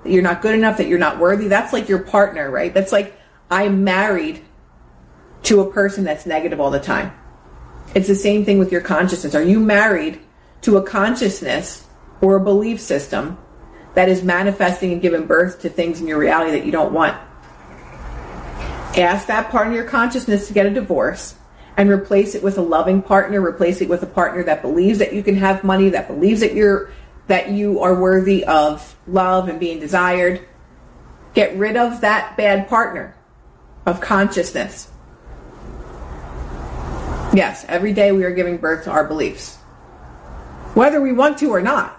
that 0.04 0.12
you're 0.12 0.22
not 0.22 0.42
good 0.42 0.54
enough, 0.54 0.76
that 0.76 0.86
you're 0.86 0.98
not 0.98 1.18
worthy. 1.18 1.48
That's 1.48 1.72
like 1.72 1.88
your 1.88 2.00
partner, 2.00 2.50
right? 2.50 2.72
That's 2.72 2.92
like 2.92 3.18
I'm 3.50 3.84
married 3.84 4.44
to 5.44 5.60
a 5.60 5.72
person 5.72 6.04
that's 6.04 6.26
negative 6.26 6.60
all 6.60 6.70
the 6.70 6.80
time. 6.80 7.12
It's 7.94 8.08
the 8.08 8.14
same 8.14 8.44
thing 8.44 8.58
with 8.58 8.70
your 8.70 8.80
consciousness. 8.80 9.34
Are 9.34 9.42
you 9.42 9.60
married 9.60 10.20
to 10.62 10.76
a 10.76 10.82
consciousness 10.82 11.86
or 12.20 12.36
a 12.36 12.40
belief 12.40 12.80
system 12.80 13.38
that 13.94 14.08
is 14.08 14.22
manifesting 14.22 14.92
and 14.92 15.00
giving 15.00 15.26
birth 15.26 15.60
to 15.62 15.68
things 15.68 16.00
in 16.00 16.06
your 16.06 16.18
reality 16.18 16.50
that 16.52 16.66
you 16.66 16.72
don't 16.72 16.92
want? 16.92 17.16
Ask 18.96 19.28
that 19.28 19.50
part 19.50 19.68
of 19.68 19.72
your 19.72 19.84
consciousness 19.84 20.48
to 20.48 20.52
get 20.52 20.66
a 20.66 20.70
divorce 20.70 21.34
and 21.76 21.88
replace 21.88 22.34
it 22.34 22.42
with 22.42 22.58
a 22.58 22.62
loving 22.62 23.00
partner, 23.00 23.40
replace 23.40 23.80
it 23.80 23.88
with 23.88 24.02
a 24.02 24.06
partner 24.06 24.42
that 24.42 24.62
believes 24.62 24.98
that 24.98 25.14
you 25.14 25.22
can 25.22 25.36
have 25.36 25.62
money, 25.62 25.88
that 25.90 26.08
believes 26.08 26.40
that 26.40 26.54
you're 26.54 26.90
that 27.28 27.50
you 27.50 27.80
are 27.80 27.94
worthy 27.94 28.44
of 28.44 28.96
love 29.06 29.48
and 29.48 29.60
being 29.60 29.78
desired. 29.78 30.40
Get 31.34 31.56
rid 31.56 31.76
of 31.76 32.00
that 32.00 32.36
bad 32.36 32.68
partner 32.68 33.14
of 33.86 34.00
consciousness 34.00 34.90
Yes, 37.34 37.66
every 37.68 37.92
day 37.92 38.10
we 38.12 38.24
are 38.24 38.30
giving 38.30 38.56
birth 38.56 38.84
to 38.84 38.90
our 38.90 39.04
beliefs, 39.04 39.56
whether 40.74 41.00
we 41.00 41.12
want 41.12 41.38
to 41.38 41.50
or 41.50 41.60
not. 41.60 41.94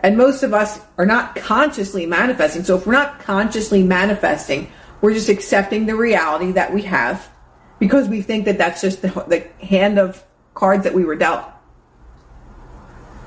And 0.00 0.16
most 0.16 0.42
of 0.42 0.54
us 0.54 0.80
are 0.96 1.04
not 1.04 1.36
consciously 1.36 2.06
manifesting. 2.06 2.64
So 2.64 2.76
if 2.76 2.86
we're 2.86 2.94
not 2.94 3.20
consciously 3.20 3.82
manifesting, 3.82 4.72
we're 5.00 5.12
just 5.12 5.28
accepting 5.28 5.86
the 5.86 5.96
reality 5.96 6.52
that 6.52 6.72
we 6.72 6.82
have 6.82 7.28
because 7.78 8.08
we 8.08 8.22
think 8.22 8.46
that 8.46 8.58
that's 8.58 8.80
just 8.80 9.02
the, 9.02 9.08
the 9.08 9.64
hand 9.64 9.98
of 9.98 10.24
cards 10.54 10.84
that 10.84 10.94
we 10.94 11.04
were 11.04 11.16
dealt. 11.16 11.44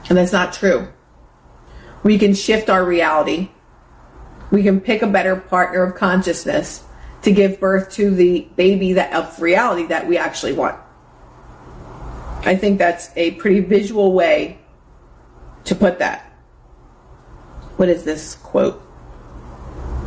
And 0.09 0.17
that's 0.17 0.31
not 0.31 0.53
true. 0.53 0.87
We 2.03 2.17
can 2.17 2.33
shift 2.33 2.69
our 2.69 2.83
reality. 2.83 3.49
We 4.49 4.63
can 4.63 4.81
pick 4.81 5.01
a 5.01 5.07
better 5.07 5.35
partner 5.35 5.83
of 5.83 5.95
consciousness 5.95 6.83
to 7.21 7.31
give 7.31 7.59
birth 7.59 7.91
to 7.91 8.09
the 8.09 8.47
baby 8.55 8.93
that 8.93 9.13
of 9.13 9.39
reality 9.39 9.85
that 9.87 10.07
we 10.07 10.17
actually 10.17 10.53
want. 10.53 10.79
I 12.43 12.55
think 12.55 12.79
that's 12.79 13.11
a 13.15 13.31
pretty 13.31 13.59
visual 13.59 14.13
way 14.13 14.57
to 15.65 15.75
put 15.75 15.99
that. 15.99 16.23
What 17.77 17.89
is 17.89 18.03
this 18.03 18.35
quote? 18.35 18.81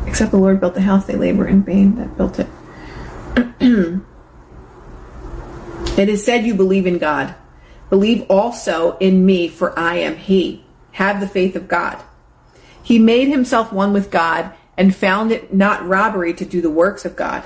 Except 0.07 0.31
the 0.31 0.37
Lord 0.37 0.61
built 0.61 0.75
the 0.75 0.81
house, 0.81 1.07
they 1.07 1.17
labor 1.17 1.47
in 1.47 1.63
vain 1.63 1.97
that 1.97 2.17
built 2.17 2.39
it. 2.39 2.49
it 5.99 6.09
is 6.09 6.25
said 6.25 6.45
you 6.45 6.55
believe 6.55 6.87
in 6.87 6.99
God. 6.99 7.35
Believe 7.91 8.27
also 8.29 8.97
in 8.99 9.25
me, 9.25 9.49
for 9.49 9.79
I 9.79 9.97
am 9.97 10.17
He. 10.17 10.65
Have 10.93 11.21
the 11.21 11.29
faith 11.29 11.57
of 11.57 11.69
God. 11.69 12.03
He 12.83 12.99
made 12.99 13.29
himself 13.29 13.73
one 13.73 13.93
with 13.93 14.11
God 14.11 14.53
and 14.77 14.95
found 14.95 15.33
it 15.33 15.55
not 15.55 15.87
robbery 15.87 16.35
to 16.35 16.45
do 16.45 16.61
the 16.61 16.71
works 16.71 17.05
of 17.05 17.17
God. 17.17 17.45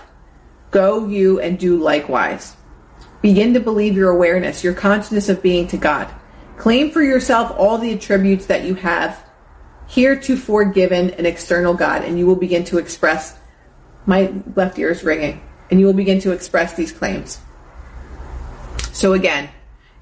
Go 0.70 1.06
you 1.06 1.40
and 1.40 1.58
do 1.58 1.76
likewise. 1.76 2.56
Begin 3.20 3.54
to 3.54 3.60
believe 3.60 3.96
your 3.96 4.10
awareness, 4.10 4.62
your 4.62 4.74
consciousness 4.74 5.28
of 5.28 5.42
being 5.42 5.66
to 5.68 5.76
God. 5.76 6.08
Claim 6.56 6.90
for 6.90 7.02
yourself 7.02 7.52
all 7.56 7.78
the 7.78 7.92
attributes 7.92 8.46
that 8.46 8.64
you 8.64 8.74
have 8.74 9.24
heretofore 9.88 10.66
given 10.66 11.10
an 11.10 11.26
external 11.26 11.74
God, 11.74 12.04
and 12.04 12.18
you 12.18 12.26
will 12.26 12.36
begin 12.36 12.64
to 12.64 12.78
express. 12.78 13.36
My 14.06 14.32
left 14.54 14.78
ear 14.78 14.90
is 14.90 15.02
ringing, 15.02 15.40
and 15.70 15.80
you 15.80 15.86
will 15.86 15.94
begin 15.94 16.20
to 16.20 16.32
express 16.32 16.74
these 16.74 16.92
claims. 16.92 17.40
So 18.92 19.14
again, 19.14 19.48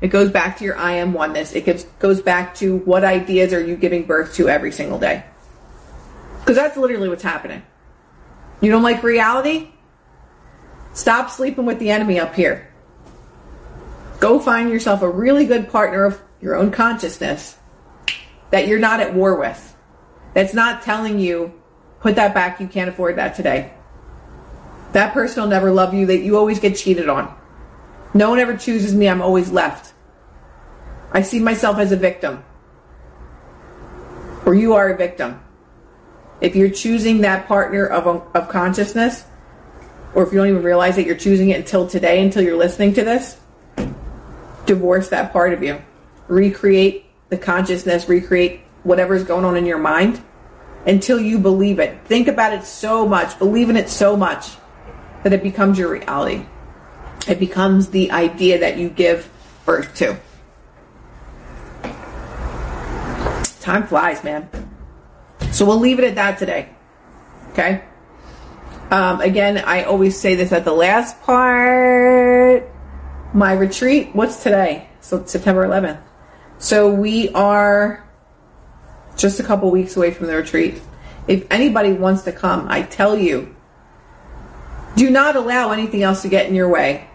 it 0.00 0.08
goes 0.08 0.30
back 0.30 0.58
to 0.58 0.64
your 0.64 0.76
I 0.76 0.92
am 0.92 1.12
oneness. 1.12 1.54
It 1.54 1.98
goes 1.98 2.20
back 2.20 2.54
to 2.56 2.78
what 2.78 3.04
ideas 3.04 3.52
are 3.52 3.64
you 3.64 3.76
giving 3.76 4.04
birth 4.04 4.34
to 4.34 4.48
every 4.48 4.72
single 4.72 4.98
day? 4.98 5.24
Because 6.40 6.56
that's 6.56 6.76
literally 6.76 7.08
what's 7.08 7.22
happening. 7.22 7.62
You 8.60 8.70
don't 8.70 8.82
like 8.82 9.02
reality? 9.02 9.70
Stop 10.92 11.30
sleeping 11.30 11.66
with 11.66 11.78
the 11.78 11.90
enemy 11.90 12.18
up 12.18 12.34
here. 12.34 12.72
Go 14.20 14.40
find 14.40 14.70
yourself 14.70 15.02
a 15.02 15.10
really 15.10 15.46
good 15.46 15.68
partner 15.68 16.04
of 16.04 16.20
your 16.40 16.56
own 16.56 16.70
consciousness 16.70 17.58
that 18.50 18.68
you're 18.68 18.78
not 18.78 19.00
at 19.00 19.14
war 19.14 19.38
with. 19.38 19.76
That's 20.34 20.54
not 20.54 20.82
telling 20.82 21.18
you, 21.18 21.52
put 22.00 22.16
that 22.16 22.34
back, 22.34 22.60
you 22.60 22.66
can't 22.66 22.88
afford 22.88 23.16
that 23.16 23.34
today. 23.34 23.72
That 24.92 25.12
person 25.12 25.42
will 25.42 25.50
never 25.50 25.70
love 25.70 25.92
you, 25.92 26.06
that 26.06 26.18
you 26.18 26.38
always 26.38 26.60
get 26.60 26.76
cheated 26.76 27.08
on. 27.08 27.34
No 28.14 28.30
one 28.30 28.38
ever 28.38 28.56
chooses 28.56 28.94
me, 28.94 29.08
I'm 29.08 29.20
always 29.20 29.50
left. 29.50 29.92
I 31.12 31.22
see 31.22 31.38
myself 31.38 31.78
as 31.78 31.92
a 31.92 31.96
victim. 31.96 32.44
Or 34.44 34.54
you 34.54 34.74
are 34.74 34.90
a 34.90 34.96
victim. 34.96 35.42
If 36.40 36.54
you're 36.54 36.70
choosing 36.70 37.22
that 37.22 37.48
partner 37.48 37.86
of, 37.86 38.06
of 38.34 38.48
consciousness, 38.48 39.24
or 40.14 40.22
if 40.22 40.32
you 40.32 40.38
don't 40.38 40.48
even 40.48 40.62
realize 40.62 40.96
that 40.96 41.04
you're 41.04 41.16
choosing 41.16 41.50
it 41.50 41.58
until 41.58 41.86
today, 41.86 42.22
until 42.22 42.42
you're 42.42 42.56
listening 42.56 42.94
to 42.94 43.04
this, 43.04 43.38
divorce 44.66 45.08
that 45.08 45.32
part 45.32 45.52
of 45.52 45.62
you. 45.62 45.80
Recreate 46.28 47.06
the 47.28 47.38
consciousness, 47.38 48.08
recreate 48.08 48.60
whatever's 48.82 49.24
going 49.24 49.44
on 49.44 49.56
in 49.56 49.66
your 49.66 49.78
mind 49.78 50.22
until 50.86 51.20
you 51.20 51.38
believe 51.38 51.78
it. 51.78 51.98
Think 52.04 52.28
about 52.28 52.52
it 52.52 52.64
so 52.64 53.06
much, 53.06 53.38
believe 53.38 53.70
in 53.70 53.76
it 53.76 53.88
so 53.88 54.16
much 54.16 54.50
that 55.22 55.32
it 55.32 55.42
becomes 55.42 55.78
your 55.78 55.90
reality. 55.90 56.46
It 57.26 57.40
becomes 57.40 57.88
the 57.88 58.12
idea 58.12 58.60
that 58.60 58.76
you 58.76 58.88
give 58.88 59.28
birth 59.64 59.94
to. 59.96 60.18
Time 63.60 63.86
flies, 63.88 64.22
man. 64.22 64.48
So 65.50 65.66
we'll 65.66 65.80
leave 65.80 65.98
it 65.98 66.04
at 66.04 66.14
that 66.14 66.38
today. 66.38 66.68
Okay? 67.50 67.82
Um, 68.92 69.20
again, 69.20 69.58
I 69.58 69.82
always 69.82 70.16
say 70.16 70.36
this 70.36 70.52
at 70.52 70.64
the 70.64 70.72
last 70.72 71.20
part 71.22 72.26
my 73.37 73.53
retreat. 73.53 74.11
What's 74.14 74.43
today? 74.43 74.89
So 75.01 75.24
September 75.26 75.66
11th. 75.66 76.01
So 76.59 76.91
we 76.93 77.28
are 77.30 78.03
just 79.16 79.39
a 79.41 79.43
couple 79.43 79.70
weeks 79.70 79.97
away 79.97 80.11
from 80.11 80.26
the 80.26 80.34
retreat. 80.34 80.80
If 81.28 81.47
anybody 81.51 81.93
wants 81.93 82.22
to 82.22 82.32
come, 82.32 82.66
I 82.68 82.82
tell 82.82 83.16
you, 83.16 83.55
do 84.97 85.11
not 85.11 85.37
allow 85.37 85.70
anything 85.72 86.03
else 86.03 86.22
to 86.22 86.28
get 86.28 86.47
in 86.47 86.55
your 86.55 86.70
way, 86.70 87.07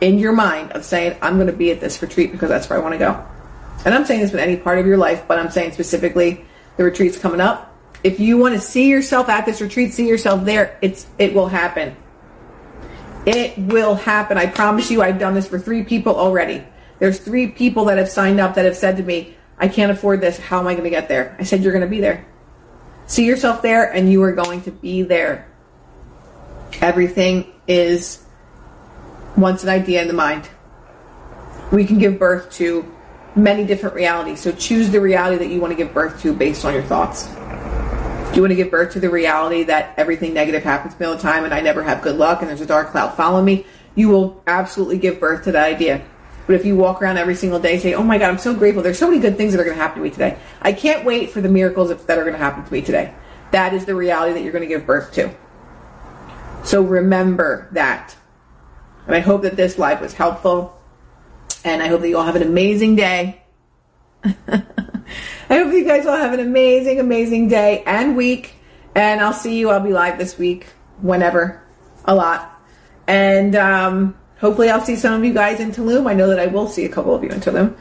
in 0.00 0.20
your 0.20 0.32
mind 0.32 0.70
of 0.72 0.84
saying, 0.84 1.18
I'm 1.20 1.34
going 1.34 1.48
to 1.48 1.52
be 1.52 1.72
at 1.72 1.80
this 1.80 2.00
retreat 2.00 2.30
because 2.30 2.48
that's 2.48 2.70
where 2.70 2.78
I 2.78 2.82
want 2.82 2.92
to 2.92 2.98
go. 2.98 3.26
And 3.84 3.94
I'm 3.94 4.04
saying 4.04 4.20
this 4.20 4.30
with 4.30 4.40
any 4.40 4.56
part 4.56 4.78
of 4.78 4.86
your 4.86 4.96
life, 4.96 5.26
but 5.26 5.40
I'm 5.40 5.50
saying 5.50 5.72
specifically 5.72 6.44
the 6.76 6.84
retreat's 6.84 7.18
coming 7.18 7.40
up. 7.40 7.76
If 8.04 8.20
you 8.20 8.38
want 8.38 8.54
to 8.54 8.60
see 8.60 8.88
yourself 8.88 9.28
at 9.28 9.44
this 9.44 9.60
retreat, 9.60 9.92
see 9.92 10.06
yourself 10.06 10.44
there, 10.44 10.78
it's 10.82 11.06
it 11.18 11.34
will 11.34 11.48
happen. 11.48 11.96
It 13.26 13.56
will 13.58 13.94
happen. 13.94 14.36
I 14.36 14.46
promise 14.46 14.90
you, 14.90 15.02
I've 15.02 15.18
done 15.18 15.34
this 15.34 15.48
for 15.48 15.58
three 15.58 15.82
people 15.82 16.16
already. 16.16 16.64
There's 16.98 17.18
three 17.18 17.48
people 17.48 17.86
that 17.86 17.98
have 17.98 18.08
signed 18.08 18.40
up 18.40 18.54
that 18.54 18.64
have 18.64 18.76
said 18.76 18.96
to 18.98 19.02
me, 19.02 19.34
I 19.58 19.68
can't 19.68 19.90
afford 19.90 20.20
this. 20.20 20.38
How 20.38 20.60
am 20.60 20.66
I 20.66 20.72
going 20.72 20.84
to 20.84 20.90
get 20.90 21.08
there? 21.08 21.36
I 21.38 21.44
said, 21.44 21.62
You're 21.62 21.72
going 21.72 21.84
to 21.84 21.88
be 21.88 22.00
there. 22.00 22.26
See 23.06 23.26
yourself 23.26 23.62
there, 23.62 23.92
and 23.92 24.10
you 24.10 24.22
are 24.22 24.32
going 24.32 24.62
to 24.62 24.70
be 24.70 25.02
there. 25.02 25.48
Everything 26.80 27.52
is 27.68 28.24
once 29.36 29.62
an 29.62 29.68
idea 29.68 30.02
in 30.02 30.08
the 30.08 30.14
mind. 30.14 30.48
We 31.72 31.84
can 31.84 31.98
give 31.98 32.18
birth 32.18 32.50
to 32.54 32.90
many 33.36 33.64
different 33.64 33.94
realities. 33.94 34.40
So 34.40 34.52
choose 34.52 34.90
the 34.90 35.00
reality 35.00 35.38
that 35.44 35.52
you 35.52 35.60
want 35.60 35.72
to 35.72 35.76
give 35.76 35.92
birth 35.92 36.20
to 36.22 36.32
based 36.32 36.64
on 36.64 36.74
your 36.74 36.82
thoughts. 36.82 37.28
Do 38.34 38.38
you 38.38 38.42
want 38.42 38.50
to 38.50 38.56
give 38.56 38.72
birth 38.72 38.94
to 38.94 38.98
the 38.98 39.10
reality 39.10 39.62
that 39.62 39.94
everything 39.96 40.34
negative 40.34 40.64
happens 40.64 40.92
to 40.92 41.00
me 41.00 41.06
all 41.06 41.14
the 41.14 41.22
time 41.22 41.44
and 41.44 41.54
I 41.54 41.60
never 41.60 41.84
have 41.84 42.02
good 42.02 42.16
luck 42.16 42.40
and 42.40 42.48
there's 42.48 42.60
a 42.60 42.66
dark 42.66 42.90
cloud 42.90 43.14
following 43.14 43.44
me? 43.44 43.64
You 43.94 44.08
will 44.08 44.42
absolutely 44.48 44.98
give 44.98 45.20
birth 45.20 45.44
to 45.44 45.52
that 45.52 45.64
idea. 45.64 46.04
But 46.48 46.56
if 46.56 46.64
you 46.64 46.74
walk 46.74 47.00
around 47.00 47.16
every 47.16 47.36
single 47.36 47.60
day 47.60 47.78
say, 47.78 47.94
oh 47.94 48.02
my 48.02 48.18
God, 48.18 48.30
I'm 48.30 48.38
so 48.38 48.52
grateful. 48.52 48.82
There's 48.82 48.98
so 48.98 49.08
many 49.08 49.20
good 49.20 49.36
things 49.36 49.52
that 49.52 49.60
are 49.60 49.64
going 49.64 49.76
to 49.76 49.80
happen 49.80 49.98
to 49.98 50.02
me 50.02 50.10
today. 50.10 50.36
I 50.60 50.72
can't 50.72 51.04
wait 51.04 51.30
for 51.30 51.40
the 51.42 51.48
miracles 51.48 51.90
that 51.90 52.18
are 52.18 52.22
going 52.22 52.32
to 52.32 52.38
happen 52.38 52.64
to 52.64 52.72
me 52.72 52.82
today. 52.82 53.14
That 53.52 53.72
is 53.72 53.84
the 53.84 53.94
reality 53.94 54.32
that 54.32 54.42
you're 54.42 54.50
going 54.50 54.68
to 54.68 54.68
give 54.68 54.84
birth 54.84 55.12
to. 55.12 55.32
So 56.64 56.82
remember 56.82 57.68
that. 57.70 58.16
And 59.06 59.14
I 59.14 59.20
hope 59.20 59.42
that 59.42 59.54
this 59.54 59.78
live 59.78 60.00
was 60.00 60.12
helpful. 60.12 60.76
And 61.64 61.80
I 61.80 61.86
hope 61.86 62.00
that 62.00 62.08
you 62.08 62.18
all 62.18 62.24
have 62.24 62.34
an 62.34 62.42
amazing 62.42 62.96
day. 62.96 63.44
I 65.54 65.58
hope 65.58 65.72
you 65.72 65.84
guys 65.84 66.04
all 66.04 66.16
have 66.16 66.32
an 66.32 66.40
amazing, 66.40 66.98
amazing 66.98 67.46
day 67.46 67.84
and 67.86 68.16
week. 68.16 68.56
And 68.96 69.20
I'll 69.20 69.32
see 69.32 69.56
you. 69.56 69.70
I'll 69.70 69.78
be 69.78 69.92
live 69.92 70.18
this 70.18 70.36
week, 70.36 70.66
whenever, 71.00 71.62
a 72.04 72.12
lot. 72.12 72.60
And 73.06 73.54
um, 73.54 74.18
hopefully, 74.40 74.68
I'll 74.68 74.80
see 74.80 74.96
some 74.96 75.14
of 75.14 75.24
you 75.24 75.32
guys 75.32 75.60
in 75.60 75.70
Tulum. 75.70 76.10
I 76.10 76.14
know 76.14 76.26
that 76.26 76.40
I 76.40 76.48
will 76.48 76.66
see 76.66 76.84
a 76.86 76.88
couple 76.88 77.14
of 77.14 77.22
you 77.22 77.30
in 77.30 77.38
Tulum. 77.38 77.76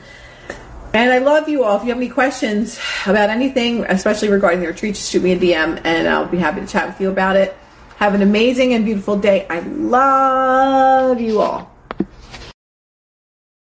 And 0.94 1.12
I 1.12 1.18
love 1.18 1.50
you 1.50 1.64
all. 1.64 1.78
If 1.78 1.82
you 1.82 1.90
have 1.90 1.98
any 1.98 2.10
questions 2.10 2.80
about 3.08 3.32
anything, 3.32 3.86
especially 3.86 4.30
regarding 4.30 4.60
the 4.60 4.68
retreat, 4.68 4.94
just 4.94 5.12
shoot 5.12 5.24
me 5.24 5.32
a 5.32 5.40
DM 5.40 5.82
and 5.84 6.08
I'll 6.08 6.28
be 6.28 6.38
happy 6.38 6.62
to 6.62 6.68
chat 6.68 6.88
with 6.88 7.02
you 7.02 7.10
about 7.10 7.38
it. 7.38 7.58
Have 7.96 8.14
an 8.14 8.22
amazing 8.22 8.76
and 8.76 8.86
beautiful 8.86 9.18
day. 9.18 9.48
I 9.50 9.62
love 9.62 11.20
you 11.20 11.42
all 11.42 11.73